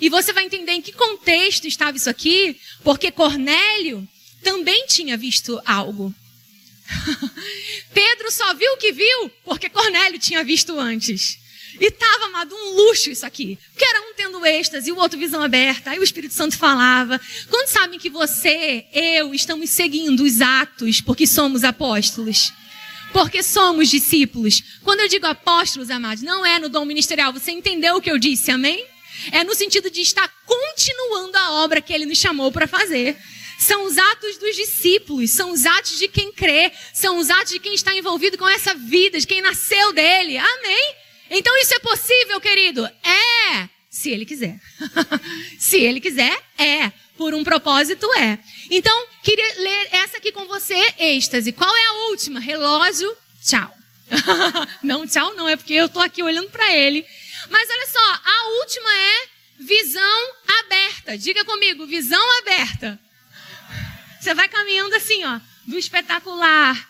E 0.00 0.08
você 0.08 0.32
vai 0.32 0.44
entender 0.44 0.72
em 0.72 0.82
que 0.82 0.92
contexto 0.92 1.66
estava 1.66 1.96
isso 1.96 2.08
aqui, 2.08 2.56
porque 2.84 3.10
Cornélio 3.10 4.06
também 4.42 4.86
tinha 4.86 5.16
visto 5.16 5.60
algo. 5.66 6.14
Pedro 7.92 8.30
só 8.30 8.54
viu 8.54 8.72
o 8.72 8.76
que 8.76 8.92
viu 8.92 9.30
porque 9.44 9.68
Cornélio 9.68 10.18
tinha 10.18 10.44
visto 10.44 10.78
antes. 10.78 11.38
E 11.80 11.86
estava, 11.86 12.26
amado, 12.26 12.54
um 12.54 12.74
luxo 12.76 13.10
isso 13.10 13.24
aqui. 13.24 13.58
Porque 13.72 13.86
era 13.86 14.02
um 14.02 14.14
tendo 14.14 14.44
êxtase 14.44 14.92
o 14.92 14.98
outro 14.98 15.18
visão 15.18 15.42
aberta. 15.42 15.90
Aí 15.90 15.98
o 15.98 16.02
Espírito 16.02 16.34
Santo 16.34 16.58
falava. 16.58 17.18
Quando 17.48 17.68
sabem 17.68 17.98
que 17.98 18.10
você, 18.10 18.84
eu, 18.92 19.32
estamos 19.32 19.70
seguindo 19.70 20.22
os 20.22 20.42
atos 20.42 21.00
porque 21.00 21.26
somos 21.26 21.64
apóstolos? 21.64 22.52
Porque 23.14 23.42
somos 23.42 23.88
discípulos. 23.88 24.62
Quando 24.84 25.00
eu 25.00 25.08
digo 25.08 25.26
apóstolos, 25.26 25.88
amados, 25.88 26.22
não 26.22 26.44
é 26.44 26.58
no 26.58 26.68
dom 26.68 26.84
ministerial. 26.84 27.32
Você 27.32 27.50
entendeu 27.50 27.96
o 27.96 28.00
que 28.00 28.10
eu 28.10 28.18
disse, 28.18 28.50
amém? 28.50 28.84
É 29.32 29.42
no 29.42 29.54
sentido 29.54 29.90
de 29.90 30.02
estar 30.02 30.28
continuando 30.44 31.36
a 31.38 31.52
obra 31.64 31.80
que 31.80 31.94
ele 31.94 32.04
nos 32.04 32.18
chamou 32.18 32.52
para 32.52 32.66
fazer. 32.66 33.16
São 33.58 33.86
os 33.86 33.96
atos 33.96 34.38
dos 34.38 34.56
discípulos, 34.56 35.30
são 35.30 35.50
os 35.50 35.66
atos 35.66 35.98
de 35.98 36.08
quem 36.08 36.32
crê, 36.32 36.72
são 36.94 37.18
os 37.18 37.28
atos 37.28 37.52
de 37.52 37.58
quem 37.58 37.74
está 37.74 37.94
envolvido 37.94 38.38
com 38.38 38.48
essa 38.48 38.74
vida, 38.74 39.18
de 39.18 39.26
quem 39.26 39.42
nasceu 39.42 39.92
dele. 39.92 40.38
Amém? 40.38 40.94
Então 41.30 41.56
isso 41.58 41.74
é 41.74 41.78
possível, 41.78 42.40
querido? 42.40 42.84
É, 42.84 43.68
se 43.88 44.10
ele 44.10 44.26
quiser. 44.26 44.60
se 45.58 45.78
ele 45.78 46.00
quiser, 46.00 46.36
é. 46.58 46.92
Por 47.16 47.34
um 47.34 47.44
propósito, 47.44 48.10
é. 48.14 48.38
Então, 48.70 49.06
queria 49.22 49.60
ler 49.60 49.88
essa 49.92 50.16
aqui 50.16 50.32
com 50.32 50.46
você, 50.46 50.74
êxtase. 50.98 51.52
Qual 51.52 51.76
é 51.76 51.86
a 51.86 51.92
última? 52.08 52.40
Relógio, 52.40 53.14
tchau. 53.44 53.76
não, 54.82 55.06
tchau 55.06 55.34
não, 55.34 55.46
é 55.46 55.54
porque 55.54 55.74
eu 55.74 55.84
estou 55.86 56.00
aqui 56.00 56.22
olhando 56.22 56.48
para 56.48 56.74
ele. 56.74 57.04
Mas 57.50 57.68
olha 57.68 57.86
só, 57.88 58.20
a 58.24 58.48
última 58.60 58.96
é 58.96 59.28
visão 59.58 60.32
aberta. 60.60 61.18
Diga 61.18 61.44
comigo, 61.44 61.86
visão 61.86 62.38
aberta. 62.38 62.98
Você 64.18 64.32
vai 64.32 64.48
caminhando 64.48 64.94
assim, 64.94 65.22
ó, 65.24 65.38
do 65.66 65.78
espetacular 65.78 66.88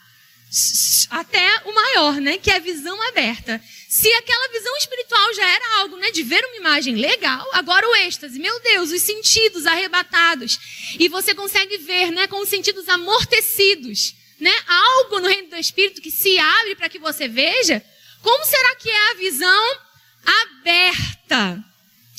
até 1.10 1.62
o 1.64 1.74
maior, 1.74 2.20
né, 2.20 2.38
que 2.38 2.50
é 2.50 2.60
visão 2.60 3.00
aberta. 3.08 3.62
Se 3.90 4.06
aquela 4.14 4.52
visão 4.52 4.76
espiritual 4.76 5.34
já 5.34 5.48
era 5.48 5.78
algo, 5.80 5.96
né, 5.96 6.12
de 6.12 6.22
ver 6.22 6.44
uma 6.44 6.56
imagem 6.58 6.94
legal, 6.94 7.44
agora 7.54 7.88
o 7.88 7.96
êxtase, 7.96 8.38
meu 8.38 8.60
Deus, 8.60 8.92
os 8.92 9.02
sentidos 9.02 9.66
arrebatados. 9.66 10.60
E 10.96 11.08
você 11.08 11.34
consegue 11.34 11.76
ver, 11.78 12.12
né, 12.12 12.28
com 12.28 12.40
os 12.40 12.48
sentidos 12.48 12.88
amortecidos, 12.88 14.14
né, 14.38 14.52
algo 14.68 15.18
no 15.18 15.26
reino 15.26 15.50
do 15.50 15.56
espírito 15.56 16.00
que 16.00 16.12
se 16.12 16.38
abre 16.38 16.76
para 16.76 16.88
que 16.88 17.00
você 17.00 17.26
veja. 17.26 17.84
Como 18.22 18.44
será 18.44 18.76
que 18.76 18.88
é 18.88 19.10
a 19.10 19.14
visão 19.14 19.78
aberta? 20.24 21.64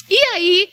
E 0.09 0.17
aí, 0.34 0.69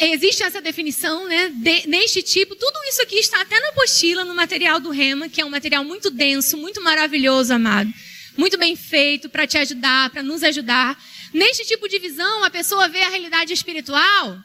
existe 0.00 0.42
essa 0.42 0.60
definição, 0.60 1.28
né, 1.28 1.50
de, 1.50 1.86
neste 1.86 2.20
tipo. 2.20 2.56
Tudo 2.56 2.76
isso 2.88 3.00
aqui 3.00 3.20
está 3.20 3.42
até 3.42 3.60
na 3.60 3.68
apostila, 3.68 4.24
no 4.24 4.34
material 4.34 4.80
do 4.80 4.90
Rema, 4.90 5.28
que 5.28 5.40
é 5.40 5.44
um 5.44 5.50
material 5.50 5.84
muito 5.84 6.10
denso, 6.10 6.56
muito 6.56 6.82
maravilhoso, 6.82 7.54
amado. 7.54 7.94
Muito 8.36 8.58
bem 8.58 8.76
feito 8.76 9.28
para 9.28 9.46
te 9.46 9.56
ajudar, 9.58 10.10
para 10.10 10.22
nos 10.22 10.42
ajudar. 10.42 11.02
Neste 11.32 11.64
tipo 11.64 11.88
de 11.88 11.98
visão, 11.98 12.44
a 12.44 12.50
pessoa 12.50 12.88
vê 12.88 13.00
a 13.00 13.08
realidade 13.08 13.52
espiritual 13.52 14.38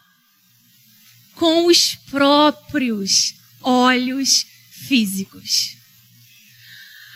com 1.36 1.66
os 1.66 1.96
próprios 2.10 3.34
olhos 3.62 4.46
físicos. 4.70 5.78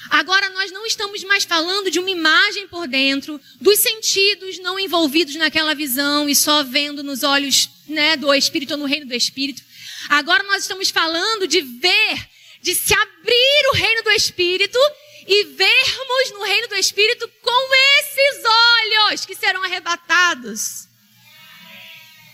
Agora 0.10 0.50
nós 0.50 0.72
não 0.72 0.86
estamos 0.86 1.24
mais 1.24 1.44
falando 1.44 1.90
de 1.90 2.00
uma 2.00 2.10
imagem 2.10 2.68
por 2.68 2.88
dentro, 2.88 3.42
dos 3.60 3.80
sentidos 3.80 4.60
não 4.60 4.80
envolvidos 4.80 5.36
naquela 5.36 5.74
visão 5.74 6.30
e 6.30 6.36
só 6.36 6.64
vendo 6.64 7.04
nos 7.04 7.24
olhos 7.24 7.70
né, 7.88 8.16
do 8.16 8.34
Espírito 8.34 8.72
ou 8.72 8.78
no 8.78 8.86
reino 8.86 9.08
do 9.08 9.14
Espírito. 9.14 9.64
Agora 10.10 10.44
nós 10.44 10.62
estamos 10.62 10.90
falando 10.90 11.48
de 11.48 11.62
ver, 11.62 12.30
de 12.62 12.76
se 12.76 12.94
abrir 12.94 13.70
o 13.72 13.76
reino 13.76 14.04
do 14.04 14.12
Espírito 14.12 14.80
e 15.28 15.44
vermos 15.46 16.32
no 16.34 16.44
reino 16.44 16.68
do 16.68 16.76
Espírito 16.76 17.30
com 17.42 17.76
esses 18.00 18.44
olhos 18.46 19.26
que 19.26 19.36
serão 19.36 19.64
arrebatados. 19.64 20.88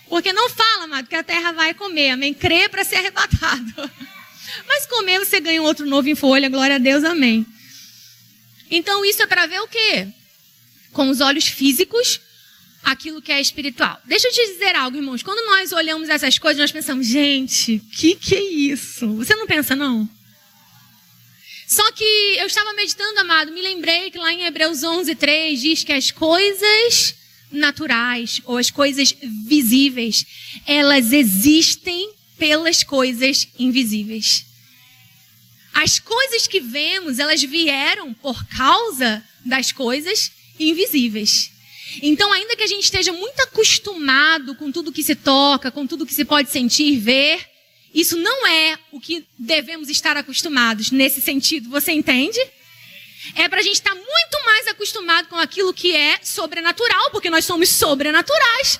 Porque 0.09 0.33
não 0.33 0.49
fala, 0.49 0.83
amado, 0.83 1.07
que 1.07 1.15
a 1.15 1.23
terra 1.23 1.53
vai 1.53 1.73
comer, 1.73 2.09
amém? 2.09 2.33
Crê 2.33 2.67
para 2.67 2.83
ser 2.83 2.97
arrebatado. 2.97 3.89
Mas 4.67 4.85
comer 4.85 5.19
você 5.19 5.39
ganha 5.39 5.61
um 5.61 5.65
outro 5.65 5.85
novo 5.85 6.09
em 6.09 6.15
folha, 6.15 6.49
glória 6.49 6.75
a 6.75 6.79
Deus, 6.79 7.05
amém. 7.05 7.45
Então 8.69 9.05
isso 9.05 9.23
é 9.23 9.25
para 9.25 9.45
ver 9.45 9.61
o 9.61 9.67
quê? 9.67 10.07
Com 10.91 11.09
os 11.09 11.21
olhos 11.21 11.47
físicos, 11.47 12.19
aquilo 12.83 13.21
que 13.21 13.31
é 13.31 13.39
espiritual. 13.39 14.01
Deixa 14.03 14.27
eu 14.27 14.33
te 14.33 14.47
dizer 14.47 14.75
algo, 14.75 14.97
irmãos. 14.97 15.23
Quando 15.23 15.45
nós 15.45 15.71
olhamos 15.71 16.09
essas 16.09 16.37
coisas, 16.37 16.59
nós 16.59 16.71
pensamos, 16.71 17.07
gente, 17.07 17.79
que 17.95 18.15
que 18.15 18.35
é 18.35 18.43
isso? 18.43 19.07
Você 19.15 19.33
não 19.35 19.47
pensa, 19.47 19.77
não? 19.77 20.09
Só 21.71 21.89
que 21.93 22.03
eu 22.37 22.47
estava 22.47 22.73
meditando, 22.73 23.21
amado, 23.21 23.53
me 23.53 23.61
lembrei 23.61 24.11
que 24.11 24.17
lá 24.17 24.33
em 24.33 24.43
Hebreus 24.43 24.83
11, 24.83 25.15
3 25.15 25.61
diz 25.61 25.83
que 25.85 25.93
as 25.93 26.11
coisas 26.11 27.15
naturais 27.49 28.41
ou 28.43 28.57
as 28.57 28.69
coisas 28.69 29.15
visíveis, 29.47 30.25
elas 30.67 31.13
existem 31.13 32.11
pelas 32.37 32.83
coisas 32.83 33.47
invisíveis. 33.57 34.45
As 35.73 35.97
coisas 35.97 36.45
que 36.45 36.59
vemos, 36.59 37.19
elas 37.19 37.41
vieram 37.41 38.13
por 38.15 38.45
causa 38.47 39.23
das 39.45 39.71
coisas 39.71 40.29
invisíveis. 40.59 41.51
Então, 42.01 42.33
ainda 42.33 42.57
que 42.57 42.63
a 42.63 42.67
gente 42.67 42.83
esteja 42.83 43.13
muito 43.13 43.39
acostumado 43.43 44.55
com 44.55 44.73
tudo 44.73 44.91
que 44.91 45.03
se 45.03 45.15
toca, 45.15 45.71
com 45.71 45.87
tudo 45.87 46.05
que 46.05 46.13
se 46.13 46.25
pode 46.25 46.51
sentir, 46.51 46.99
ver, 46.99 47.49
isso 47.93 48.17
não 48.17 48.47
é 48.47 48.77
o 48.91 48.99
que 48.99 49.25
devemos 49.37 49.89
estar 49.89 50.15
acostumados 50.15 50.91
nesse 50.91 51.19
sentido. 51.21 51.69
Você 51.69 51.91
entende? 51.91 52.39
É 53.35 53.47
para 53.47 53.59
a 53.59 53.63
gente 53.63 53.75
estar 53.75 53.93
muito 53.93 54.45
mais 54.45 54.67
acostumado 54.67 55.27
com 55.27 55.35
aquilo 55.35 55.73
que 55.73 55.95
é 55.95 56.19
sobrenatural, 56.23 57.11
porque 57.11 57.29
nós 57.29 57.45
somos 57.45 57.69
sobrenaturais. 57.69 58.79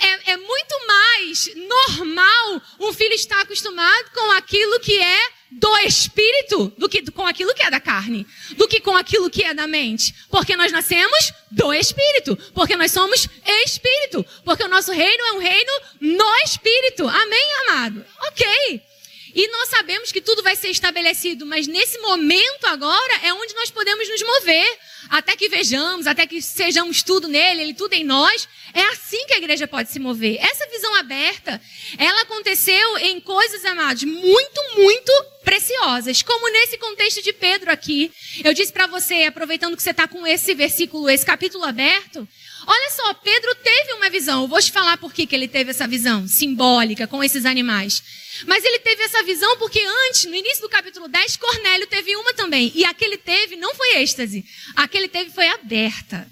É, 0.00 0.32
é 0.32 0.36
muito 0.36 0.86
mais 0.86 1.50
normal 1.54 2.62
um 2.80 2.92
filho 2.92 3.14
estar 3.14 3.40
acostumado 3.40 4.10
com 4.12 4.30
aquilo 4.32 4.80
que 4.80 4.98
é 4.98 5.28
do 5.50 5.76
espírito 5.78 6.72
do 6.76 6.88
que 6.88 7.10
com 7.12 7.26
aquilo 7.26 7.54
que 7.54 7.62
é 7.62 7.70
da 7.70 7.80
carne, 7.80 8.26
do 8.56 8.66
que 8.66 8.80
com 8.80 8.96
aquilo 8.96 9.30
que 9.30 9.44
é 9.44 9.54
da 9.54 9.66
mente. 9.66 10.14
Porque 10.28 10.56
nós 10.56 10.72
nascemos 10.72 11.32
do 11.50 11.72
espírito, 11.72 12.36
porque 12.52 12.76
nós 12.76 12.90
somos 12.90 13.28
espírito, 13.64 14.24
porque 14.44 14.64
o 14.64 14.68
nosso 14.68 14.92
reino 14.92 15.24
é 15.26 15.32
um 15.32 15.38
reino 15.38 15.72
no 16.00 16.36
espírito. 16.44 17.06
Amém, 17.06 17.54
amado? 17.68 18.04
OK. 18.28 18.93
E 19.34 19.48
nós 19.48 19.68
sabemos 19.68 20.12
que 20.12 20.20
tudo 20.20 20.42
vai 20.42 20.54
ser 20.54 20.68
estabelecido, 20.68 21.44
mas 21.44 21.66
nesse 21.66 21.98
momento 21.98 22.66
agora 22.66 23.20
é 23.24 23.32
onde 23.32 23.52
nós 23.54 23.70
podemos 23.70 24.08
nos 24.08 24.22
mover, 24.22 24.78
até 25.10 25.34
que 25.36 25.48
vejamos, 25.48 26.06
até 26.06 26.24
que 26.24 26.40
sejamos 26.40 27.02
tudo 27.02 27.26
nele, 27.26 27.62
ele 27.62 27.74
tudo 27.74 27.94
em 27.94 28.04
nós. 28.04 28.48
É 28.72 28.82
assim 28.92 29.26
que 29.26 29.34
a 29.34 29.38
igreja 29.38 29.66
pode 29.66 29.90
se 29.90 29.98
mover. 29.98 30.38
Essa 30.40 30.68
visão 30.68 30.94
aberta, 30.94 31.60
ela 31.98 32.22
aconteceu 32.22 32.98
em 32.98 33.20
coisas, 33.20 33.64
amados, 33.64 34.04
muito, 34.04 34.60
muito 34.76 35.12
preciosas, 35.44 36.22
como 36.22 36.50
nesse 36.50 36.78
contexto 36.78 37.22
de 37.22 37.32
Pedro 37.32 37.70
aqui. 37.70 38.12
Eu 38.42 38.54
disse 38.54 38.72
para 38.72 38.86
você, 38.86 39.24
aproveitando 39.24 39.76
que 39.76 39.82
você 39.82 39.90
está 39.90 40.06
com 40.06 40.24
esse 40.26 40.54
versículo, 40.54 41.10
esse 41.10 41.26
capítulo 41.26 41.64
aberto, 41.64 42.26
Olha 42.66 42.90
só, 42.90 43.14
Pedro 43.14 43.54
teve 43.56 43.92
uma 43.94 44.10
visão. 44.10 44.42
Eu 44.42 44.48
vou 44.48 44.60
te 44.60 44.72
falar 44.72 44.96
por 44.96 45.12
que, 45.12 45.28
ele 45.30 45.48
teve 45.48 45.70
essa 45.70 45.86
visão 45.86 46.26
simbólica 46.26 47.06
com 47.06 47.22
esses 47.22 47.44
animais. 47.44 48.02
Mas 48.46 48.64
ele 48.64 48.78
teve 48.80 49.02
essa 49.02 49.22
visão 49.22 49.56
porque 49.58 49.80
antes, 50.06 50.24
no 50.24 50.34
início 50.34 50.62
do 50.62 50.68
capítulo 50.68 51.08
10, 51.08 51.36
Cornélio 51.36 51.86
teve 51.86 52.16
uma 52.16 52.34
também. 52.34 52.72
E 52.74 52.84
a 52.84 52.94
que 52.94 53.04
ele 53.04 53.18
teve 53.18 53.56
não 53.56 53.74
foi 53.74 53.96
êxtase. 53.96 54.44
A 54.76 54.88
que 54.88 54.96
ele 54.96 55.08
teve 55.08 55.30
foi 55.30 55.46
aberta. 55.48 56.28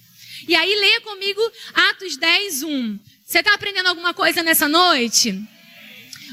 E 0.49 0.55
aí 0.55 0.75
leia 0.75 1.01
comigo 1.03 1.41
Atos 1.91 2.17
10, 2.17 2.63
1. 2.63 2.99
Você 3.25 3.39
está 3.39 3.55
aprendendo 3.55 3.89
alguma 3.89 4.13
coisa 4.13 4.43
nessa 4.43 4.69
noite? 4.69 5.41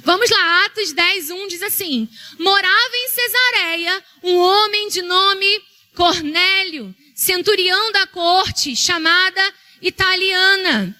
Vamos 0.03 0.29
lá, 0.29 0.65
Atos 0.65 0.91
10, 0.91 1.29
1 1.29 1.47
diz 1.47 1.61
assim: 1.61 2.07
Morava 2.37 2.95
em 2.95 3.09
Cesareia 3.09 4.03
um 4.23 4.37
homem 4.37 4.89
de 4.89 5.01
nome 5.01 5.61
Cornélio, 5.95 6.95
centurião 7.13 7.91
da 7.91 8.07
corte, 8.07 8.75
chamada 8.75 9.53
italiana. 9.81 10.95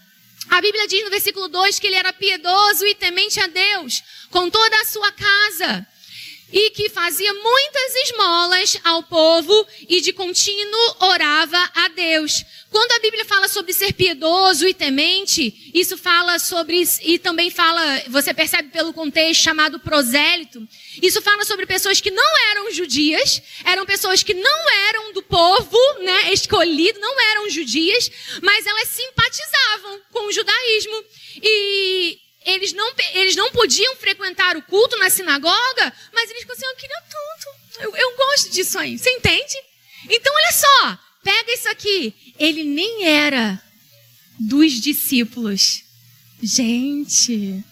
A 0.49 0.61
Bíblia 0.61 0.87
diz 0.87 1.03
no 1.03 1.09
versículo 1.09 1.47
2 1.47 1.79
que 1.79 1.87
ele 1.87 1.95
era 1.95 2.11
piedoso 2.11 2.85
e 2.85 2.95
temente 2.95 3.39
a 3.39 3.47
Deus, 3.47 4.03
com 4.31 4.49
toda 4.49 4.81
a 4.81 4.85
sua 4.85 5.11
casa. 5.11 5.87
e 6.51 6.71
que 6.71 6.89
fazia 6.89 7.31
muitas 7.31 7.95
esmolas 7.95 8.77
ao 8.83 9.03
povo 9.03 9.67
e 9.87 10.01
de 10.01 10.11
contínuo 10.11 10.95
orava 10.99 11.71
a 11.75 11.89
Deus. 11.89 12.43
Quando 12.69 12.91
a 12.91 12.99
Bíblia 12.99 13.25
fala 13.25 13.47
sobre 13.47 13.73
ser 13.73 13.93
piedoso 13.93 14.67
e 14.67 14.73
temente, 14.73 15.71
isso 15.73 15.97
fala 15.97 16.37
sobre, 16.37 16.83
e 17.01 17.17
também 17.17 17.49
fala, 17.49 17.81
você 18.07 18.31
percebe 18.31 18.69
pelo 18.69 18.93
contexto 18.93 19.41
chamado 19.41 19.79
prosélito, 19.79 20.67
isso 21.01 21.19
fala 21.21 21.43
sobre 21.45 21.65
pessoas 21.65 21.99
que 21.99 22.11
não 22.11 22.37
eram 22.51 22.71
judias, 22.71 23.41
eram 23.65 23.87
pessoas 23.87 24.21
que 24.21 24.35
não 24.35 24.69
eram 24.87 25.13
do 25.13 25.23
povo, 25.23 25.77
né, 26.03 26.31
escolhido, 26.31 26.99
não 26.99 27.19
eram 27.31 27.49
judias, 27.49 28.11
mas 28.43 28.65
elas 28.65 28.87
simpatizavam 28.87 30.01
com 30.11 30.27
o 30.27 30.31
judaísmo. 30.31 31.03
E 31.41 32.19
eles 32.45 32.71
não, 32.73 32.93
eles 33.13 33.35
não 33.35 33.51
podiam 33.51 33.95
frequentar 33.95 34.55
o 34.55 34.61
culto 34.61 34.95
na 34.97 35.09
sinagoga, 35.09 35.93
mas 36.13 36.29
eles 36.29 36.45
diziam, 36.45 36.71
eu 36.71 36.77
queria 36.77 37.01
tanto, 37.01 37.81
eu, 37.81 37.95
eu 37.95 38.15
gosto 38.15 38.51
disso 38.51 38.77
aí, 38.77 38.97
você 38.97 39.09
entende? 39.09 39.55
Então, 40.07 40.33
olha 40.33 40.51
só, 40.51 40.99
pega 41.23 41.51
isso 41.51 41.69
aqui, 41.69 42.13
ele 42.39 42.63
nem 42.63 43.05
era 43.05 43.61
dos 44.39 44.73
discípulos. 44.79 45.83
Gente, 46.41 47.63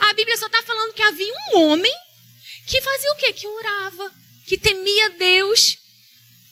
a 0.00 0.12
Bíblia 0.14 0.36
só 0.36 0.46
está 0.46 0.62
falando 0.62 0.94
que 0.94 1.02
havia 1.02 1.32
um 1.52 1.58
homem 1.58 1.92
que 2.66 2.80
fazia 2.80 3.12
o 3.12 3.16
quê? 3.16 3.32
Que 3.32 3.46
orava, 3.46 4.12
que 4.46 4.56
temia 4.56 5.10
Deus, 5.10 5.76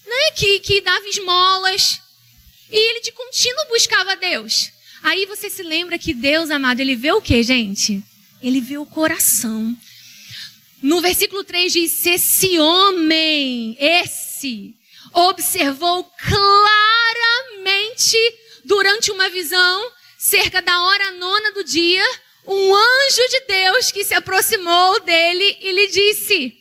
né? 0.07 0.31
que, 0.37 0.61
que 0.61 0.81
dava 0.81 1.07
esmolas. 1.09 2.01
E 2.71 2.77
ele 2.77 3.01
de 3.01 3.13
contínuo 3.13 3.69
buscava 3.69 4.17
Deus. 4.17 4.71
Aí 5.03 5.27
você 5.27 5.51
se 5.51 5.63
lembra 5.63 5.99
que 5.99 6.15
Deus, 6.15 6.51
amado, 6.51 6.81
ele 6.81 6.95
vê 6.95 7.13
o 7.13 7.21
que, 7.21 7.43
gente? 7.43 8.03
Ele 8.41 8.61
vê 8.61 8.79
o 8.79 8.87
coração. 8.87 9.77
No 10.83 11.01
versículo 11.01 11.45
3 11.45 11.73
diz: 11.73 12.07
Esse 12.07 12.59
homem, 12.59 13.77
esse, 13.79 14.75
observou 15.13 16.05
claramente 16.27 18.17
durante 18.65 19.11
uma 19.11 19.29
visão, 19.29 19.93
cerca 20.19 20.63
da 20.63 20.83
hora 20.83 21.11
nona 21.13 21.53
do 21.53 21.65
dia, 21.65 22.05
um 22.47 22.75
anjo 22.75 23.29
de 23.29 23.41
Deus 23.47 23.93
que 23.93 24.05
se 24.05 24.15
aproximou 24.15 25.01
dele 25.01 25.59
e 25.61 25.73
lhe 25.73 25.87
disse: 25.89 26.57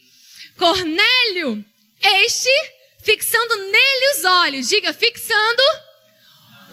Cornélio, 0.57 1.63
este, 2.01 2.49
fixando 3.03 3.55
nele 3.57 4.11
os 4.17 4.25
olhos, 4.25 4.69
diga, 4.69 4.93
fixando 4.93 5.63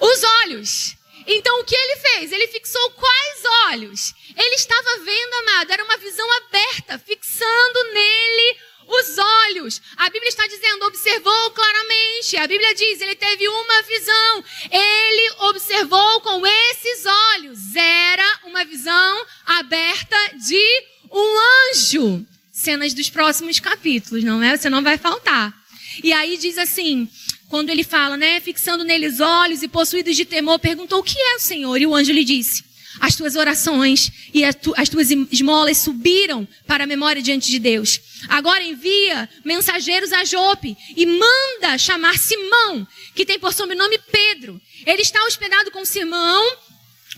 os 0.01 0.23
olhos. 0.43 0.97
Então 1.27 1.61
o 1.61 1.65
que 1.65 1.75
ele 1.75 1.97
fez? 1.97 2.33
Ele 2.33 2.47
fixou 2.49 2.91
quais 2.93 3.45
olhos? 3.67 4.15
Ele 4.35 4.55
estava 4.55 4.99
vendo, 5.05 5.35
amado, 5.35 5.71
era 5.71 5.85
uma 5.85 5.99
visão 5.99 6.27
aberta, 6.33 6.99
fixando 6.99 7.85
nele 7.93 8.57
os 8.89 9.19
olhos. 9.19 9.81
A 9.97 10.09
Bíblia 10.09 10.29
está 10.29 10.47
dizendo, 10.47 10.87
observou 10.87 11.51
claramente. 11.51 12.37
A 12.37 12.47
Bíblia 12.47 12.75
diz, 12.75 13.01
ele 13.01 13.15
teve 13.15 13.47
uma 13.47 13.83
visão. 13.83 14.45
Ele 14.71 15.33
observou 15.51 16.21
com 16.23 16.47
esses 16.47 17.05
olhos. 17.07 17.77
Era 17.77 18.41
uma 18.45 18.65
visão 18.65 19.27
aberta 19.45 20.17
de 20.47 20.85
um 21.13 21.37
anjo. 21.71 22.27
Cenas 22.51 22.93
dos 22.93 23.09
próximos 23.09 23.61
capítulos, 23.61 24.25
não 24.25 24.43
é? 24.43 24.57
Você 24.57 24.69
não 24.69 24.83
vai 24.83 24.99
faltar. 24.99 25.55
E 26.03 26.13
aí 26.13 26.37
diz 26.37 26.59
assim: 26.59 27.09
quando 27.49 27.71
ele 27.71 27.85
fala, 27.85 28.17
né, 28.17 28.41
fixando 28.41 28.85
neles 28.85 29.21
olhos 29.21 29.63
e 29.63 29.69
possuídos 29.69 30.17
de 30.17 30.25
temor, 30.25 30.59
perguntou: 30.59 31.01
O 31.01 31.05
que 31.05 31.19
é, 31.19 31.39
Senhor? 31.39 31.77
E 31.81 31.87
o 31.87 31.95
anjo 31.95 32.13
lhe 32.13 32.25
disse: 32.25 32.65
As 33.01 33.15
tuas 33.15 33.37
orações 33.37 34.11
e 34.33 34.45
as 34.45 34.89
tuas 34.89 35.11
esmolas 35.31 35.79
subiram 35.79 36.47
para 36.67 36.85
a 36.85 36.87
memória 36.87 37.23
diante 37.23 37.51
de 37.51 37.59
Deus. 37.59 38.01
Agora 38.29 38.65
envia 38.65 39.29
mensageiros 39.45 40.13
a 40.13 40.25
Jope 40.25 40.77
e 40.97 41.07
manda 41.07 41.79
chamar 41.79 42.19
Simão, 42.19 42.87
que 43.15 43.25
tem 43.25 43.39
por 43.39 43.53
sobrenome 43.53 43.99
Pedro. 44.11 44.61
Ele 44.87 45.03
está 45.03 45.23
hospedado 45.25 45.71
com 45.71 45.85
Simão, 45.85 46.57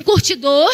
curtidor, 0.04 0.70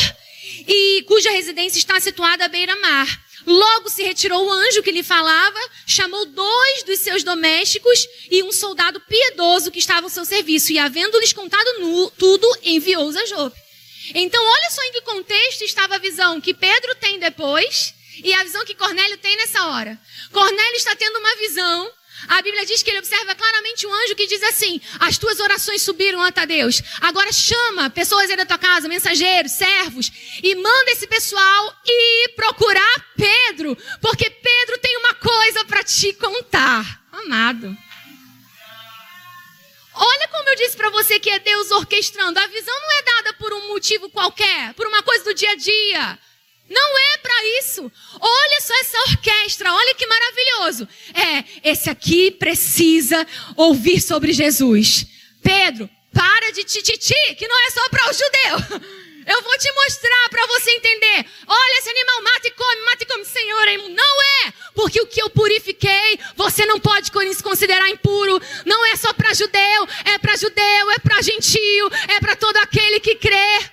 e 0.66 1.03
cuja 1.03 1.30
residência 1.30 1.78
está 1.78 2.01
situada 2.01 2.44
à 2.44 2.49
beira-mar. 2.49 3.26
Logo 3.47 3.88
se 3.88 4.03
retirou 4.03 4.44
o 4.44 4.51
anjo 4.51 4.82
que 4.82 4.90
lhe 4.90 5.05
falava, 5.05 5.59
chamou 5.86 6.26
dois 6.26 6.82
dos 6.82 6.99
seus 6.99 7.22
domésticos 7.22 8.07
e 8.28 8.42
um 8.42 8.51
soldado 8.51 9.01
piedoso 9.01 9.70
que 9.70 9.78
estava 9.78 10.07
ao 10.07 10.11
seu 10.11 10.24
serviço, 10.24 10.72
e 10.72 10.78
havendo-lhes 10.80 11.32
contado 11.32 12.11
tudo, 12.18 12.59
enviou-os 12.64 13.14
a 13.14 13.24
Jope. 13.26 13.65
Então, 14.14 14.42
olha 14.42 14.70
só 14.70 14.82
em 14.84 14.92
que 14.92 15.00
contexto 15.02 15.62
estava 15.62 15.96
a 15.96 15.98
visão 15.98 16.40
que 16.40 16.54
Pedro 16.54 16.94
tem 16.96 17.18
depois 17.18 17.94
e 18.22 18.32
a 18.32 18.42
visão 18.44 18.64
que 18.64 18.74
Cornélio 18.74 19.18
tem 19.18 19.36
nessa 19.36 19.66
hora. 19.66 19.98
Cornélio 20.32 20.76
está 20.76 20.94
tendo 20.96 21.18
uma 21.18 21.36
visão 21.36 21.92
a 22.28 22.40
Bíblia 22.40 22.64
diz 22.64 22.82
que 22.82 22.90
ele 22.90 22.98
observa 22.98 23.34
claramente 23.34 23.86
um 23.86 23.92
anjo 23.92 24.16
que 24.16 24.26
diz 24.26 24.42
assim: 24.42 24.80
As 24.98 25.18
tuas 25.18 25.38
orações 25.38 25.82
subiram 25.82 26.20
ante 26.22 26.44
Deus. 26.46 26.82
Agora 27.00 27.30
chama 27.32 27.90
pessoas 27.90 28.30
aí 28.30 28.36
da 28.36 28.46
tua 28.46 28.59
casa, 28.59 28.88
mensageiros, 28.88 29.52
servos, 29.52 30.11
e 30.42 30.54
manda 30.54 30.90
esse 30.92 31.07
pessoal 31.07 31.82
ir 31.86 32.32
procurar 32.34 33.07
Pedro, 33.16 33.76
porque 34.00 34.30
Pedro 34.30 34.78
tem 34.78 34.96
uma 34.98 35.14
coisa 35.14 35.64
para 35.66 35.84
te 35.84 36.12
contar. 36.14 37.02
Amado. 37.12 37.76
Olha 39.99 40.28
como 40.28 40.49
eu 40.51 40.57
disse 40.57 40.76
para 40.76 40.90
você 40.90 41.18
que 41.18 41.30
é 41.30 41.38
Deus 41.38 41.70
orquestrando. 41.70 42.38
A 42.38 42.47
visão 42.47 42.74
não 42.80 42.99
é 42.99 43.03
dada 43.03 43.32
por 43.34 43.53
um 43.53 43.68
motivo 43.68 44.11
qualquer, 44.11 44.74
por 44.74 44.86
uma 44.86 45.03
coisa 45.03 45.24
do 45.24 45.34
dia 45.34 45.51
a 45.51 45.57
dia. 45.57 46.18
Não 46.68 46.99
é 46.99 47.18
para 47.18 47.44
isso. 47.61 47.90
Olha 48.20 48.61
só 48.61 48.74
essa 48.80 48.99
orquestra, 49.11 49.72
olha 49.72 49.94
que 49.94 50.07
maravilhoso. 50.07 50.88
É, 51.14 51.70
esse 51.70 51.88
aqui 51.88 52.30
precisa 52.30 53.26
ouvir 53.57 54.01
sobre 54.01 54.32
Jesus. 54.32 55.07
Pedro, 55.42 55.88
para 56.12 56.51
de 56.53 56.64
tititi, 56.64 57.34
que 57.38 57.49
não 57.49 57.66
é 57.66 57.70
só 57.70 57.88
para 57.88 58.11
o 58.11 58.12
judeu. 58.12 58.97
Eu 59.26 59.42
vou 59.42 59.58
te 59.58 59.72
mostrar 59.72 60.28
para 60.30 60.46
você 60.46 60.70
entender. 60.70 61.26
Olha, 61.48 61.78
esse 61.78 61.90
animal 61.90 62.22
mata 62.22 62.46
e 62.46 62.50
come, 62.52 62.80
mata 62.82 63.02
e 63.02 63.06
come. 63.06 63.24
Senhor, 63.24 63.66
não 63.90 64.22
é. 64.22 64.52
Porque 64.72 65.00
o 65.00 65.06
que 65.06 65.20
eu 65.20 65.28
purifiquei, 65.30 66.20
você 66.36 66.64
não 66.64 66.78
pode 66.78 67.10
considerar 67.42 67.88
impuro. 67.88 68.40
Não 68.64 68.86
é 68.86 68.94
só 68.94 69.12
para 69.12 69.34
judeu, 69.34 69.88
é 70.04 70.18
para 70.18 70.36
judeu, 70.36 70.90
é 70.92 70.98
para 71.00 71.22
gentio, 71.22 71.90
é 72.08 72.20
para 72.20 72.36
todo 72.36 72.56
aquele 72.58 73.00
que 73.00 73.16
crê. 73.16 73.70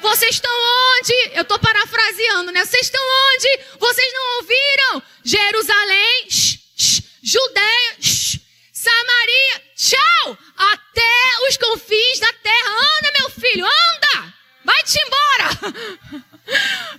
Vocês 0.00 0.36
estão 0.36 0.52
onde? 0.52 1.14
Eu 1.34 1.42
estou 1.42 1.58
parafraseando, 1.58 2.52
né? 2.52 2.64
Vocês 2.64 2.86
estão 2.86 3.02
onde? 3.02 3.60
Vocês 3.80 4.12
não 4.12 4.36
ouviram? 4.36 5.02
Jerusalém, 5.24 6.30
shh, 6.30 6.58
shh, 6.76 7.02
Judeia, 7.24 7.96
shh, 8.00 8.38
Samaria, 8.72 9.62
tchau! 9.74 10.38
Até 10.56 11.48
os 11.48 11.56
confins 11.56 12.20
da 12.20 12.32
terra. 12.34 12.70
Anda, 12.70 13.12
meu 13.18 13.30
filho, 13.30 13.64
anda! 13.64 14.35
Vai-te 14.66 14.98
embora! 14.98 16.24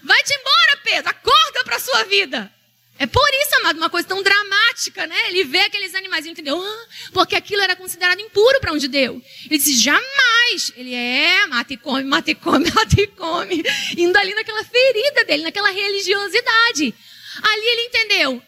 Vai-te 0.02 0.34
embora, 0.34 0.78
Pedro! 0.86 1.10
Acorda 1.10 1.64
para 1.66 1.76
a 1.76 1.80
sua 1.80 2.04
vida! 2.06 2.54
É 2.98 3.06
por 3.06 3.30
isso, 3.42 3.56
amado, 3.58 3.78
uma 3.78 3.90
coisa 3.90 4.08
tão 4.08 4.24
dramática, 4.24 5.06
né? 5.06 5.16
Ele 5.28 5.44
vê 5.44 5.60
aqueles 5.60 5.94
animais, 5.94 6.26
entendeu? 6.26 6.60
Ah, 6.60 6.86
porque 7.14 7.36
aquilo 7.36 7.62
era 7.62 7.76
considerado 7.76 8.20
impuro 8.22 8.60
para 8.62 8.72
um 8.72 8.80
judeu. 8.80 9.22
Ele 9.46 9.58
disse, 9.58 9.78
jamais. 9.78 10.72
Ele 10.78 10.96
é, 10.96 11.46
mata 11.46 11.74
e 11.74 11.78
come, 11.78 12.06
mata 12.06 12.32
e 12.32 12.36
come, 12.36 12.72
mata 12.72 13.02
e 13.02 13.08
come. 13.08 13.64
Indo 13.98 14.18
ali 14.18 14.34
naquela 14.34 14.64
ferida 14.64 15.26
dele, 15.26 15.44
naquela 15.44 15.70
religiosidade. 15.70 16.96
Ali 17.44 17.66
ele 17.68 17.82
entendeu. 17.82 18.42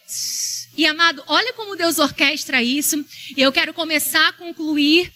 E, 0.76 0.86
amado, 0.86 1.22
olha 1.28 1.52
como 1.52 1.76
Deus 1.76 1.98
orquestra 1.98 2.62
isso. 2.62 3.04
E 3.36 3.42
eu 3.42 3.52
quero 3.52 3.74
começar 3.74 4.28
a 4.28 4.32
concluir 4.32 5.12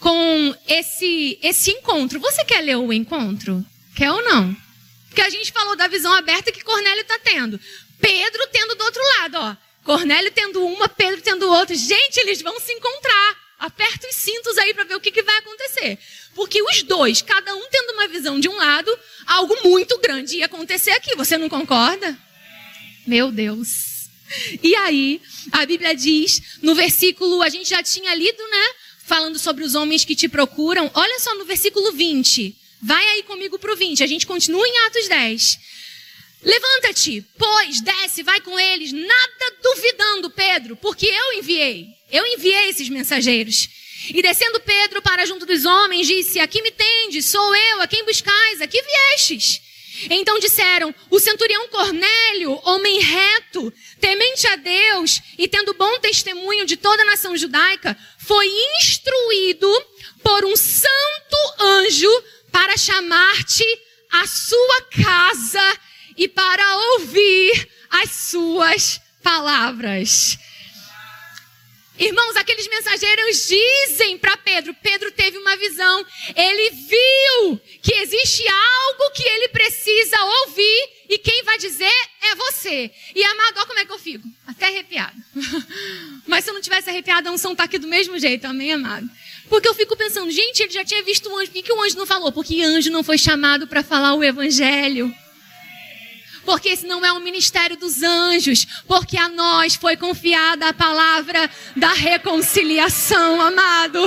com 0.00 0.54
esse, 0.68 1.38
esse 1.42 1.70
encontro. 1.70 2.20
Você 2.20 2.44
quer 2.44 2.60
ler 2.60 2.76
o 2.76 2.92
encontro? 2.92 3.64
Quer 3.94 4.10
ou 4.10 4.22
não? 4.22 4.56
Porque 5.08 5.22
a 5.22 5.30
gente 5.30 5.52
falou 5.52 5.76
da 5.76 5.88
visão 5.88 6.12
aberta 6.12 6.52
que 6.52 6.62
Cornélio 6.62 7.02
está 7.02 7.18
tendo. 7.18 7.58
Pedro 8.00 8.46
tendo 8.52 8.74
do 8.74 8.84
outro 8.84 9.02
lado, 9.18 9.36
ó. 9.38 9.56
Cornélio 9.82 10.30
tendo 10.32 10.64
uma, 10.66 10.88
Pedro 10.88 11.20
tendo 11.22 11.50
outra. 11.50 11.74
Gente, 11.74 12.18
eles 12.18 12.42
vão 12.42 12.58
se 12.60 12.72
encontrar. 12.72 13.46
Aperta 13.58 14.06
os 14.06 14.16
cintos 14.16 14.58
aí 14.58 14.74
para 14.74 14.84
ver 14.84 14.96
o 14.96 15.00
que, 15.00 15.10
que 15.10 15.22
vai 15.22 15.38
acontecer. 15.38 15.98
Porque 16.34 16.60
os 16.60 16.82
dois, 16.82 17.22
cada 17.22 17.54
um 17.54 17.66
tendo 17.70 17.92
uma 17.94 18.06
visão 18.08 18.38
de 18.38 18.48
um 18.48 18.56
lado, 18.56 18.96
algo 19.26 19.56
muito 19.64 19.98
grande 19.98 20.36
ia 20.36 20.46
acontecer 20.46 20.90
aqui. 20.90 21.16
Você 21.16 21.38
não 21.38 21.48
concorda? 21.48 22.16
Meu 23.06 23.32
Deus. 23.32 24.10
E 24.62 24.74
aí, 24.76 25.22
a 25.52 25.64
Bíblia 25.64 25.94
diz, 25.94 26.58
no 26.60 26.74
versículo, 26.74 27.40
a 27.42 27.48
gente 27.48 27.70
já 27.70 27.82
tinha 27.82 28.14
lido, 28.14 28.42
né? 28.48 28.66
Falando 29.06 29.38
sobre 29.38 29.64
os 29.64 29.74
homens 29.74 30.04
que 30.04 30.16
te 30.16 30.28
procuram. 30.28 30.90
Olha 30.92 31.20
só 31.20 31.34
no 31.36 31.44
versículo 31.44 31.92
20. 31.92 32.56
Vai 32.82 33.04
aí 33.10 33.22
comigo 33.22 33.58
para 33.58 33.72
o 33.72 33.76
20. 33.76 34.02
A 34.02 34.06
gente 34.06 34.26
continua 34.26 34.66
em 34.66 34.78
Atos 34.86 35.08
10. 35.08 35.58
Levanta-te, 36.42 37.24
pois, 37.38 37.80
desce, 37.80 38.22
vai 38.22 38.40
com 38.40 38.58
eles, 38.58 38.92
nada 38.92 39.56
duvidando, 39.62 40.30
Pedro, 40.30 40.76
porque 40.76 41.06
eu 41.06 41.32
enviei. 41.34 41.88
Eu 42.10 42.24
enviei 42.26 42.68
esses 42.68 42.88
mensageiros. 42.88 43.68
E 44.10 44.22
descendo 44.22 44.60
Pedro 44.60 45.02
para 45.02 45.26
junto 45.26 45.46
dos 45.46 45.64
homens, 45.64 46.06
disse: 46.06 46.38
Aqui 46.38 46.62
me 46.62 46.70
tendes, 46.70 47.26
sou 47.26 47.56
eu, 47.56 47.80
a 47.80 47.86
quem 47.86 48.04
buscais, 48.04 48.60
aqui 48.60 48.80
viestes. 48.80 49.60
Então 50.10 50.38
disseram: 50.38 50.94
O 51.10 51.18
centurião 51.18 51.68
Cornélio, 51.68 52.60
homem 52.64 53.00
reto, 53.00 53.72
temente 54.00 54.46
a 54.46 54.56
Deus 54.56 55.20
e 55.38 55.48
tendo 55.48 55.74
bom 55.74 55.98
testemunho 56.00 56.66
de 56.66 56.76
toda 56.76 57.02
a 57.02 57.06
nação 57.06 57.36
judaica, 57.36 57.96
foi 58.18 58.46
instruído 58.78 59.70
por 60.22 60.44
um 60.44 60.56
santo 60.56 61.36
anjo 61.60 62.10
para 62.52 62.76
chamar-te 62.76 63.64
à 64.10 64.26
sua 64.26 64.82
casa 65.02 65.78
e 66.16 66.28
para 66.28 66.76
ouvir 66.92 67.68
as 67.90 68.10
suas 68.10 69.00
palavras. 69.22 70.38
Irmãos, 71.98 72.36
aqueles 72.36 72.68
mensageiros 72.68 73.48
dizem 73.48 74.18
para 74.18 74.36
Pedro: 74.36 74.74
Pedro 74.82 75.10
teve 75.12 75.38
uma 75.38 75.56
visão, 75.56 76.04
ele 76.34 76.70
viu 76.70 77.60
que 77.82 77.94
existe 77.94 78.44
algo 78.46 79.10
que 79.12 79.22
ele 79.22 79.48
precisa 79.48 80.22
ouvir 80.22 80.88
e 81.08 81.18
quem 81.18 81.42
vai 81.44 81.58
dizer 81.58 81.92
é 82.22 82.34
você. 82.34 82.90
E 83.14 83.24
amado, 83.24 83.56
olha 83.56 83.66
como 83.66 83.78
é 83.78 83.84
que 83.86 83.92
eu 83.92 83.98
fico, 83.98 84.28
até 84.46 84.66
arrepiado. 84.66 85.16
Mas 86.26 86.44
se 86.44 86.50
eu 86.50 86.54
não 86.54 86.60
tivesse 86.60 86.90
arrepiado, 86.90 87.28
a 87.28 87.32
unção 87.32 87.52
está 87.52 87.64
aqui 87.64 87.78
do 87.78 87.88
mesmo 87.88 88.18
jeito, 88.18 88.46
amém, 88.46 88.72
amado? 88.72 89.08
Porque 89.48 89.68
eu 89.68 89.74
fico 89.74 89.96
pensando, 89.96 90.30
gente, 90.30 90.62
ele 90.62 90.72
já 90.72 90.84
tinha 90.84 91.02
visto 91.02 91.30
o 91.30 91.36
anjo, 91.36 91.46
por 91.46 91.54
que, 91.54 91.62
que 91.62 91.72
o 91.72 91.82
anjo 91.82 91.96
não 91.96 92.06
falou? 92.06 92.32
Porque 92.32 92.62
anjo 92.62 92.90
não 92.90 93.04
foi 93.04 93.16
chamado 93.16 93.66
para 93.66 93.82
falar 93.82 94.14
o 94.14 94.24
evangelho 94.24 95.14
porque 96.46 96.70
esse 96.70 96.86
não 96.86 97.04
é 97.04 97.12
um 97.12 97.20
ministério 97.20 97.76
dos 97.76 98.02
anjos, 98.02 98.64
porque 98.86 99.18
a 99.18 99.28
nós 99.28 99.74
foi 99.74 99.96
confiada 99.96 100.68
a 100.68 100.72
palavra 100.72 101.50
da 101.74 101.92
reconciliação, 101.92 103.40
amado. 103.40 104.00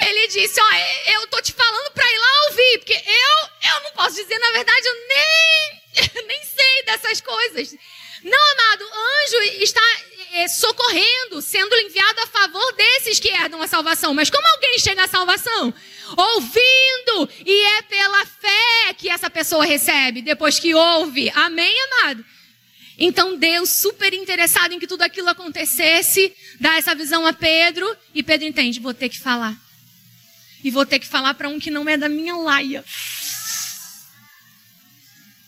Ele 0.00 0.28
disse: 0.28 0.60
Ó, 0.60 1.12
eu 1.12 1.26
tô 1.28 1.40
te 1.42 1.52
falando 1.52 1.92
para 1.92 2.10
ir 2.10 2.18
lá 2.18 2.46
ouvir, 2.48 2.78
porque 2.78 2.94
eu, 2.94 3.70
eu 3.74 3.82
não 3.84 3.92
posso 3.92 4.16
dizer, 4.16 4.38
na 4.38 4.50
verdade, 4.50 4.86
eu 4.86 4.94
nem, 5.08 6.24
nem 6.26 6.44
sei 6.44 6.82
dessas 6.86 7.20
coisas. 7.20 7.76
Não, 8.24 8.52
amado, 8.52 8.84
anjo 8.84 9.62
está 9.62 9.82
é, 10.34 10.48
socorrendo, 10.48 11.40
sendo 11.40 11.74
enviado 11.76 12.20
a 12.20 12.26
favor 12.26 12.72
desses 12.74 13.18
que 13.18 13.28
herdam 13.28 13.62
a 13.62 13.66
salvação. 13.66 14.12
Mas 14.12 14.28
como 14.28 14.46
alguém 14.46 14.78
chega 14.78 15.04
à 15.04 15.08
salvação? 15.08 15.72
ouvindo, 16.16 17.28
e 17.44 17.64
é 17.78 17.82
pela 17.82 18.26
fé 18.26 18.94
que 18.96 19.08
essa 19.08 19.30
pessoa 19.30 19.64
recebe, 19.64 20.22
depois 20.22 20.58
que 20.58 20.74
ouve. 20.74 21.30
Amém, 21.34 21.74
amado? 21.84 22.24
Então 22.96 23.36
Deus, 23.36 23.70
super 23.70 24.12
interessado 24.12 24.72
em 24.72 24.78
que 24.78 24.86
tudo 24.86 25.02
aquilo 25.02 25.28
acontecesse, 25.28 26.32
dá 26.60 26.76
essa 26.76 26.94
visão 26.94 27.26
a 27.26 27.32
Pedro, 27.32 27.96
e 28.14 28.22
Pedro 28.22 28.46
entende: 28.46 28.80
vou 28.80 28.94
ter 28.94 29.08
que 29.08 29.18
falar. 29.18 29.56
E 30.62 30.70
vou 30.70 30.86
ter 30.86 30.98
que 30.98 31.06
falar 31.06 31.34
para 31.34 31.48
um 31.48 31.58
que 31.58 31.70
não 31.70 31.88
é 31.88 31.96
da 31.96 32.08
minha 32.08 32.36
laia. 32.36 32.84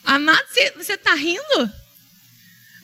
Amado, 0.04 0.46
você 0.76 0.92
está 0.92 1.14
rindo? 1.14 1.72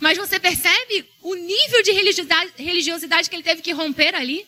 Mas 0.03 0.19
você 0.19 0.41
percebe 0.41 1.09
o 1.21 1.37
nível 1.37 1.81
de 1.85 1.93
religiosidade, 1.93 3.31
que 3.31 3.37
ele 3.37 3.43
teve 3.45 3.63
que 3.63 3.71
romper 3.71 4.17
ali? 4.17 4.45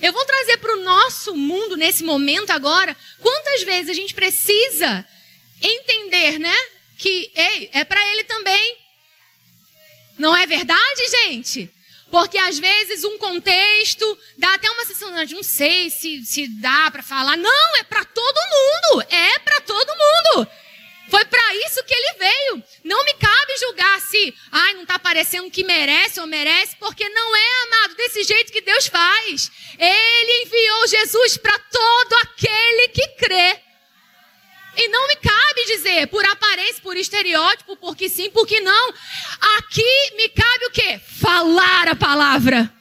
Eu 0.00 0.12
vou 0.12 0.24
trazer 0.24 0.56
para 0.58 0.72
o 0.72 0.84
nosso 0.84 1.34
mundo 1.34 1.76
nesse 1.76 2.04
momento 2.04 2.50
agora, 2.50 2.96
quantas 3.18 3.64
vezes 3.64 3.90
a 3.90 3.92
gente 3.92 4.14
precisa 4.14 5.04
entender, 5.60 6.38
né? 6.38 6.54
Que, 6.96 7.28
ei, 7.34 7.70
é 7.72 7.82
para 7.82 8.00
ele 8.12 8.22
também. 8.22 8.76
Não 10.16 10.36
é 10.36 10.46
verdade, 10.46 11.08
gente? 11.22 11.68
Porque 12.08 12.38
às 12.38 12.60
vezes 12.60 13.02
um 13.02 13.18
contexto 13.18 14.18
dá 14.36 14.54
até 14.54 14.70
uma 14.70 14.84
sensação, 14.84 15.10
não 15.10 15.42
sei 15.42 15.90
se, 15.90 16.24
se 16.24 16.46
dá 16.46 16.88
para 16.92 17.02
falar. 17.02 17.36
Não, 17.36 17.76
é 17.78 17.82
para 17.82 18.04
todo 18.04 18.36
mundo. 18.36 19.06
É 19.10 19.40
para 19.40 19.60
todo 19.60 19.88
mundo. 19.88 20.48
Foi 21.08 21.24
para 21.24 21.54
isso 21.66 21.82
que 21.84 21.94
ele 21.94 22.18
veio. 22.18 22.64
Não 22.84 23.04
me 23.04 23.14
cabe 23.14 23.58
julgar 23.58 24.00
se, 24.00 24.34
ai, 24.52 24.74
não 24.74 24.82
está 24.82 24.98
parecendo 24.98 25.50
que 25.50 25.64
merece 25.64 26.20
ou 26.20 26.26
merece, 26.26 26.76
porque 26.76 27.08
não 27.08 27.34
é 27.34 27.62
amado 27.64 27.94
desse 27.94 28.24
jeito 28.24 28.52
que 28.52 28.60
Deus 28.60 28.86
faz. 28.86 29.50
Ele 29.78 30.42
enviou 30.44 30.86
Jesus 30.86 31.36
para 31.38 31.58
todo 31.58 32.14
aquele 32.22 32.88
que 32.88 33.08
crê. 33.16 33.60
E 34.76 34.88
não 34.88 35.08
me 35.08 35.16
cabe 35.16 35.64
dizer 35.66 36.06
por 36.06 36.24
aparência, 36.24 36.80
por 36.82 36.96
estereótipo, 36.96 37.76
porque 37.78 38.08
sim, 38.08 38.30
porque 38.30 38.60
não. 38.60 38.94
Aqui 39.58 40.14
me 40.16 40.28
cabe 40.28 40.66
o 40.66 40.70
quê? 40.70 41.00
Falar 41.20 41.88
a 41.88 41.96
palavra. 41.96 42.72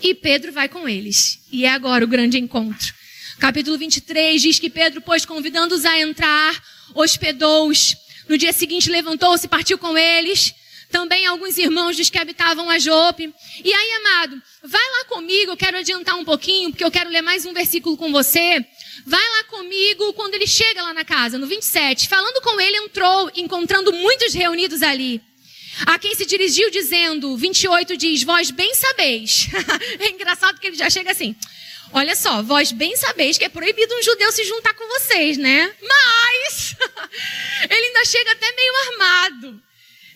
E 0.00 0.14
Pedro 0.14 0.50
vai 0.50 0.68
com 0.68 0.88
eles. 0.88 1.40
E 1.52 1.64
é 1.64 1.70
agora 1.70 2.04
o 2.04 2.08
grande 2.08 2.38
encontro. 2.38 2.94
Capítulo 3.38 3.78
23 3.78 4.40
diz 4.42 4.58
que 4.58 4.70
Pedro, 4.70 5.00
pois, 5.00 5.24
convidando-os 5.24 5.84
a 5.84 5.96
entrar, 6.00 6.60
hospedou-os. 6.94 7.96
No 8.28 8.36
dia 8.36 8.52
seguinte 8.52 8.90
levantou-se 8.90 9.48
partiu 9.48 9.78
com 9.78 9.96
eles. 9.96 10.54
Também 10.90 11.26
alguns 11.26 11.58
irmãos 11.58 11.96
dos 11.96 12.08
que 12.08 12.18
habitavam 12.18 12.70
a 12.70 12.78
Jope. 12.78 13.32
E 13.62 13.72
aí, 13.72 13.92
amado, 14.00 14.40
vai 14.62 14.80
lá 14.80 15.04
comigo, 15.04 15.52
eu 15.52 15.56
quero 15.56 15.76
adiantar 15.76 16.16
um 16.16 16.24
pouquinho, 16.24 16.70
porque 16.70 16.84
eu 16.84 16.90
quero 16.90 17.10
ler 17.10 17.20
mais 17.20 17.44
um 17.44 17.52
versículo 17.52 17.96
com 17.96 18.10
você. 18.10 18.64
Vai 19.06 19.20
lá 19.20 19.44
comigo 19.44 20.12
quando 20.14 20.34
ele 20.34 20.46
chega 20.46 20.82
lá 20.82 20.94
na 20.94 21.04
casa, 21.04 21.38
no 21.38 21.46
27. 21.46 22.08
Falando 22.08 22.40
com 22.40 22.58
ele, 22.60 22.76
entrou, 22.78 23.30
encontrando 23.36 23.92
muitos 23.92 24.32
reunidos 24.32 24.82
ali. 24.82 25.20
A 25.86 25.98
quem 25.98 26.14
se 26.14 26.26
dirigiu 26.26 26.70
dizendo, 26.70 27.36
28 27.36 27.96
diz, 27.96 28.22
vós 28.22 28.50
bem 28.50 28.74
sabeis. 28.74 29.46
é 30.00 30.08
engraçado 30.08 30.58
que 30.58 30.66
ele 30.66 30.76
já 30.76 30.90
chega 30.90 31.12
assim. 31.12 31.36
Olha 31.92 32.14
só, 32.14 32.42
vós 32.42 32.70
bem 32.70 32.96
sabeis 32.96 33.38
que 33.38 33.44
é 33.44 33.48
proibido 33.48 33.94
um 33.94 34.02
judeu 34.02 34.30
se 34.32 34.44
juntar 34.44 34.74
com 34.74 34.86
vocês, 34.88 35.36
né? 35.36 35.72
Mas 35.80 36.76
ele 37.70 37.86
ainda 37.86 38.04
chega 38.04 38.32
até 38.32 38.52
meio 38.52 38.72
armado. 38.76 39.62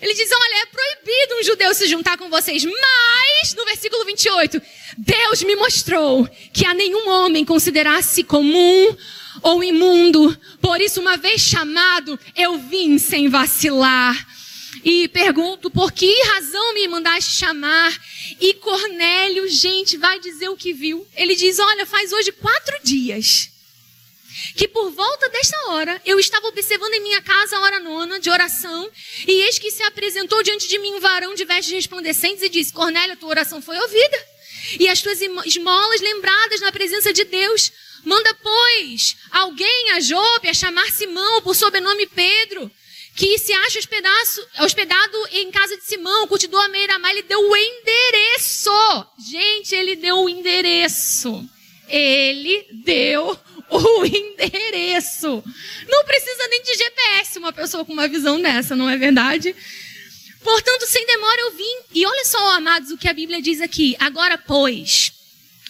Ele 0.00 0.14
diz: 0.14 0.30
Olha, 0.32 0.62
é 0.62 0.66
proibido 0.66 1.36
um 1.36 1.42
judeu 1.44 1.72
se 1.72 1.86
juntar 1.86 2.18
com 2.18 2.28
vocês. 2.28 2.64
Mas, 2.64 3.54
no 3.54 3.64
versículo 3.64 4.04
28, 4.04 4.60
Deus 4.98 5.42
me 5.44 5.54
mostrou 5.54 6.28
que 6.52 6.66
a 6.66 6.74
nenhum 6.74 7.08
homem 7.08 7.44
considerasse 7.44 8.24
comum 8.24 8.96
ou 9.42 9.62
imundo. 9.62 10.36
Por 10.60 10.80
isso, 10.80 11.00
uma 11.00 11.16
vez 11.16 11.40
chamado, 11.40 12.18
eu 12.36 12.58
vim 12.58 12.98
sem 12.98 13.28
vacilar. 13.28 14.26
E 14.84 15.08
pergunto: 15.08 15.70
Por 15.70 15.92
que 15.92 16.12
razão 16.24 16.74
me 16.74 16.88
mandaste 16.88 17.32
chamar? 17.32 17.92
E 18.40 18.54
Cornélio, 18.54 19.48
gente, 19.48 19.96
vai 19.96 20.18
dizer 20.18 20.48
o 20.48 20.56
que 20.56 20.72
viu. 20.72 21.06
Ele 21.14 21.34
diz: 21.36 21.58
Olha, 21.58 21.86
faz 21.86 22.12
hoje 22.12 22.32
quatro 22.32 22.78
dias 22.82 23.52
que 24.56 24.66
por 24.66 24.90
volta 24.90 25.28
desta 25.28 25.56
hora 25.68 26.00
eu 26.04 26.18
estava 26.18 26.48
observando 26.48 26.94
em 26.94 27.02
minha 27.02 27.22
casa 27.22 27.56
a 27.56 27.60
hora 27.60 27.80
nona 27.80 28.18
de 28.18 28.30
oração, 28.30 28.90
e 29.26 29.32
eis 29.42 29.58
que 29.58 29.70
se 29.70 29.82
apresentou 29.82 30.42
diante 30.42 30.68
de 30.68 30.78
mim 30.78 30.94
um 30.94 31.00
varão 31.00 31.34
de 31.34 31.44
vestes 31.44 31.72
resplandecentes 31.72 32.42
e 32.42 32.48
disse: 32.48 32.72
Cornélio, 32.72 33.16
tua 33.16 33.30
oração 33.30 33.62
foi 33.62 33.78
ouvida, 33.78 34.26
e 34.78 34.88
as 34.88 35.00
tuas 35.00 35.20
esmolas 35.20 36.00
lembradas 36.00 36.60
na 36.60 36.72
presença 36.72 37.12
de 37.12 37.24
Deus. 37.24 37.72
Manda, 38.04 38.34
pois, 38.42 39.16
alguém 39.30 39.92
a 39.92 40.00
Jope 40.00 40.48
a 40.48 40.54
chamar 40.54 40.90
Simão 40.90 41.40
por 41.42 41.54
sobrenome 41.54 42.04
Pedro 42.08 42.68
que 43.14 43.38
se 43.38 43.52
acha 43.52 43.78
hospedado 44.58 45.28
em 45.32 45.50
casa 45.50 45.76
de 45.76 45.84
Simão, 45.84 46.26
curtidor 46.26 46.64
a 46.64 46.68
Meiramá, 46.68 47.10
ele 47.10 47.22
deu 47.22 47.40
o 47.40 47.56
endereço. 47.56 48.70
Gente, 49.30 49.74
ele 49.74 49.96
deu 49.96 50.24
o 50.24 50.28
endereço. 50.28 51.46
Ele 51.88 52.66
deu 52.84 53.38
o 53.70 54.04
endereço. 54.04 55.44
Não 55.88 56.04
precisa 56.04 56.48
nem 56.48 56.62
de 56.62 56.74
GPS 56.74 57.38
uma 57.38 57.52
pessoa 57.52 57.84
com 57.84 57.92
uma 57.92 58.08
visão 58.08 58.40
dessa, 58.40 58.74
não 58.74 58.88
é 58.88 58.96
verdade? 58.96 59.54
Portanto, 60.42 60.86
sem 60.86 61.06
demora 61.06 61.40
eu 61.42 61.52
vim. 61.52 61.76
E 61.94 62.06
olha 62.06 62.24
só, 62.24 62.52
amados, 62.52 62.90
o 62.90 62.98
que 62.98 63.08
a 63.08 63.12
Bíblia 63.12 63.42
diz 63.42 63.60
aqui. 63.60 63.94
Agora, 63.98 64.38
pois, 64.38 65.12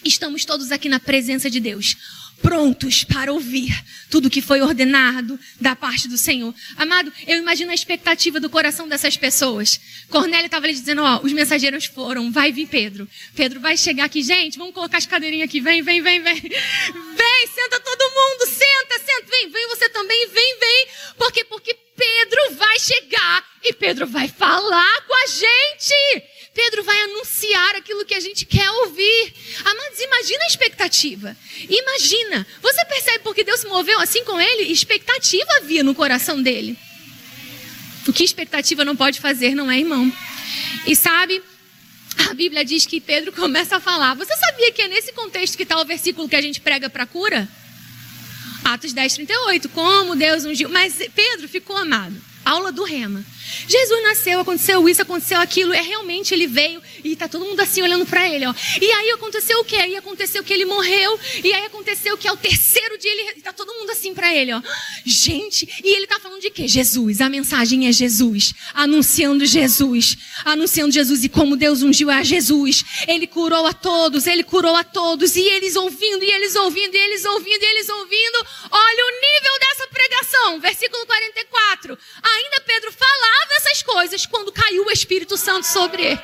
estamos 0.03 0.45
todos 0.45 0.71
aqui 0.71 0.87
na 0.87 0.99
presença 0.99 1.49
de 1.49 1.59
Deus 1.59 2.22
prontos 2.43 3.05
para 3.05 3.31
ouvir 3.31 3.73
tudo 4.11 4.29
que 4.29 4.41
foi 4.41 4.61
ordenado 4.61 5.39
da 5.59 5.75
parte 5.75 6.09
do 6.09 6.17
Senhor. 6.17 6.53
Amado, 6.75 7.11
eu 7.25 7.37
imagino 7.39 7.71
a 7.71 7.73
expectativa 7.73 8.39
do 8.39 8.49
coração 8.49 8.87
dessas 8.87 9.15
pessoas. 9.15 9.79
Cornélio 10.09 10.45
estava 10.45 10.65
ali 10.65 10.73
dizendo: 10.73 11.01
Ó, 11.01 11.21
os 11.23 11.31
mensageiros 11.31 11.85
foram, 11.85 12.31
vai 12.31 12.51
vir 12.51 12.67
Pedro. 12.67 13.07
Pedro 13.33 13.61
vai 13.61 13.77
chegar 13.77 14.03
aqui, 14.05 14.21
gente, 14.21 14.57
vamos 14.57 14.73
colocar 14.73 14.97
as 14.97 15.05
cadeirinhas 15.05 15.47
aqui, 15.47 15.61
vem, 15.61 15.81
vem, 15.81 16.01
vem, 16.01 16.21
vem. 16.21 16.35
Vem, 16.35 17.47
senta 17.47 17.79
todo 17.79 18.13
mundo, 18.13 18.45
senta, 18.47 18.99
senta, 18.99 19.27
vem, 19.29 19.49
vem 19.49 19.67
você 19.69 19.89
também, 19.89 20.27
vem, 20.27 20.59
vem. 20.59 20.87
Por 21.17 21.31
quê? 21.31 21.45
Porque 21.45 21.73
Pedro 21.95 22.55
vai 22.55 22.79
chegar 22.79 23.45
e 23.63 23.73
Pedro 23.73 24.05
vai 24.05 24.27
falar 24.27 25.01
com 25.07 25.13
a 25.13 25.27
gente. 25.27 26.23
Pedro 26.53 26.83
vai 26.83 26.99
anunciar 27.01 27.75
aquilo 27.75 28.05
que 28.05 28.13
a 28.13 28.19
gente 28.19 28.45
quer 28.45 28.69
ouvir. 28.69 29.33
Amados, 29.65 29.99
imagina 29.99 30.43
a 30.43 30.47
expectativa. 30.47 31.35
Imagina. 31.67 32.45
Você 32.61 32.85
percebe 32.85 33.19
porque 33.19 33.43
Deus 33.43 33.61
se 33.61 33.67
moveu 33.67 33.99
assim 33.99 34.23
com 34.23 34.39
ele? 34.39 34.71
Expectativa 34.71 35.51
havia 35.57 35.83
no 35.83 35.95
coração 35.95 36.41
dele. 36.41 36.77
O 38.07 38.13
que 38.13 38.23
expectativa 38.23 38.85
não 38.85 38.95
pode 38.95 39.19
fazer, 39.19 39.55
não 39.55 39.71
é, 39.71 39.79
irmão? 39.79 40.11
E 40.85 40.95
sabe, 40.95 41.41
a 42.29 42.33
Bíblia 42.35 42.63
diz 42.63 42.85
que 42.85 43.01
Pedro 43.01 43.31
começa 43.33 43.77
a 43.77 43.79
falar. 43.79 44.13
Você 44.13 44.35
sabia 44.37 44.71
que 44.71 44.81
é 44.83 44.87
nesse 44.87 45.11
contexto 45.11 45.57
que 45.57 45.63
está 45.63 45.79
o 45.79 45.85
versículo 45.85 46.29
que 46.29 46.35
a 46.35 46.41
gente 46.41 46.61
prega 46.61 46.87
para 46.87 47.07
cura? 47.07 47.49
Atos 48.63 48.93
10, 48.93 49.13
38. 49.15 49.69
Como 49.69 50.15
Deus 50.15 50.45
ungiu. 50.45 50.69
Mas 50.69 50.97
Pedro 51.15 51.49
ficou 51.49 51.75
amado. 51.75 52.32
Aula 52.45 52.71
do 52.71 52.83
rema. 52.83 53.25
Jesus 53.67 54.03
nasceu, 54.03 54.39
aconteceu 54.39 54.87
isso, 54.89 55.01
aconteceu 55.01 55.39
aquilo. 55.39 55.73
É 55.73 55.81
realmente 55.81 56.33
ele 56.33 56.47
veio 56.47 56.81
e 57.03 57.15
tá 57.15 57.27
todo 57.27 57.45
mundo 57.45 57.59
assim 57.59 57.81
olhando 57.81 58.05
para 58.05 58.27
ele, 58.29 58.45
ó. 58.45 58.53
E 58.81 58.91
aí 58.91 59.11
aconteceu 59.11 59.59
o 59.59 59.65
quê? 59.65 59.75
Aí 59.77 59.95
aconteceu 59.95 60.43
que 60.43 60.53
ele 60.53 60.65
morreu. 60.65 61.19
E 61.43 61.53
aí 61.53 61.65
aconteceu 61.65 62.17
que 62.17 62.27
ao 62.27 62.37
terceiro 62.37 62.97
dia 62.97 63.11
ele 63.11 63.41
tá 63.41 63.53
todo 63.53 63.73
mundo 63.73 63.89
assim 63.91 64.13
para 64.13 64.33
ele, 64.33 64.53
ó. 64.53 64.61
Gente, 65.05 65.67
e 65.83 65.95
ele 65.95 66.07
tá 66.07 66.19
falando 66.19 66.41
de 66.41 66.49
quê? 66.49 66.67
Jesus. 66.67 67.21
A 67.21 67.29
mensagem 67.29 67.87
é 67.87 67.91
Jesus, 67.91 68.53
anunciando 68.73 69.45
Jesus, 69.45 70.17
anunciando 70.43 70.91
Jesus 70.91 71.23
e 71.23 71.29
como 71.29 71.55
Deus 71.55 71.81
ungiu 71.81 72.09
a 72.09 72.23
Jesus. 72.23 72.83
Ele 73.07 73.27
curou 73.27 73.65
a 73.65 73.73
todos, 73.73 74.27
ele 74.27 74.43
curou 74.43 74.75
a 74.75 74.83
todos 74.83 75.35
e 75.35 75.41
eles 75.41 75.75
ouvindo, 75.75 76.23
e 76.23 76.31
eles 76.31 76.55
ouvindo, 76.55 76.95
e 76.95 76.99
eles 76.99 77.25
ouvindo, 77.25 77.63
e 77.63 77.65
eles 77.65 77.89
ouvindo. 77.89 78.45
Olha 78.71 79.05
o 79.05 79.11
nível 79.21 79.59
dessa 79.59 79.72
Versículo 80.59 81.05
44. 81.05 81.97
Ainda 82.23 82.61
Pedro 82.61 82.91
falava 82.91 83.53
essas 83.53 83.83
coisas 83.83 84.25
quando 84.25 84.51
caiu 84.51 84.85
o 84.85 84.91
Espírito 84.91 85.37
Santo 85.37 85.67
sobre 85.67 86.03
ele. 86.03 86.23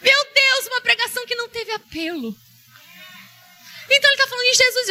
Meu 0.00 0.24
Deus, 0.34 0.66
uma 0.68 0.80
pregação 0.80 1.26
que 1.26 1.34
não 1.34 1.48
teve 1.48 1.72
apelo. 1.72 2.36
Então 3.90 4.10
ele 4.10 4.20
está 4.20 4.26
falando 4.26 4.44
de 4.44 4.54
Jesus. 4.54 4.88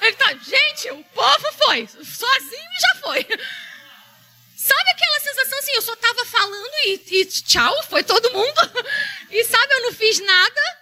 Ele 0.00 0.10
está, 0.10 0.34
gente, 0.34 0.90
o 0.90 1.04
povo 1.04 1.52
foi, 1.58 1.88
sozinho 1.88 2.70
já 2.80 3.00
foi. 3.00 3.26
Sabe 4.56 4.90
aquela 4.90 5.20
sensação 5.20 5.58
assim, 5.58 5.72
eu 5.72 5.82
só 5.82 5.92
estava 5.92 6.24
falando 6.24 6.72
e, 6.84 7.02
e 7.10 7.26
tchau, 7.26 7.82
foi 7.90 8.04
todo 8.04 8.30
mundo. 8.30 8.60
E 9.30 9.44
sabe, 9.44 9.74
eu 9.74 9.82
não 9.82 9.92
fiz 9.92 10.20
nada. 10.20 10.81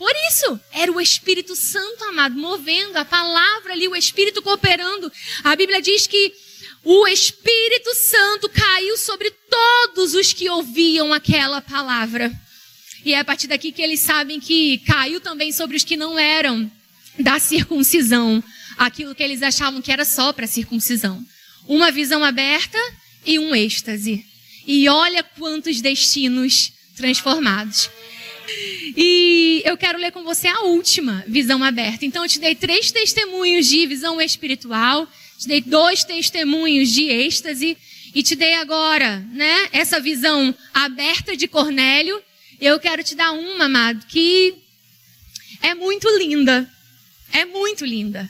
Por 0.00 0.12
isso, 0.30 0.58
era 0.72 0.90
o 0.90 0.98
Espírito 0.98 1.54
Santo, 1.54 2.04
amado, 2.04 2.34
movendo 2.34 2.96
a 2.96 3.04
palavra 3.04 3.74
ali, 3.74 3.86
o 3.86 3.94
Espírito 3.94 4.40
cooperando. 4.40 5.12
A 5.44 5.54
Bíblia 5.54 5.82
diz 5.82 6.06
que 6.06 6.32
o 6.82 7.06
Espírito 7.06 7.94
Santo 7.94 8.48
caiu 8.48 8.96
sobre 8.96 9.30
todos 9.30 10.14
os 10.14 10.32
que 10.32 10.48
ouviam 10.48 11.12
aquela 11.12 11.60
palavra. 11.60 12.32
E 13.04 13.12
é 13.12 13.18
a 13.18 13.24
partir 13.26 13.46
daqui 13.46 13.72
que 13.72 13.82
eles 13.82 14.00
sabem 14.00 14.40
que 14.40 14.78
caiu 14.86 15.20
também 15.20 15.52
sobre 15.52 15.76
os 15.76 15.84
que 15.84 15.98
não 15.98 16.18
eram 16.18 16.72
da 17.18 17.38
circuncisão, 17.38 18.42
aquilo 18.78 19.14
que 19.14 19.22
eles 19.22 19.42
achavam 19.42 19.82
que 19.82 19.92
era 19.92 20.06
só 20.06 20.32
para 20.32 20.46
circuncisão. 20.46 21.22
Uma 21.68 21.90
visão 21.90 22.24
aberta 22.24 22.78
e 23.26 23.38
um 23.38 23.54
êxtase. 23.54 24.24
E 24.66 24.88
olha 24.88 25.22
quantos 25.22 25.82
destinos 25.82 26.72
transformados. 26.96 27.90
E 28.96 29.62
eu 29.64 29.76
quero 29.76 29.98
ler 29.98 30.12
com 30.12 30.22
você 30.22 30.48
a 30.48 30.60
última 30.62 31.24
visão 31.26 31.62
aberta. 31.62 32.04
Então, 32.04 32.24
eu 32.24 32.28
te 32.28 32.38
dei 32.38 32.54
três 32.54 32.90
testemunhos 32.90 33.66
de 33.66 33.86
visão 33.86 34.20
espiritual, 34.20 35.06
te 35.38 35.48
dei 35.48 35.60
dois 35.60 36.04
testemunhos 36.04 36.90
de 36.90 37.04
êxtase, 37.04 37.76
e 38.14 38.22
te 38.22 38.34
dei 38.34 38.54
agora, 38.54 39.18
né, 39.32 39.68
essa 39.72 40.00
visão 40.00 40.54
aberta 40.74 41.36
de 41.36 41.46
Cornélio. 41.46 42.20
Eu 42.60 42.78
quero 42.78 43.04
te 43.04 43.14
dar 43.14 43.32
uma, 43.32 43.66
amado, 43.66 44.04
que 44.06 44.54
é 45.62 45.74
muito 45.74 46.08
linda. 46.18 46.68
É 47.32 47.44
muito 47.44 47.84
linda. 47.84 48.28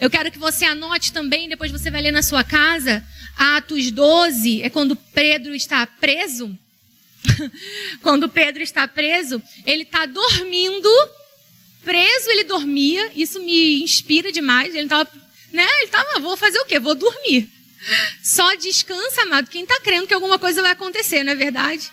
Eu 0.00 0.10
quero 0.10 0.30
que 0.30 0.38
você 0.38 0.64
anote 0.64 1.12
também, 1.12 1.48
depois 1.48 1.72
você 1.72 1.90
vai 1.90 2.02
ler 2.02 2.12
na 2.12 2.22
sua 2.22 2.44
casa, 2.44 3.04
Atos 3.36 3.90
12, 3.90 4.62
é 4.62 4.70
quando 4.70 4.94
Pedro 4.94 5.54
está 5.54 5.86
preso. 5.86 6.56
Quando 8.02 8.28
Pedro 8.28 8.62
está 8.62 8.86
preso, 8.86 9.42
ele 9.66 9.82
está 9.82 10.06
dormindo, 10.06 10.88
preso 11.84 12.30
ele 12.30 12.44
dormia, 12.44 13.10
isso 13.14 13.40
me 13.40 13.82
inspira 13.82 14.30
demais. 14.32 14.74
Ele 14.74 14.84
estava, 14.84 15.10
né? 15.52 15.66
Ele 15.76 15.84
estava, 15.84 16.20
vou 16.20 16.36
fazer 16.36 16.58
o 16.60 16.64
quê? 16.64 16.78
Vou 16.78 16.94
dormir. 16.94 17.48
Só 18.22 18.54
descansa, 18.54 19.22
amado, 19.22 19.50
quem 19.50 19.62
está 19.62 19.80
crendo 19.80 20.06
que 20.06 20.14
alguma 20.14 20.38
coisa 20.38 20.62
vai 20.62 20.72
acontecer, 20.72 21.22
não 21.22 21.32
é 21.32 21.36
verdade? 21.36 21.90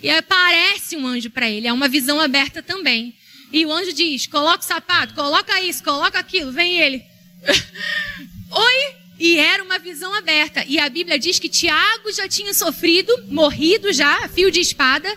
E 0.00 0.10
aparece 0.10 0.96
um 0.96 1.06
anjo 1.06 1.30
para 1.30 1.50
ele, 1.50 1.66
é 1.66 1.72
uma 1.72 1.88
visão 1.88 2.20
aberta 2.20 2.62
também. 2.62 3.16
E 3.52 3.64
o 3.64 3.72
anjo 3.72 3.92
diz: 3.92 4.26
coloca 4.26 4.60
o 4.60 4.66
sapato, 4.66 5.14
coloca 5.14 5.60
isso, 5.62 5.82
coloca 5.82 6.18
aquilo. 6.18 6.52
Vem 6.52 6.78
ele. 6.78 7.04
Oi? 8.50 8.97
E 9.18 9.38
era 9.38 9.62
uma 9.62 9.78
visão 9.78 10.14
aberta. 10.14 10.64
E 10.66 10.78
a 10.78 10.88
Bíblia 10.88 11.18
diz 11.18 11.38
que 11.38 11.48
Tiago 11.48 12.12
já 12.12 12.28
tinha 12.28 12.54
sofrido, 12.54 13.12
morrido 13.28 13.92
já, 13.92 14.28
fio 14.28 14.50
de 14.50 14.60
espada. 14.60 15.08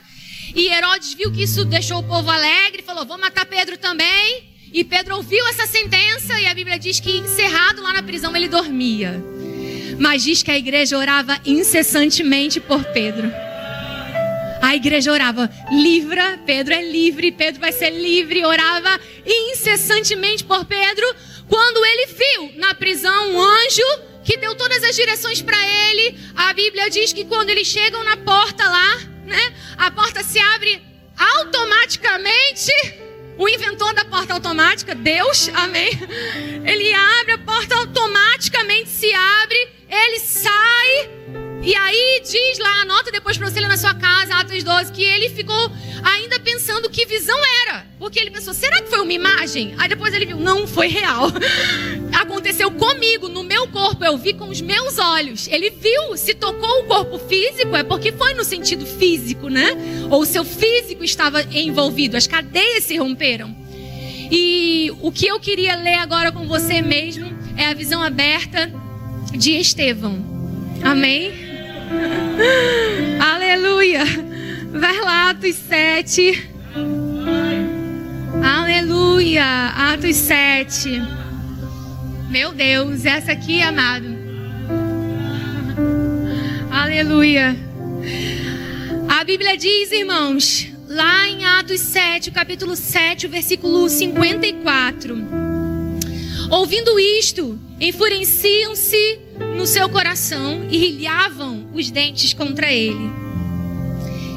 E 0.55 0.67
Herodes 0.67 1.13
viu 1.13 1.31
que 1.31 1.43
isso 1.43 1.63
deixou 1.63 1.99
o 1.99 2.03
povo 2.03 2.29
alegre, 2.29 2.81
falou: 2.81 3.05
vou 3.05 3.17
matar 3.17 3.45
Pedro 3.45 3.77
também. 3.77 4.51
E 4.73 4.83
Pedro 4.83 5.17
ouviu 5.17 5.45
essa 5.47 5.67
sentença, 5.67 6.39
e 6.39 6.45
a 6.45 6.53
Bíblia 6.53 6.79
diz 6.79 6.99
que 6.99 7.11
encerrado 7.11 7.81
lá 7.81 7.93
na 7.93 8.01
prisão 8.01 8.35
ele 8.35 8.47
dormia. 8.47 9.21
Mas 9.99 10.23
diz 10.23 10.41
que 10.41 10.49
a 10.49 10.57
igreja 10.57 10.97
orava 10.97 11.39
incessantemente 11.45 12.59
por 12.59 12.83
Pedro. 12.85 13.29
A 14.61 14.75
igreja 14.75 15.11
orava, 15.11 15.49
livra, 15.71 16.39
Pedro 16.45 16.73
é 16.73 16.89
livre, 16.89 17.31
Pedro 17.31 17.59
vai 17.59 17.73
ser 17.73 17.89
livre, 17.89 18.45
orava 18.45 18.99
incessantemente 19.25 20.43
por 20.45 20.63
Pedro, 20.63 21.05
quando 21.51 21.85
ele 21.85 22.05
viu 22.05 22.53
na 22.55 22.73
prisão 22.73 23.33
um 23.33 23.41
anjo 23.41 23.83
que 24.23 24.37
deu 24.37 24.55
todas 24.55 24.81
as 24.85 24.95
direções 24.95 25.41
para 25.41 25.57
ele, 25.67 26.17
a 26.33 26.53
Bíblia 26.53 26.89
diz 26.89 27.11
que 27.11 27.25
quando 27.25 27.49
eles 27.49 27.67
chegam 27.67 28.01
na 28.05 28.15
porta 28.15 28.63
lá, 28.63 28.97
né, 29.25 29.53
a 29.77 29.91
porta 29.91 30.23
se 30.23 30.39
abre 30.39 30.81
automaticamente. 31.17 32.71
O 33.37 33.49
inventor 33.49 33.93
da 33.93 34.05
porta 34.05 34.33
automática, 34.33 34.95
Deus, 34.95 35.49
amém. 35.53 35.89
Ele 36.65 36.93
abre 36.93 37.33
a 37.33 37.37
porta 37.39 37.75
automaticamente, 37.75 38.87
se 38.87 39.13
abre, 39.13 39.69
ele 39.89 40.19
sai 40.19 41.20
e 41.63 41.75
aí 41.75 42.23
diz 42.23 42.57
lá, 42.57 42.81
anota 42.81 43.11
depois 43.11 43.37
para 43.37 43.47
você 43.47 43.59
ler 43.59 43.67
na 43.67 43.77
sua 43.77 43.93
casa, 43.93 44.33
Atos 44.35 44.63
12, 44.63 44.91
que 44.91 45.03
ele 45.03 45.29
ficou 45.29 45.71
ainda 46.03 46.39
pensando 46.39 46.89
que 46.89 47.05
visão 47.05 47.37
era. 47.67 47.85
Porque 47.99 48.19
ele 48.19 48.31
pensou, 48.31 48.51
será 48.51 48.81
que 48.81 48.89
foi 48.89 48.99
uma 48.99 49.13
imagem? 49.13 49.75
Aí 49.77 49.87
depois 49.87 50.11
ele 50.11 50.25
viu, 50.25 50.37
não, 50.37 50.65
foi 50.65 50.87
real. 50.87 51.27
Aconteceu 52.19 52.71
comigo, 52.71 53.29
no 53.29 53.43
meu 53.43 53.67
corpo, 53.67 54.03
eu 54.03 54.17
vi 54.17 54.33
com 54.33 54.49
os 54.49 54.59
meus 54.59 54.97
olhos. 54.97 55.47
Ele 55.49 55.69
viu, 55.69 56.17
se 56.17 56.33
tocou 56.33 56.81
o 56.81 56.85
corpo 56.85 57.19
físico, 57.19 57.75
é 57.75 57.83
porque 57.83 58.11
foi 58.11 58.33
no 58.33 58.43
sentido 58.43 58.83
físico, 58.83 59.47
né? 59.47 59.77
Ou 60.09 60.21
o 60.21 60.25
seu 60.25 60.43
físico 60.43 61.03
estava 61.03 61.43
envolvido, 61.43 62.17
as 62.17 62.25
cadeias 62.25 62.85
se 62.85 62.97
romperam. 62.97 63.55
E 64.31 64.91
o 64.99 65.11
que 65.11 65.27
eu 65.27 65.39
queria 65.39 65.75
ler 65.75 65.99
agora 65.99 66.31
com 66.31 66.47
você 66.47 66.81
mesmo 66.81 67.31
é 67.55 67.67
a 67.67 67.73
visão 67.75 68.01
aberta 68.01 68.73
de 69.31 69.51
Estevão. 69.51 70.25
Amém? 70.83 71.50
Aleluia. 73.19 74.03
Vai 74.71 74.99
lá, 75.01 75.29
Atos 75.29 75.55
7. 75.55 76.49
Aleluia. 78.43 79.43
Atos 79.93 80.15
7. 80.15 81.01
Meu 82.29 82.53
Deus, 82.53 83.05
essa 83.05 83.33
aqui, 83.33 83.61
amado. 83.61 84.05
Aleluia. 86.71 87.55
A 89.09 89.23
Bíblia 89.23 89.57
diz, 89.57 89.91
irmãos, 89.91 90.67
lá 90.87 91.27
em 91.27 91.45
Atos 91.45 91.81
7, 91.81 92.29
o 92.29 92.33
capítulo 92.33 92.75
7, 92.75 93.27
o 93.27 93.29
versículo 93.29 93.89
54. 93.89 95.50
Ouvindo 96.51 96.99
isto, 96.99 97.57
enfureciam-se 97.79 99.19
no 99.55 99.65
seu 99.65 99.87
coração 99.87 100.67
e 100.69 100.77
rilhavam 100.77 101.65
os 101.73 101.89
dentes 101.89 102.33
contra 102.33 102.69
ele. 102.69 103.09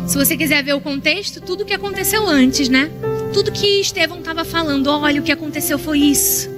Se 0.06 0.16
você 0.16 0.36
quiser 0.36 0.62
ver 0.62 0.74
o 0.74 0.80
contexto, 0.80 1.40
tudo 1.40 1.62
o 1.62 1.66
que 1.66 1.74
aconteceu 1.74 2.24
antes, 2.28 2.68
né? 2.68 2.88
Tudo 3.32 3.50
que 3.50 3.80
Estevão 3.80 4.20
estava 4.20 4.44
falando, 4.44 4.86
olha, 4.86 5.20
o 5.20 5.24
que 5.24 5.32
aconteceu 5.32 5.76
foi 5.76 5.98
isso. 5.98 6.48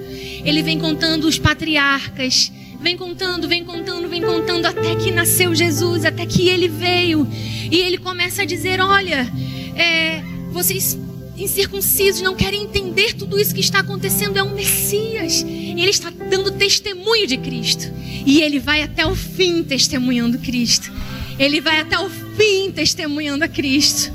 Ele 0.44 0.62
vem 0.62 0.78
contando 0.78 1.24
os 1.24 1.38
patriarcas, 1.38 2.52
vem 2.78 2.94
contando, 2.94 3.48
vem 3.48 3.64
contando, 3.64 4.09
vem 4.11 4.20
contando, 4.20 4.66
até 4.66 4.94
que 4.94 5.11
nasceu 5.11 5.54
Jesus, 5.54 6.04
até 6.04 6.26
que 6.26 6.50
ele 6.50 6.68
veio. 6.68 7.26
E 7.70 7.80
ele 7.80 7.96
começa 7.96 8.42
a 8.42 8.44
dizer: 8.44 8.78
Olha, 8.78 9.26
é, 9.74 10.22
vocês 10.52 10.98
incircuncisos 11.37 12.22
não 12.22 12.34
querem 12.34 12.62
entender 12.62 13.14
tudo 13.14 13.39
isso 13.39 13.55
que 13.55 13.61
está 13.61 13.80
acontecendo, 13.80 14.39
é 14.39 14.43
um 14.43 14.55
Messias. 14.55 15.43
Ele 15.43 15.91
está 15.91 16.11
dando 16.11 16.51
testemunho 16.53 17.26
de 17.26 17.37
Cristo. 17.37 17.93
E 18.24 18.41
ele 18.41 18.59
vai 18.59 18.82
até 18.82 19.07
o 19.07 19.14
fim 19.14 19.62
testemunhando 19.62 20.39
Cristo. 20.39 20.91
Ele 21.39 21.61
vai 21.61 21.80
até 21.80 21.99
o 21.99 22.09
fim 22.09 22.72
testemunhando 22.72 23.45
a 23.45 23.49
Cristo. 23.49 24.12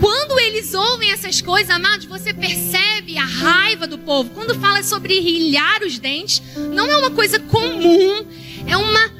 Quando 0.00 0.38
eles 0.38 0.74
ouvem 0.74 1.10
essas 1.10 1.40
coisas, 1.40 1.70
amados, 1.70 2.06
você 2.06 2.32
percebe 2.32 3.16
a 3.16 3.24
raiva 3.24 3.86
do 3.86 3.98
povo. 3.98 4.30
Quando 4.30 4.54
fala 4.60 4.82
sobre 4.82 5.18
rilhar 5.18 5.82
os 5.82 5.98
dentes, 5.98 6.42
não 6.72 6.90
é 6.90 6.96
uma 6.96 7.10
coisa 7.10 7.38
comum, 7.38 8.26
é 8.66 8.76
uma, 8.76 9.10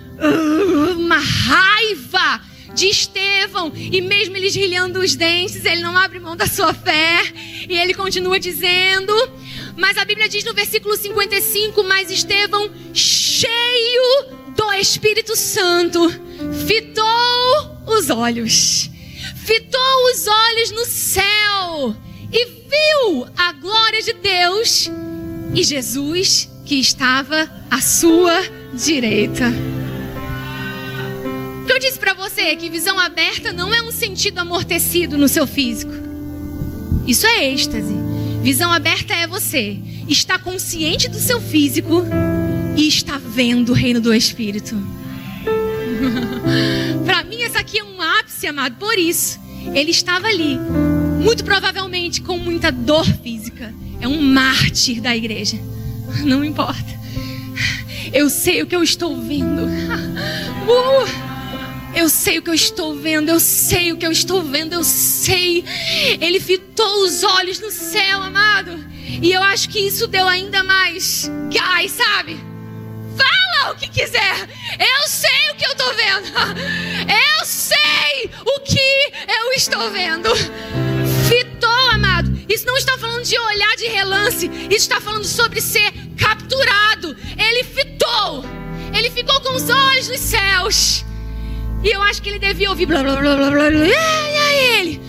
uma 0.97 1.19
raiva 1.19 2.41
de 2.75 2.89
Estevão. 2.89 3.73
E 3.75 4.01
mesmo 4.01 4.37
ele 4.37 4.49
esrilhando 4.49 5.01
os 5.01 5.15
dentes, 5.15 5.65
ele 5.65 5.81
não 5.81 5.97
abre 5.97 6.19
mão 6.19 6.37
da 6.37 6.47
sua 6.47 6.75
fé. 6.75 7.23
E 7.69 7.77
ele 7.77 7.95
continua 7.95 8.39
dizendo. 8.39 9.13
Mas 9.77 9.97
a 9.97 10.05
Bíblia 10.05 10.29
diz 10.29 10.45
no 10.45 10.55
versículo 10.55 10.97
55: 10.97 11.83
Mas 11.85 12.11
Estevão, 12.11 12.71
cheio 12.93 14.27
do 14.57 14.73
Espírito 14.75 15.37
Santo, 15.37 16.01
fitou 16.67 17.85
os 17.87 18.11
olhos. 18.11 18.91
Fitou 19.45 20.07
os 20.13 20.27
olhos 20.27 20.71
no 20.71 20.85
céu 20.87 21.95
e 22.33 22.45
viu 22.47 23.27
a 23.37 23.53
glória 23.53 24.03
de 24.03 24.15
Deus 24.15 24.91
e 25.55 25.63
Jesus 25.63 26.51
que 26.65 26.77
estava 26.77 27.49
à 27.71 27.81
sua 27.81 28.43
direita. 28.73 29.53
Eu 31.69 31.79
disse 31.79 31.99
para 31.99 32.15
você 32.15 32.55
que 32.57 32.69
visão 32.69 32.99
aberta 32.99 33.53
não 33.53 33.73
é 33.75 33.83
um 33.83 33.91
sentido 33.91 34.39
amortecido 34.39 35.17
no 35.17 35.29
seu 35.29 35.47
físico. 35.47 35.93
Isso 37.07 37.27
é 37.27 37.53
êxtase. 37.53 37.95
Visão 38.43 38.73
aberta 38.73 39.15
é 39.15 39.27
você 39.27 39.79
está 40.09 40.39
consciente 40.39 41.09
do 41.09 41.19
seu 41.19 41.41
físico 41.41 42.05
e 42.77 42.87
está 42.87 43.19
vendo 43.19 43.71
o 43.71 43.75
reino 43.75 44.01
do 44.01 44.15
Espírito. 44.15 44.77
para 47.05 47.25
mim, 47.25 47.43
essa 47.43 47.61
aqui 47.61 47.79
é 47.79 47.85
um 47.85 48.01
ápice, 48.01 48.47
amado. 48.47 48.77
Por 48.77 48.99
isso, 48.99 49.41
ele 49.75 49.91
estava 49.91 50.27
ali, 50.27 50.59
muito 51.23 51.45
provavelmente 51.45 52.21
com 52.21 52.37
muita 52.39 52.71
dor 52.71 53.07
física. 53.07 53.73
É 54.01 54.09
um 54.09 54.21
mártir 54.21 55.01
da 55.01 55.17
igreja. 55.17 55.59
Não 56.25 56.45
importa. 56.45 56.95
Eu 58.13 58.29
sei 58.29 58.63
o 58.63 58.67
que 58.67 58.77
eu 58.77 58.83
estou 58.83 59.21
vendo. 59.21 59.63
Uh, 60.65 61.34
eu 61.95 62.09
sei 62.09 62.39
o 62.39 62.43
que 62.43 62.51
eu 62.51 62.55
estou 62.55 62.95
vendo. 62.95 63.29
Eu 63.29 63.41
sei 63.41 63.93
o 63.93 63.97
que 63.97 64.07
eu 64.07 64.13
estou 64.13 64.43
vendo. 64.43 64.73
Eu 64.73 64.85
sei. 64.85 65.65
Ele 66.21 66.41
fitou 66.41 67.05
os 67.05 67.23
olhos 67.23 67.61
no 67.61 67.71
céu, 67.71 68.23
amado. 68.23 68.85
E 69.23 69.33
eu 69.33 69.43
acho 69.43 69.69
que 69.69 69.79
isso 69.79 70.07
deu 70.07 70.27
ainda 70.27 70.63
mais 70.65 71.31
gás, 71.53 71.93
sabe? 71.93 72.39
Fala 73.17 73.73
o 73.73 73.77
que 73.77 73.89
quiser. 73.89 74.49
Eu 74.79 75.09
sei 75.09 75.51
o 75.51 75.55
que 75.57 75.67
eu 75.67 75.73
estou 75.73 75.95
vendo. 75.95 76.29
Eu 77.39 77.45
sei 77.45 78.31
o 78.45 78.61
que 78.61 79.23
eu 79.29 79.53
estou 79.53 79.91
vendo. 79.91 80.31
Fitou, 81.29 81.91
amado. 81.93 82.37
Isso 82.49 82.67
não 82.67 82.77
está 82.77 82.99
falando 82.99 83.25
de 83.25 83.39
olhar 83.39 83.77
de 83.77 83.87
relance. 83.87 84.51
Isso 84.71 84.73
está 84.73 85.01
falando 85.01 85.25
sobre 85.25 85.61
ser 85.61 85.93
capturado. 86.19 87.17
Ele 87.39 87.65
fitou. 87.65 88.45
Ele 88.97 89.11
ficou 89.11 89.41
com 89.41 89.55
os 89.55 89.69
olhos 89.69 90.09
nos 90.09 90.21
céus. 90.21 91.05
E 91.85 91.91
eu 91.95 92.03
acho 92.03 92.23
que 92.23 92.31
ele 92.31 92.39
devia 92.39 92.71
ouvir 92.71 92.87
blá 92.87 93.03
blá 93.03 93.17
blá 93.17 93.37
blá 93.37 93.51
blá. 93.51 93.71
blá. 93.71 93.87
E 93.87 94.81
ele. 94.81 95.01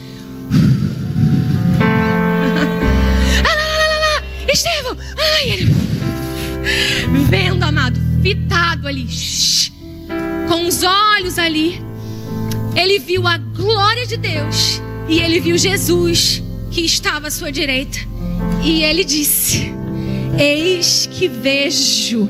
Estevão! 4.52 4.98
Ai, 5.18 5.50
ele. 5.50 5.76
Vendo, 7.30 7.64
amado, 7.64 8.00
fitado 8.22 8.88
ali, 8.88 9.08
com 10.48 10.66
os 10.66 10.84
olhos 10.84 11.38
ali, 11.38 11.82
ele 12.76 13.00
viu 13.00 13.28
a 13.28 13.38
glória 13.38 14.06
de 14.06 14.18
Deus 14.18 14.82
e 15.08 15.20
ele 15.20 15.40
viu 15.40 15.58
Jesus 15.58 16.42
que 16.72 16.82
estava 16.82 17.28
à 17.28 17.32
sua 17.32 17.52
direita. 17.52 18.00
E 18.64 18.84
ele 18.84 19.04
disse: 19.04 19.74
Eis 20.38 21.08
que 21.12 21.28
vejo, 21.28 22.30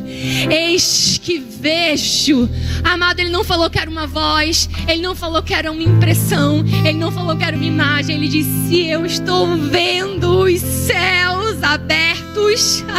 eis 0.49 1.19
que 1.21 1.39
vejo. 1.39 2.49
Amado, 2.83 3.19
ele 3.19 3.29
não 3.29 3.43
falou 3.43 3.69
que 3.69 3.79
era 3.79 3.89
uma 3.89 4.05
voz, 4.05 4.69
ele 4.87 5.01
não 5.01 5.15
falou 5.15 5.41
que 5.41 5.53
era 5.53 5.71
uma 5.71 5.81
impressão, 5.81 6.63
ele 6.85 6.97
não 6.97 7.11
falou 7.11 7.35
que 7.35 7.43
era 7.43 7.55
uma 7.55 7.65
imagem, 7.65 8.17
ele 8.17 8.27
disse: 8.27 8.87
Eu 8.87 9.05
estou 9.05 9.47
vendo 9.57 10.43
os 10.43 10.61
céus 10.61 11.61
abertos. 11.63 12.83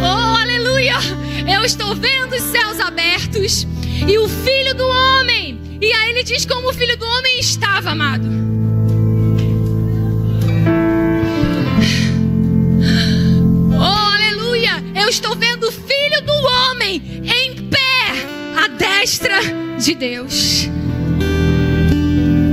oh, 0.00 0.40
aleluia! 0.40 0.96
Eu 1.46 1.64
estou 1.64 1.94
vendo 1.94 2.34
os 2.34 2.42
céus 2.42 2.80
abertos 2.80 3.66
e 4.08 4.18
o 4.18 4.28
filho 4.28 4.74
do 4.74 4.86
homem. 4.86 5.60
E 5.80 5.92
aí 5.92 6.10
ele 6.10 6.22
diz 6.22 6.46
como 6.46 6.70
o 6.70 6.72
filho 6.72 6.96
do 6.96 7.04
homem 7.04 7.38
estava, 7.38 7.90
amado. 7.90 8.26
Estou 15.14 15.36
vendo 15.36 15.68
o 15.68 15.70
Filho 15.70 16.20
do 16.22 16.32
Homem 16.32 17.22
em 17.24 17.68
pé 17.68 18.26
à 18.56 18.66
destra 18.66 19.38
de 19.78 19.94
Deus. 19.94 20.68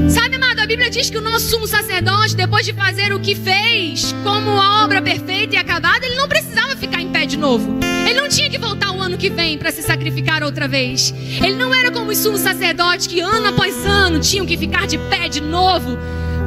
Sabe, 0.07 0.35
amado, 0.35 0.59
a 0.59 0.67
Bíblia 0.67 0.87
diz 0.91 1.09
que 1.09 1.17
o 1.17 1.21
nosso 1.21 1.49
sumo 1.49 1.65
sacerdote, 1.65 2.35
depois 2.35 2.63
de 2.63 2.71
fazer 2.71 3.13
o 3.13 3.19
que 3.19 3.33
fez, 3.33 4.13
como 4.23 4.51
a 4.51 4.83
obra 4.83 5.01
perfeita 5.01 5.55
e 5.55 5.57
acabada, 5.57 6.05
ele 6.05 6.15
não 6.15 6.27
precisava 6.27 6.75
ficar 6.75 7.01
em 7.01 7.09
pé 7.09 7.25
de 7.25 7.35
novo. 7.35 7.79
Ele 8.07 8.21
não 8.21 8.29
tinha 8.29 8.47
que 8.47 8.59
voltar 8.59 8.91
o 8.91 9.01
ano 9.01 9.17
que 9.17 9.31
vem 9.31 9.57
para 9.57 9.71
se 9.71 9.81
sacrificar 9.81 10.43
outra 10.43 10.67
vez. 10.67 11.11
Ele 11.43 11.55
não 11.55 11.73
era 11.73 11.89
como 11.89 12.11
os 12.11 12.19
sumos 12.19 12.41
sacerdotes 12.41 13.07
que 13.07 13.21
ano 13.21 13.47
após 13.47 13.83
ano 13.87 14.19
tinham 14.19 14.45
que 14.45 14.55
ficar 14.55 14.85
de 14.85 14.99
pé 14.99 15.27
de 15.27 15.41
novo 15.41 15.97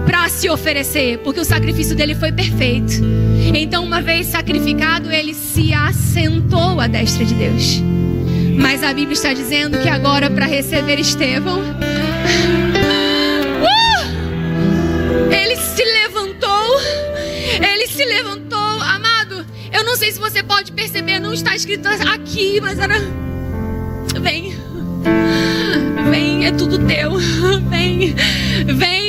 para 0.07 0.29
se 0.29 0.49
oferecer, 0.49 1.19
porque 1.19 1.41
o 1.41 1.45
sacrifício 1.45 1.97
dele 1.97 2.15
foi 2.15 2.31
perfeito. 2.31 3.03
Então, 3.53 3.85
uma 3.85 4.01
vez 4.01 4.27
sacrificado, 4.27 5.11
ele 5.11 5.35
se 5.35 5.73
assentou 5.75 6.81
à 6.81 6.87
destra 6.87 7.25
de 7.25 7.35
Deus. 7.35 7.83
Mas 8.57 8.83
a 8.83 8.95
Bíblia 8.95 9.13
está 9.13 9.33
dizendo 9.33 9.79
que 9.79 9.89
agora, 9.89 10.31
para 10.31 10.47
receber 10.47 10.99
Estevão, 10.99 11.61
uh, 11.61 11.75
ele 15.33 15.57
se 15.57 15.85
levantou, 15.85 16.81
ele 17.61 17.87
se 17.87 18.05
levantou, 18.05 18.81
amado. 18.81 19.45
Eu 19.73 19.85
não 19.85 19.97
sei 19.97 20.13
se 20.13 20.19
você 20.19 20.43
pode 20.43 20.73
perceber, 20.73 21.19
não 21.19 21.35
está 21.35 21.55
escrito 21.55 21.89
aqui, 21.89 22.61
mas 22.61 22.79
era. 22.79 22.95
Vem, 24.21 24.57
vem, 26.11 26.47
é 26.47 26.53
tudo 26.53 26.79
teu, 26.87 27.19
vem, 27.69 28.15
vem, 28.75 29.04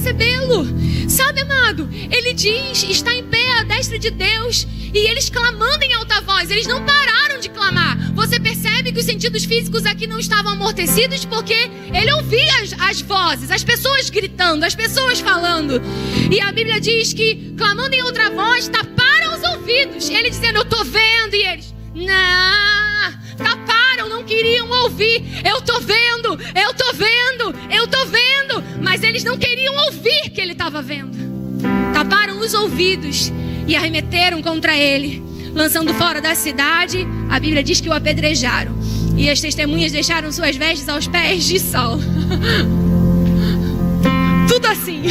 recebê-lo. 0.00 0.66
Sabe, 1.08 1.42
amado? 1.42 1.88
Ele 2.10 2.32
diz: 2.32 2.82
está 2.84 3.14
em 3.14 3.24
pé 3.24 3.52
à 3.58 3.62
destra 3.62 3.98
de 3.98 4.10
Deus. 4.10 4.66
E 4.92 4.98
eles 5.06 5.28
clamando 5.28 5.84
em 5.84 5.94
alta 5.94 6.20
voz, 6.22 6.50
eles 6.50 6.66
não 6.66 6.84
pararam 6.84 7.38
de 7.38 7.48
clamar. 7.48 7.96
Você 8.12 8.40
percebe 8.40 8.90
que 8.90 8.98
os 8.98 9.04
sentidos 9.04 9.44
físicos 9.44 9.86
aqui 9.86 10.04
não 10.04 10.18
estavam 10.18 10.52
amortecidos 10.52 11.24
porque 11.24 11.70
ele 11.94 12.12
ouvia 12.14 12.62
as, 12.62 12.72
as 12.72 13.00
vozes, 13.00 13.52
as 13.52 13.62
pessoas 13.62 14.10
gritando, 14.10 14.64
as 14.64 14.74
pessoas 14.74 15.20
falando. 15.20 15.80
E 16.28 16.40
a 16.40 16.50
Bíblia 16.50 16.80
diz 16.80 17.12
que 17.12 17.54
clamando 17.56 17.94
em 17.94 18.02
outra 18.02 18.30
voz 18.30 18.66
taparam 18.66 19.34
os 19.34 19.42
ouvidos. 19.50 20.10
Ele 20.10 20.30
dizendo: 20.30 20.56
Eu 20.56 20.62
estou 20.62 20.84
vendo. 20.84 21.34
E 21.34 21.46
eles: 21.46 21.74
Não, 21.94 23.36
taparam, 23.36 24.08
não 24.08 24.24
queriam 24.24 24.68
ouvir. 24.82 25.22
Eu 25.44 25.58
estou 25.58 25.80
vendo, 25.80 26.38
eu 26.52 26.70
estou 26.72 26.92
vendo, 26.94 27.54
eu 27.70 27.84
estou 27.84 28.06
vendo. 28.06 28.49
Mas 29.00 29.08
eles 29.08 29.24
não 29.24 29.38
queriam 29.38 29.74
ouvir 29.86 30.28
que 30.28 30.38
ele 30.38 30.52
estava 30.52 30.82
vendo. 30.82 31.16
Taparam 31.94 32.38
os 32.38 32.52
ouvidos 32.52 33.32
e 33.66 33.74
arremeteram 33.74 34.42
contra 34.42 34.76
ele, 34.76 35.22
lançando 35.54 35.94
fora 35.94 36.20
da 36.20 36.34
cidade. 36.34 37.08
A 37.30 37.40
Bíblia 37.40 37.64
diz 37.64 37.80
que 37.80 37.88
o 37.88 37.94
apedrejaram. 37.94 38.78
E 39.16 39.30
as 39.30 39.40
testemunhas 39.40 39.90
deixaram 39.90 40.30
suas 40.30 40.54
vestes 40.54 40.86
aos 40.86 41.08
pés 41.08 41.44
de 41.44 41.58
Saulo. 41.58 42.02
Tudo 44.46 44.66
assim, 44.66 45.04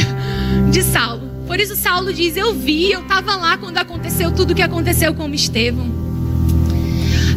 de 0.70 0.84
Saulo. 0.84 1.28
Por 1.48 1.58
isso 1.58 1.74
Saulo 1.74 2.14
diz: 2.14 2.36
Eu 2.36 2.54
vi, 2.54 2.92
eu 2.92 3.00
estava 3.00 3.34
lá 3.34 3.58
quando 3.58 3.78
aconteceu 3.78 4.30
tudo 4.30 4.52
o 4.52 4.54
que 4.54 4.62
aconteceu 4.62 5.12
com 5.14 5.28
Estevão. 5.34 5.90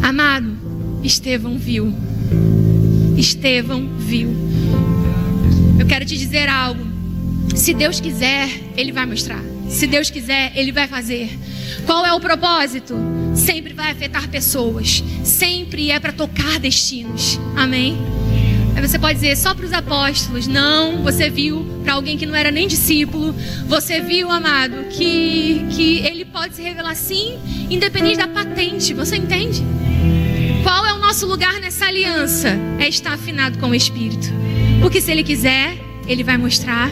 Amado, 0.00 0.56
Estevão 1.02 1.58
viu. 1.58 1.92
Estevão 3.16 3.88
viu. 3.98 4.43
Eu 5.78 5.86
quero 5.86 6.04
te 6.04 6.16
dizer 6.16 6.48
algo. 6.48 6.84
Se 7.54 7.74
Deus 7.74 8.00
quiser, 8.00 8.48
Ele 8.76 8.92
vai 8.92 9.06
mostrar. 9.06 9.42
Se 9.68 9.86
Deus 9.86 10.10
quiser, 10.10 10.52
Ele 10.54 10.72
vai 10.72 10.86
fazer. 10.86 11.30
Qual 11.86 12.04
é 12.04 12.12
o 12.12 12.20
propósito? 12.20 12.94
Sempre 13.34 13.72
vai 13.72 13.90
afetar 13.90 14.28
pessoas. 14.28 15.02
Sempre 15.24 15.90
é 15.90 15.98
para 15.98 16.12
tocar 16.12 16.58
destinos. 16.58 17.38
Amém? 17.56 17.98
Aí 18.76 18.86
você 18.86 18.98
pode 18.98 19.14
dizer 19.14 19.36
só 19.36 19.54
para 19.54 19.66
os 19.66 19.72
apóstolos. 19.72 20.46
Não, 20.46 21.02
você 21.02 21.30
viu 21.30 21.64
para 21.84 21.94
alguém 21.94 22.16
que 22.16 22.26
não 22.26 22.34
era 22.34 22.50
nem 22.50 22.66
discípulo. 22.66 23.34
Você 23.66 24.00
viu, 24.00 24.30
amado, 24.30 24.84
que, 24.90 25.64
que 25.70 25.98
ele 25.98 26.24
pode 26.24 26.56
se 26.56 26.62
revelar 26.62 26.94
sim, 26.94 27.38
independente 27.70 28.18
da 28.18 28.28
patente. 28.28 28.92
Você 28.94 29.16
entende? 29.16 29.62
Qual 30.62 30.86
é 30.86 30.92
o 30.92 30.98
nosso 30.98 31.26
lugar 31.26 31.60
nessa 31.60 31.86
aliança? 31.86 32.56
É 32.78 32.88
estar 32.88 33.12
afinado 33.12 33.58
com 33.58 33.68
o 33.68 33.74
Espírito. 33.74 34.43
Porque 34.84 35.00
se 35.00 35.10
Ele 35.10 35.24
quiser, 35.24 35.78
Ele 36.06 36.22
vai 36.22 36.36
mostrar. 36.36 36.90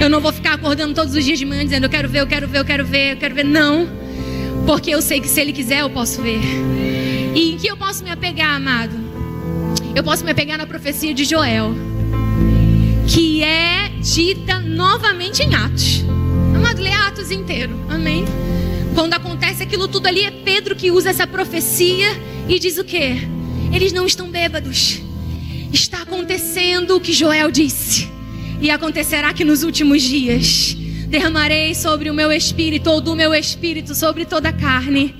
Eu 0.00 0.08
não 0.08 0.20
vou 0.20 0.32
ficar 0.32 0.54
acordando 0.54 0.94
todos 0.94 1.16
os 1.16 1.24
dias 1.24 1.36
de 1.36 1.44
manhã 1.44 1.64
dizendo 1.64 1.86
eu 1.86 1.90
quero 1.90 2.08
ver, 2.08 2.20
eu 2.20 2.28
quero 2.28 2.46
ver, 2.46 2.58
eu 2.60 2.64
quero 2.64 2.86
ver, 2.86 3.12
eu 3.14 3.16
quero 3.16 3.34
ver. 3.34 3.44
Não. 3.44 3.88
Porque 4.64 4.90
eu 4.90 5.02
sei 5.02 5.20
que 5.20 5.26
se 5.26 5.40
Ele 5.40 5.52
quiser, 5.52 5.80
eu 5.80 5.90
posso 5.90 6.22
ver. 6.22 6.38
E 7.34 7.54
em 7.54 7.58
que 7.58 7.66
eu 7.66 7.76
posso 7.76 8.04
me 8.04 8.10
apegar, 8.12 8.54
amado? 8.54 8.96
eu 9.96 10.04
posso 10.04 10.24
me 10.24 10.32
pegar 10.32 10.56
na 10.56 10.64
profecia 10.64 11.12
de 11.12 11.24
Joel, 11.24 11.74
que 13.08 13.42
é 13.42 13.88
dita 14.00 14.60
novamente 14.60 15.42
em 15.42 15.56
Atos. 15.56 16.04
Amado, 16.54 16.80
lê 16.80 16.92
Atos 16.92 17.32
inteiro. 17.32 17.76
Amém? 17.88 18.26
Quando 18.94 19.14
acontece 19.14 19.60
aquilo 19.64 19.88
tudo 19.88 20.06
ali, 20.06 20.22
é 20.22 20.30
Pedro 20.30 20.76
que 20.76 20.92
usa 20.92 21.10
essa 21.10 21.26
profecia 21.26 22.16
e 22.48 22.60
diz 22.60 22.78
o 22.78 22.84
quê? 22.84 23.16
Eles 23.72 23.92
não 23.92 24.06
estão 24.06 24.30
bêbados. 24.30 25.07
Está 25.72 26.02
acontecendo 26.02 26.96
o 26.96 27.00
que 27.00 27.12
Joel 27.12 27.50
disse. 27.50 28.08
E 28.60 28.70
acontecerá 28.70 29.32
que 29.32 29.44
nos 29.44 29.62
últimos 29.62 30.02
dias 30.02 30.76
derramarei 31.08 31.74
sobre 31.74 32.10
o 32.10 32.14
meu 32.14 32.30
espírito, 32.32 32.90
ou 32.90 33.00
do 33.00 33.14
meu 33.14 33.34
espírito, 33.34 33.94
sobre 33.94 34.24
toda 34.24 34.50
a 34.50 34.52
carne. 34.52 35.14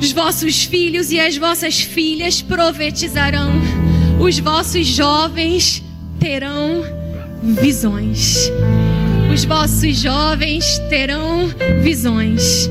Os 0.00 0.12
vossos 0.12 0.64
filhos 0.64 1.12
e 1.12 1.20
as 1.20 1.36
vossas 1.36 1.80
filhas 1.80 2.42
profetizarão. 2.42 3.52
Os 4.20 4.38
vossos 4.38 4.86
jovens 4.86 5.82
terão 6.18 6.82
visões. 7.42 8.50
Os 9.32 9.44
vossos 9.44 9.96
jovens 9.96 10.78
terão 10.88 11.48
visões. 11.82 12.68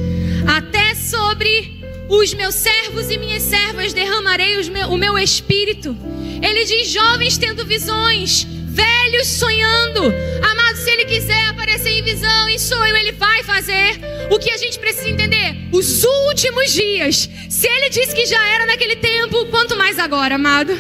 Até 0.48 0.96
sobre 0.96 1.80
os 2.10 2.34
meus 2.34 2.56
servos 2.56 3.10
e 3.10 3.18
minhas 3.18 3.44
servas 3.44 3.94
derramarei 3.94 4.58
meu, 4.70 4.90
o 4.90 4.98
meu 4.98 5.18
espírito. 5.18 5.96
Ele 6.42 6.66
diz: 6.66 6.90
jovens 6.90 7.38
tendo 7.38 7.66
visões, 7.66 8.46
velhos 8.68 9.28
sonhando. 9.28 10.14
Amado, 10.42 10.78
se 10.78 10.90
ele 10.90 11.06
quiser 11.06 11.50
aparecer 11.50 11.92
em 11.92 12.04
visão, 12.04 12.50
em 12.50 12.58
sonho, 12.58 12.96
ele 12.96 13.12
vai 13.12 13.44
fazer. 13.44 14.00
O 14.30 14.40
que 14.40 14.50
a 14.52 14.58
gente 14.58 14.80
precisa 14.80 15.10
entender? 15.10 15.56
Os 15.72 16.04
últimos 16.04 16.74
dias. 16.74 17.30
Se 17.50 17.68
ele 17.68 17.90
disse 17.90 18.16
que 18.16 18.26
já 18.26 18.44
era 18.48 18.66
naquele 18.66 18.96
tempo, 18.96 19.46
quanto 19.48 19.78
mais 19.78 20.00
agora, 20.00 20.36
amado? 20.36 20.74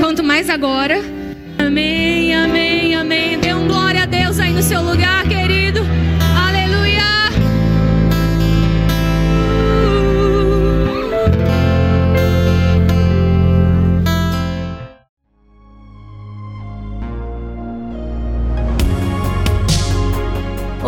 Quanto 0.00 0.22
mais 0.22 0.50
agora. 0.50 1.00
Amém, 1.58 2.34
amém, 2.34 2.94
amém. 2.94 3.38
Dê 3.38 3.54
um 3.54 3.68
glória 3.68 4.02
a 4.02 4.06
Deus 4.06 4.38
aí 4.38 4.52
no 4.52 4.62
seu 4.62 4.82
lugar, 4.82 5.26
querido. 5.28 5.93